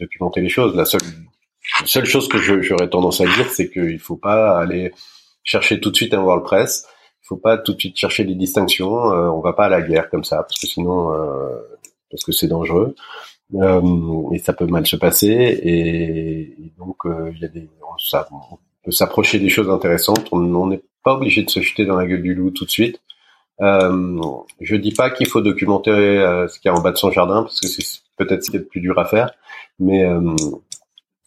documenter 0.00 0.40
les 0.40 0.48
choses. 0.48 0.74
La 0.74 0.84
seule 0.84 1.00
seule 1.84 2.06
chose 2.06 2.28
que 2.28 2.38
j'aurais 2.38 2.88
tendance 2.88 3.20
à 3.20 3.24
dire, 3.24 3.48
c'est 3.50 3.70
qu'il 3.70 3.98
faut 3.98 4.16
pas 4.16 4.58
aller 4.58 4.92
chercher 5.44 5.80
tout 5.80 5.90
de 5.90 5.96
suite 5.96 6.14
un 6.14 6.22
WordPress. 6.22 6.86
Il 7.22 7.26
faut 7.26 7.36
pas 7.36 7.58
tout 7.58 7.74
de 7.74 7.78
suite 7.78 7.96
chercher 7.96 8.24
des 8.24 8.34
distinctions. 8.34 9.10
Euh, 9.12 9.28
on 9.28 9.40
va 9.40 9.52
pas 9.52 9.66
à 9.66 9.68
la 9.68 9.82
guerre 9.82 10.10
comme 10.10 10.24
ça, 10.24 10.38
parce 10.38 10.60
que 10.60 10.66
sinon, 10.66 11.12
euh, 11.12 11.56
parce 12.10 12.24
que 12.24 12.32
c'est 12.32 12.46
dangereux 12.46 12.94
euh, 13.54 14.30
et 14.32 14.38
ça 14.38 14.52
peut 14.52 14.66
mal 14.66 14.86
se 14.86 14.96
passer. 14.96 15.28
Et, 15.28 16.40
et 16.40 16.72
donc, 16.78 16.96
euh, 17.04 17.30
il 17.34 17.40
y 17.40 17.44
a 17.44 17.48
des, 17.48 17.68
on 17.82 18.58
peut 18.84 18.90
s'approcher 18.92 19.38
des 19.38 19.48
choses 19.48 19.70
intéressantes. 19.70 20.28
On 20.32 20.66
n'est 20.68 20.82
pas 21.06 21.14
obligé 21.14 21.42
de 21.42 21.50
se 21.50 21.60
jeter 21.60 21.86
dans 21.86 21.96
la 21.96 22.06
gueule 22.06 22.22
du 22.22 22.34
loup 22.34 22.50
tout 22.50 22.66
de 22.66 22.70
suite. 22.70 23.00
Euh, 23.62 24.20
je 24.60 24.76
dis 24.76 24.92
pas 24.92 25.08
qu'il 25.10 25.28
faut 25.28 25.40
documenter 25.40 25.90
euh, 25.90 26.46
ce 26.48 26.58
qu'il 26.60 26.70
y 26.70 26.74
a 26.74 26.76
en 26.76 26.82
bas 26.82 26.92
de 26.92 26.98
son 26.98 27.10
jardin 27.10 27.42
parce 27.42 27.60
que 27.60 27.68
c'est 27.68 28.00
peut-être 28.18 28.42
ce 28.44 28.50
qui 28.50 28.56
est 28.56 28.60
le 28.60 28.66
plus 28.66 28.80
dur 28.80 28.98
à 28.98 29.06
faire, 29.06 29.30
mais 29.78 30.04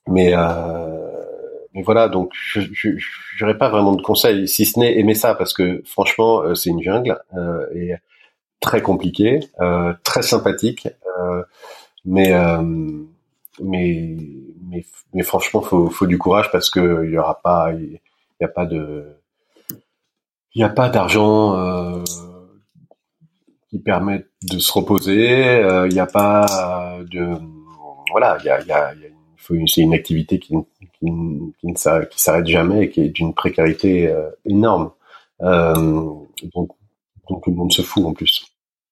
mais 0.08 0.34
mais 1.74 1.84
voilà, 1.84 2.10
donc 2.10 2.32
je 2.34 2.62
n'aurais 3.42 3.58
pas 3.58 3.70
vraiment 3.70 3.94
de 3.94 4.02
conseils, 4.02 4.48
si 4.48 4.66
ce 4.66 4.80
n'est 4.80 4.98
aimer 5.00 5.16
ça, 5.16 5.36
parce 5.36 5.54
que 5.54 5.82
franchement, 5.86 6.42
euh, 6.42 6.56
c'est 6.56 6.70
une 6.70 6.82
jungle 6.82 7.20
euh, 7.38 7.66
et 7.76 7.94
très 8.60 8.82
compliqué, 8.82 9.40
euh, 9.62 9.94
très 10.04 10.24
sympathique, 10.24 10.88
euh, 11.20 11.44
mais, 12.06 12.34
euh, 12.34 12.62
mais 13.62 14.18
mais 14.70 14.86
mais 15.14 15.24
franchement, 15.24 15.62
faut 15.62 15.90
faut 15.90 16.08
du 16.08 16.18
courage 16.18 16.52
parce 16.52 16.70
que 16.70 17.06
il 17.06 17.12
y 17.12 17.18
aura 17.18 17.40
pas, 17.42 17.72
il 17.74 18.00
y 18.42 18.46
a 18.46 18.48
pas 18.48 18.66
de, 18.66 19.06
il 20.56 20.62
y 20.62 20.64
a 20.64 20.70
pas 20.70 20.90
d'argent 20.90 22.04
qui 23.70 23.80
permet 23.80 24.26
de 24.44 24.60
se 24.60 24.72
reposer, 24.72 25.62
il 25.86 25.94
n'y 25.94 26.00
a 26.00 26.08
pas 26.08 27.00
de, 27.12 27.38
voilà, 28.12 28.38
il 28.40 28.46
y 28.46 28.50
a, 28.50 28.62
y 28.62 28.72
a, 28.72 28.94
y 28.94 29.10
c'est 29.68 29.82
une 29.82 29.94
activité 29.94 30.40
qui, 30.40 30.54
qui, 31.00 31.08
qui 31.60 31.68
ne 31.68 31.76
s'arrête 31.76 32.48
jamais 32.48 32.86
et 32.86 32.90
qui 32.90 33.02
est 33.02 33.10
d'une 33.10 33.34
précarité 33.34 34.08
euh, 34.08 34.30
énorme. 34.46 34.92
Euh, 35.42 35.74
donc, 36.54 36.72
donc 37.30 37.44
tout 37.44 37.50
le 37.50 37.56
monde 37.56 37.72
se 37.72 37.82
fout 37.82 38.06
en 38.06 38.14
plus. 38.14 38.46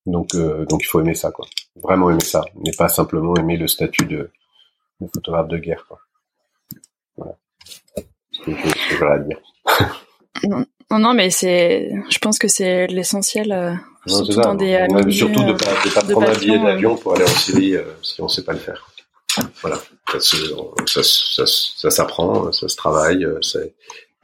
Donc, 0.06 0.34
euh, 0.36 0.66
donc 0.66 0.82
il 0.84 0.86
faut 0.86 1.00
aimer 1.00 1.16
ça, 1.16 1.32
quoi. 1.32 1.46
Vraiment 1.76 2.10
aimer 2.10 2.22
ça, 2.22 2.44
mais 2.56 2.72
pas 2.78 2.88
simplement 2.88 3.36
aimer 3.36 3.58
le 3.58 3.68
statut 3.68 4.06
de, 4.06 4.32
de 5.02 5.08
photographe 5.14 5.50
de 5.50 5.58
guerre, 5.58 5.86
quoi. 5.88 6.00
Voilà. 7.18 7.36
C'est 7.96 8.56
ce 8.56 9.00
que 9.00 9.28
dire. 9.28 10.66
Non, 10.90 11.00
non, 11.00 11.14
mais 11.14 11.30
c'est, 11.30 11.92
je 12.10 12.18
pense 12.20 12.40
que 12.40 12.48
c'est 12.48 12.88
l'essentiel, 12.88 13.52
euh, 13.52 13.74
surtout 14.06 14.40
dans 14.42 14.56
des 14.56 14.88
Surtout 15.10 15.44
de 15.44 15.54
pas, 15.54 15.74
de 15.86 15.94
pas 15.94 16.02
prendre 16.02 16.30
un 16.30 16.40
billet 16.40 16.60
d'avion 16.60 16.96
pour 16.96 17.16
aller 17.16 17.26
en 17.26 17.28
Syrie 17.28 17.76
si 18.02 18.22
on 18.22 18.28
sait 18.28 18.44
pas 18.44 18.54
le 18.54 18.60
faire. 18.60 18.88
Voilà, 19.62 19.78
ça, 20.12 20.20
ça, 20.86 21.04
ça, 21.04 21.46
ça 21.46 21.90
s'apprend, 21.92 22.52
ça 22.52 22.68
se 22.68 22.76
travaille, 22.76 23.24
euh, 23.24 23.40
c'est 23.42 23.76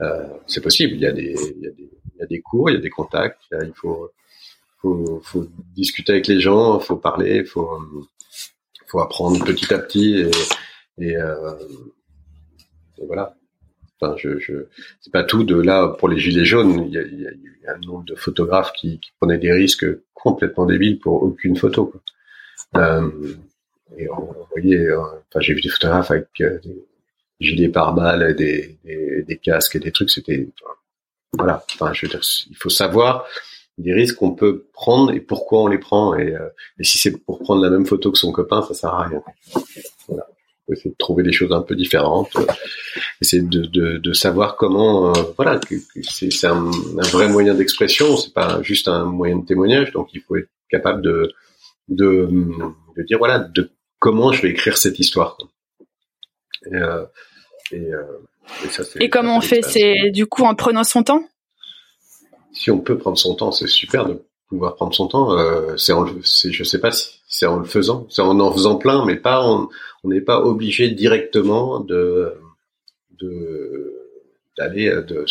euh, 0.01 0.27
c'est 0.47 0.61
possible. 0.61 0.93
Il 0.93 1.01
y, 1.01 1.05
a 1.05 1.11
des, 1.11 1.35
il, 1.57 1.63
y 1.63 1.67
a 1.67 1.71
des, 1.71 1.89
il 2.15 2.19
y 2.19 2.23
a 2.23 2.25
des 2.25 2.41
cours, 2.41 2.69
il 2.69 2.73
y 2.73 2.77
a 2.77 2.81
des 2.81 2.89
contacts, 2.89 3.41
il 3.51 3.73
faut, 3.75 4.11
faut, 4.81 5.21
faut 5.23 5.45
discuter 5.75 6.13
avec 6.13 6.27
les 6.27 6.39
gens, 6.39 6.79
faut 6.79 6.97
parler, 6.97 7.45
faut, 7.45 7.79
faut 8.87 8.99
apprendre 8.99 9.43
petit 9.45 9.71
à 9.73 9.79
petit 9.79 10.17
et, 10.17 10.31
et, 10.97 11.15
euh, 11.15 11.55
et 12.97 13.05
voilà. 13.05 13.35
Enfin, 14.03 14.15
je, 14.17 14.65
c'est 15.01 15.11
pas 15.11 15.23
tout 15.23 15.43
de 15.43 15.55
là 15.55 15.87
pour 15.87 16.09
les 16.09 16.19
gilets 16.19 16.45
jaunes. 16.45 16.85
Il 16.87 16.93
y 16.93 17.27
a, 17.67 17.73
un 17.73 17.79
nombre 17.79 18.03
de 18.03 18.15
photographes 18.15 18.73
qui, 18.73 18.99
prenaient 19.19 19.37
des 19.37 19.51
risques 19.51 19.85
complètement 20.13 20.65
débiles 20.65 20.99
pour 20.99 21.23
aucune 21.23 21.55
photo. 21.55 21.85
Quoi. 21.85 22.01
Euh, 22.81 23.09
euh, 23.99 25.39
j'ai 25.39 25.53
vu 25.53 25.61
des 25.61 25.69
photographes 25.69 26.11
avec 26.11 26.27
euh, 26.41 26.59
des 26.63 26.85
gilets 27.39 27.69
pare-balles, 27.69 28.35
des, 28.35 28.77
casques 29.41 29.75
et 29.75 29.79
des 29.79 29.91
trucs. 29.91 30.09
C'était 30.09 30.49
voilà. 31.37 31.63
Enfin, 31.73 31.93
je 31.93 32.05
veux 32.05 32.09
dire, 32.09 32.21
il 32.49 32.57
faut 32.57 32.69
savoir 32.69 33.25
des 33.77 33.93
risques 33.93 34.17
qu'on 34.17 34.35
peut 34.35 34.67
prendre 34.71 35.11
et 35.11 35.19
pourquoi 35.19 35.63
on 35.63 35.67
les 35.67 35.79
prend. 35.79 36.15
Et, 36.15 36.35
euh, 36.35 36.49
et 36.79 36.83
si 36.83 36.97
c'est 36.97 37.17
pour 37.17 37.39
prendre 37.39 37.61
la 37.61 37.69
même 37.69 37.85
photo 37.85 38.11
que 38.11 38.17
son 38.17 38.31
copain, 38.31 38.61
ça 38.61 38.73
sert 38.73 38.93
à 38.93 39.03
rien. 39.07 39.21
Voilà. 40.07 40.27
Essayer 40.71 40.91
de 40.91 40.95
trouver 40.97 41.23
des 41.23 41.31
choses 41.31 41.51
un 41.51 41.61
peu 41.61 41.75
différentes. 41.75 42.35
essayer 43.21 43.41
de, 43.41 43.65
de, 43.65 43.97
de 43.97 44.13
savoir 44.13 44.55
comment, 44.55 45.11
voilà, 45.35 45.59
que, 45.59 45.75
c'est 46.01 46.47
un, 46.47 46.67
un, 46.67 47.07
vrai 47.11 47.27
moyen 47.27 47.53
d'expression. 47.53 48.17
C'est 48.17 48.33
pas 48.33 48.61
juste 48.61 48.87
un 48.87 49.05
moyen 49.05 49.37
de 49.39 49.45
témoignage. 49.45 49.91
Donc, 49.91 50.09
il 50.13 50.21
faut 50.21 50.35
être 50.37 50.49
capable 50.69 51.01
de, 51.01 51.33
de, 51.89 52.29
de 52.97 53.03
dire 53.03 53.17
voilà, 53.17 53.39
de 53.39 53.69
comment 53.99 54.31
je 54.31 54.41
vais 54.41 54.49
écrire 54.49 54.77
cette 54.77 54.99
histoire. 54.99 55.37
Et, 56.71 56.75
euh, 56.75 57.03
et, 57.71 57.93
euh, 57.93 58.03
et, 58.65 58.67
ça, 58.69 58.83
et 58.99 59.09
comment 59.09 59.37
on 59.37 59.41
fait? 59.41 59.61
C'est 59.61 60.11
du 60.11 60.25
coup 60.25 60.43
en 60.43 60.55
prenant 60.55 60.83
son 60.83 61.03
temps? 61.03 61.27
Si 62.53 62.69
on 62.71 62.79
peut 62.79 62.97
prendre 62.97 63.17
son 63.17 63.35
temps, 63.35 63.51
c'est 63.51 63.67
super 63.67 64.05
de 64.05 64.23
pouvoir 64.53 64.75
prendre 64.75 64.93
son 64.93 65.07
temps. 65.07 65.37
Euh, 65.37 65.75
c'est, 65.77 65.93
c'est, 66.23 66.51
je 66.51 66.63
sais 66.63 66.79
pas 66.79 66.91
si 66.91 67.19
c'est 67.27 67.45
en 67.45 67.57
le 67.57 67.65
faisant, 67.65 68.07
c'est 68.09 68.21
en 68.21 68.39
en 68.39 68.51
faisant 68.51 68.75
plein, 68.75 69.05
mais 69.05 69.15
pas 69.15 69.45
on 69.45 69.69
n'est 70.03 70.21
pas 70.21 70.41
obligé 70.41 70.89
directement 70.89 71.79
de, 71.79 72.33
de 73.19 73.93
d'aller 74.57 74.89
de, 74.89 75.25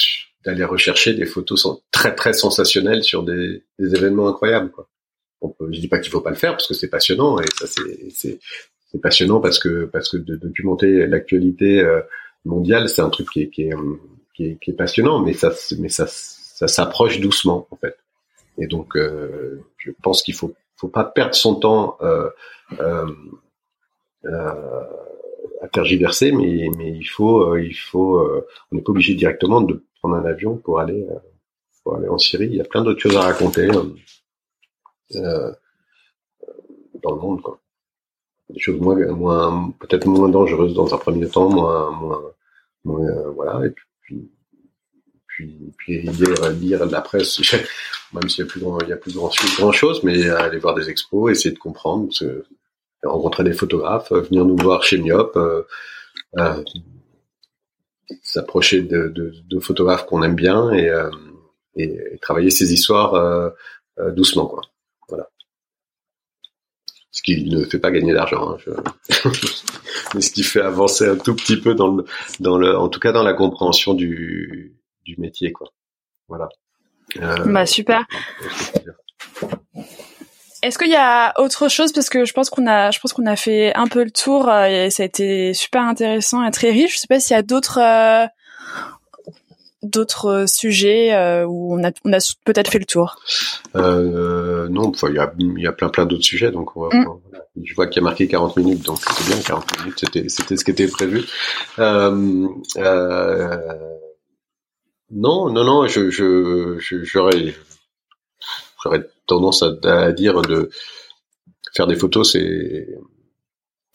d'aller 0.45 0.65
rechercher 0.65 1.15
des 1.15 1.27
photos 1.27 1.67
très 1.91 2.15
très 2.15 2.33
sensationnelles 2.33 3.05
sur 3.05 3.23
des, 3.23 3.63
des 3.79 3.95
événements 3.95 4.29
incroyables. 4.29 4.71
Quoi 4.71 4.89
je 5.71 5.81
dis 5.81 5.89
pas 5.89 5.99
qu'il 5.99 6.11
faut 6.11 6.21
pas 6.21 6.31
le 6.31 6.37
faire 6.37 6.53
parce 6.53 6.67
que 6.67 6.75
c'est 6.75 6.89
passionnant 6.89 7.39
et 7.41 7.47
ça 7.59 7.67
c'est 7.67 8.39
c'est 8.91 9.01
passionnant 9.01 9.41
parce 9.41 9.59
que 9.59 9.87
parce 9.87 10.11
que 10.11 10.17
de 10.17 10.37
documenter 10.37 11.07
l'actualité 11.07 11.81
euh, 11.81 12.01
mondiale 12.45 12.89
c'est 12.89 13.03
un 13.03 13.11
truc 13.11 13.31
qui 13.31 13.43
est 13.43 13.51
qui 13.51 13.63
est, 13.63 13.75
qui 14.35 14.45
est, 14.45 14.59
qui 14.61 14.71
est 14.71 14.75
passionnant 14.75 15.21
mais 15.21 15.33
ça 15.33 15.53
mais 15.79 15.89
ça 15.89 16.07
ça 16.07 16.69
s'approche 16.69 17.21
doucement 17.21 17.67
en 17.71 17.77
fait 17.77 17.97
et 18.63 18.67
donc 18.67 18.97
euh, 18.97 19.61
je 19.79 19.91
pense 20.03 20.23
qu'il 20.23 20.35
faut 20.35 20.55
faut 20.77 20.89
pas 20.89 21.05
perdre 21.05 21.35
son 21.35 21.57
temps 21.57 21.97
euh, 22.01 22.31
euh, 22.81 23.07
à 25.61 25.69
tergiverser 25.69 26.33
mais 26.33 26.69
mais 26.77 26.91
il 26.91 27.05
faut 27.05 27.57
il 27.57 27.75
faut 27.75 28.21
on 28.71 28.77
n'est 28.77 28.83
pas 28.83 28.91
obligé 28.91 29.15
directement 29.15 29.61
de 29.61 29.85
prendre 30.01 30.17
un 30.17 30.25
avion 30.25 30.57
pour 30.57 30.81
aller 30.81 31.07
pour 31.83 31.97
aller 31.97 32.09
en 32.09 32.19
Syrie 32.19 32.47
il 32.47 32.57
y 32.57 32.61
a 32.61 32.65
plein 32.65 32.83
d'autres 32.83 33.01
choses 33.01 33.17
à 33.17 33.23
raconter 33.23 33.69
dans 37.03 37.15
le 37.15 37.21
monde, 37.21 37.43
quoi. 37.43 37.59
Des 38.51 38.61
choses 38.61 38.81
moins, 38.81 38.97
moins 39.13 39.71
peut-être 39.81 40.07
moins 40.07 40.29
dangereuses 40.29 40.75
dans 40.75 40.93
un 40.95 40.99
premier 40.99 41.29
temps, 41.29 41.49
moins, 41.49 41.91
moins, 42.85 43.31
voilà. 43.35 43.67
Et 43.67 43.71
puis, 44.01 44.31
puis 45.77 46.03
lire, 46.03 46.51
lire 46.51 46.87
la 46.87 47.01
presse, 47.01 47.41
même 48.13 48.29
s'il 48.29 48.45
y 48.45 48.49
a 48.49 48.51
plus 48.51 48.61
grand, 48.61 48.81
il 48.81 48.89
y 48.89 48.93
a 48.93 48.97
plus 48.97 49.15
grand, 49.15 49.31
grand 49.59 49.73
chose, 49.73 50.03
mais 50.03 50.29
aller 50.29 50.59
voir 50.59 50.75
des 50.75 50.91
expos, 50.91 51.31
essayer 51.31 51.55
de 51.55 51.59
comprendre, 51.59 52.09
rencontrer 53.03 53.45
des 53.45 53.53
photographes, 53.53 54.13
venir 54.13 54.45
nous 54.45 54.57
voir 54.57 54.83
chez 54.85 54.99
Myop, 54.99 55.37
euh, 55.37 55.63
euh, 56.39 56.63
s'approcher 58.23 58.83
de, 58.83 59.09
de, 59.09 59.35
de, 59.49 59.61
photographes 59.61 60.07
qu'on 60.07 60.23
aime 60.23 60.35
bien 60.35 60.71
et, 60.73 60.89
euh, 60.89 61.11
et, 61.77 62.19
travailler 62.21 62.51
ces 62.51 62.73
histoires 62.73 63.15
euh, 63.15 63.51
doucement, 64.11 64.47
quoi. 64.47 64.63
Voilà. 65.09 65.29
Ce 67.11 67.23
qui 67.23 67.45
ne 67.45 67.65
fait 67.65 67.79
pas 67.79 67.91
gagner 67.91 68.13
d'argent, 68.13 68.57
hein, 68.57 68.83
mais 70.15 70.21
ce 70.21 70.31
qui 70.31 70.43
fait 70.43 70.61
avancer 70.61 71.07
un 71.07 71.17
tout 71.17 71.35
petit 71.35 71.59
peu 71.59 71.75
dans 71.75 71.97
le, 71.97 72.05
dans 72.41 72.59
le, 72.59 72.77
en 72.77 72.89
tout 72.89 73.01
cas 73.01 73.13
dans 73.13 73.23
la 73.23 73.35
compréhension 73.35 73.95
du, 73.95 74.75
du 75.05 75.17
métier, 75.19 75.53
quoi. 75.53 75.69
Voilà. 76.29 76.49
Euh, 77.21 77.37
bah 77.45 77.67
super. 77.67 78.07
Est-ce 80.63 80.79
qu'il 80.79 80.91
y 80.91 80.97
a 80.97 81.35
autre 81.41 81.69
chose? 81.69 81.93
Parce 81.93 82.09
que 82.09 82.25
je 82.25 82.33
pense 82.33 82.49
qu'on 82.49 82.67
a, 82.69 82.93
je 82.93 83.01
pense 83.01 83.13
qu'on 83.13 83.27
a 83.27 83.35
fait 83.35 83.75
un 83.75 83.89
peu 83.89 84.05
le 84.05 84.13
tour 84.13 84.49
euh, 84.49 84.67
et 84.67 84.91
ça 84.91 85.03
a 85.03 85.07
été 85.07 85.55
super 85.55 85.83
intéressant 85.83 86.45
et 86.45 86.51
très 86.53 86.71
riche. 86.71 86.95
Je 86.95 87.01
sais 87.01 87.09
pas 87.09 87.19
s'il 87.19 87.35
y 87.35 87.39
a 87.39 87.43
d'autres 87.43 87.81
euh, 87.83 88.27
d'autres 89.83 90.45
sujets 90.47 91.13
euh, 91.13 91.45
où 91.45 91.75
on 91.75 91.83
a, 91.83 91.91
on 92.05 92.13
a 92.13 92.19
peut-être 92.45 92.71
fait 92.71 92.79
le 92.79 92.85
tour. 92.85 93.17
Non, 93.75 94.93
il 95.09 95.15
y 95.15 95.19
a, 95.19 95.33
y 95.39 95.67
a 95.67 95.73
plein 95.73 95.89
plein 95.89 96.07
d'autres 96.07 96.25
sujets 96.25 96.53
donc 96.53 96.77
on 96.77 96.89
va, 96.89 96.97
mm. 96.97 97.07
je 97.65 97.75
vois 97.75 97.89
qu'il 97.89 98.01
y 98.01 98.05
a 98.05 98.09
marqué 98.09 98.29
40 98.29 98.57
minutes 98.59 98.85
donc 98.85 98.99
c'est 99.01 99.27
bien 99.27 99.43
40 99.43 99.81
minutes 99.81 99.99
c'était 99.99 100.29
c'était 100.29 100.57
ce 100.57 100.65
qui 100.65 100.71
était 100.71 100.87
prévu. 100.87 101.25
Euh, 101.81 102.47
non 105.13 105.51
non 105.51 105.65
non 105.65 105.87
je 105.87 106.11
je 106.11 106.79
j'aurais 107.05 107.55
j'aurais 108.83 109.07
tendance 109.27 109.63
à, 109.63 110.13
dire 110.13 110.43
de 110.43 110.71
faire 111.75 111.87
des 111.87 111.97
photos, 111.97 112.33
c'est 112.33 112.89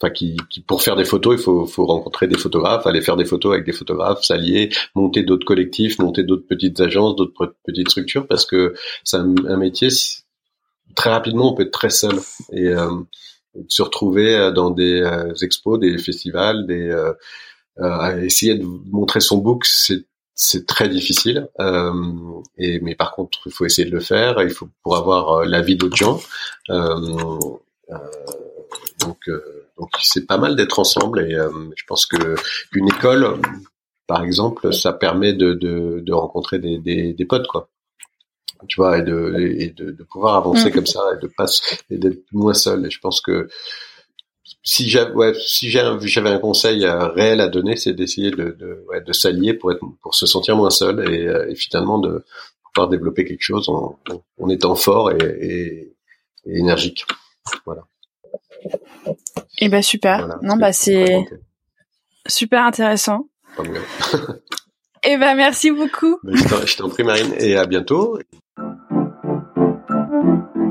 enfin 0.00 0.12
qui, 0.12 0.36
pour 0.66 0.82
faire 0.82 0.96
des 0.96 1.04
photos, 1.04 1.36
il 1.38 1.42
faut, 1.42 1.66
faut 1.66 1.86
rencontrer 1.86 2.28
des 2.28 2.38
photographes, 2.38 2.86
aller 2.86 3.00
faire 3.00 3.16
des 3.16 3.24
photos 3.24 3.54
avec 3.54 3.66
des 3.66 3.72
photographes, 3.72 4.22
s'allier, 4.22 4.70
monter 4.94 5.24
d'autres 5.24 5.44
collectifs, 5.44 5.98
monter 5.98 6.22
d'autres 6.22 6.46
petites 6.46 6.80
agences, 6.80 7.16
d'autres 7.16 7.54
petites 7.64 7.90
structures, 7.90 8.26
parce 8.26 8.46
que 8.46 8.74
c'est 9.04 9.16
un, 9.16 9.56
métier 9.56 9.88
très 10.94 11.10
rapidement 11.10 11.52
on 11.52 11.54
peut 11.54 11.64
être 11.64 11.72
très 11.72 11.90
seul 11.90 12.18
et 12.52 12.68
euh, 12.68 12.90
se 13.68 13.82
retrouver 13.82 14.34
euh, 14.34 14.50
dans 14.52 14.70
des 14.70 15.00
euh, 15.02 15.34
expos, 15.42 15.78
des 15.78 15.98
festivals, 15.98 16.66
des 16.66 16.96
essayer 18.22 18.56
de 18.56 18.64
montrer 18.90 19.20
son 19.20 19.38
book, 19.38 19.64
c'est 19.64 20.04
c'est 20.40 20.66
très 20.66 20.88
difficile. 20.88 21.48
Euh, 21.58 21.92
et 22.56 22.78
mais 22.80 22.94
par 22.94 23.12
contre, 23.12 23.40
il 23.46 23.52
faut 23.52 23.66
essayer 23.66 23.90
de 23.90 23.94
le 23.94 24.00
faire. 24.00 24.40
Il 24.40 24.50
faut 24.50 24.68
pour 24.84 24.96
avoir 24.96 25.40
euh, 25.40 25.44
l'avis 25.44 25.76
d'autres 25.76 25.96
gens. 25.96 26.20
Euh, 26.70 27.38
euh 27.90 27.98
donc, 29.00 29.28
euh, 29.28 29.66
donc 29.78 29.88
c'est 30.00 30.26
pas 30.26 30.38
mal 30.38 30.54
d'être 30.54 30.78
ensemble. 30.78 31.20
Et 31.20 31.36
je 31.76 31.84
pense 31.86 32.06
que 32.06 32.36
une 32.72 32.88
école, 32.88 33.40
par 34.06 34.22
exemple, 34.22 34.72
ça 34.72 34.92
permet 34.92 35.32
de, 35.32 35.54
de, 35.54 36.00
de 36.04 36.12
rencontrer 36.12 36.58
des, 36.58 36.78
des, 36.78 37.14
des, 37.14 37.24
potes, 37.24 37.46
quoi. 37.46 37.70
Tu 38.68 38.76
vois, 38.76 38.98
et 38.98 39.02
de, 39.02 39.34
et 39.38 39.70
de, 39.70 39.92
de 39.92 40.02
pouvoir 40.02 40.34
avancer 40.34 40.68
mmh. 40.68 40.72
comme 40.72 40.86
ça 40.86 41.00
et 41.14 41.22
de 41.22 41.30
pas 41.34 41.46
et 41.90 41.96
d'être 41.96 42.22
moins 42.32 42.54
seul. 42.54 42.86
Et 42.86 42.90
je 42.90 43.00
pense 43.00 43.20
que 43.20 43.48
si 44.68 44.90
j'avais 44.90 45.12
ouais, 45.12 45.32
si 45.34 45.70
j'avais 45.70 46.28
un 46.28 46.38
conseil 46.38 46.84
euh, 46.84 47.08
réel 47.08 47.40
à 47.40 47.48
donner, 47.48 47.74
c'est 47.76 47.94
d'essayer 47.94 48.30
de, 48.30 48.50
de, 48.50 48.84
ouais, 48.88 49.00
de 49.00 49.12
s'allier 49.14 49.54
pour 49.54 49.72
être 49.72 49.80
pour 50.02 50.14
se 50.14 50.26
sentir 50.26 50.56
moins 50.56 50.68
seul 50.68 51.10
et, 51.10 51.26
euh, 51.26 51.48
et 51.48 51.54
finalement 51.54 51.98
de 51.98 52.22
pouvoir 52.74 52.90
développer 52.90 53.24
quelque 53.24 53.42
chose 53.42 53.66
en, 53.70 53.98
en 54.38 54.48
étant 54.50 54.74
fort 54.74 55.10
et, 55.10 55.16
et, 55.16 55.94
et, 56.44 56.58
énergique. 56.58 57.06
Voilà. 57.64 57.86
Et 59.06 59.12
eh 59.62 59.68
ben 59.70 59.80
super. 59.80 60.38
non 60.42 60.56
bah 60.56 60.74
c'est 60.74 61.24
super 62.26 62.62
intéressant. 62.64 63.26
et 63.58 63.64
eh 65.04 65.16
ben 65.16 65.34
merci 65.34 65.70
beaucoup. 65.70 66.18
Je 66.24 66.76
t'en 66.76 66.90
prie 66.90 67.04
Marine 67.04 67.34
et 67.38 67.56
à 67.56 67.64
bientôt. 67.64 68.18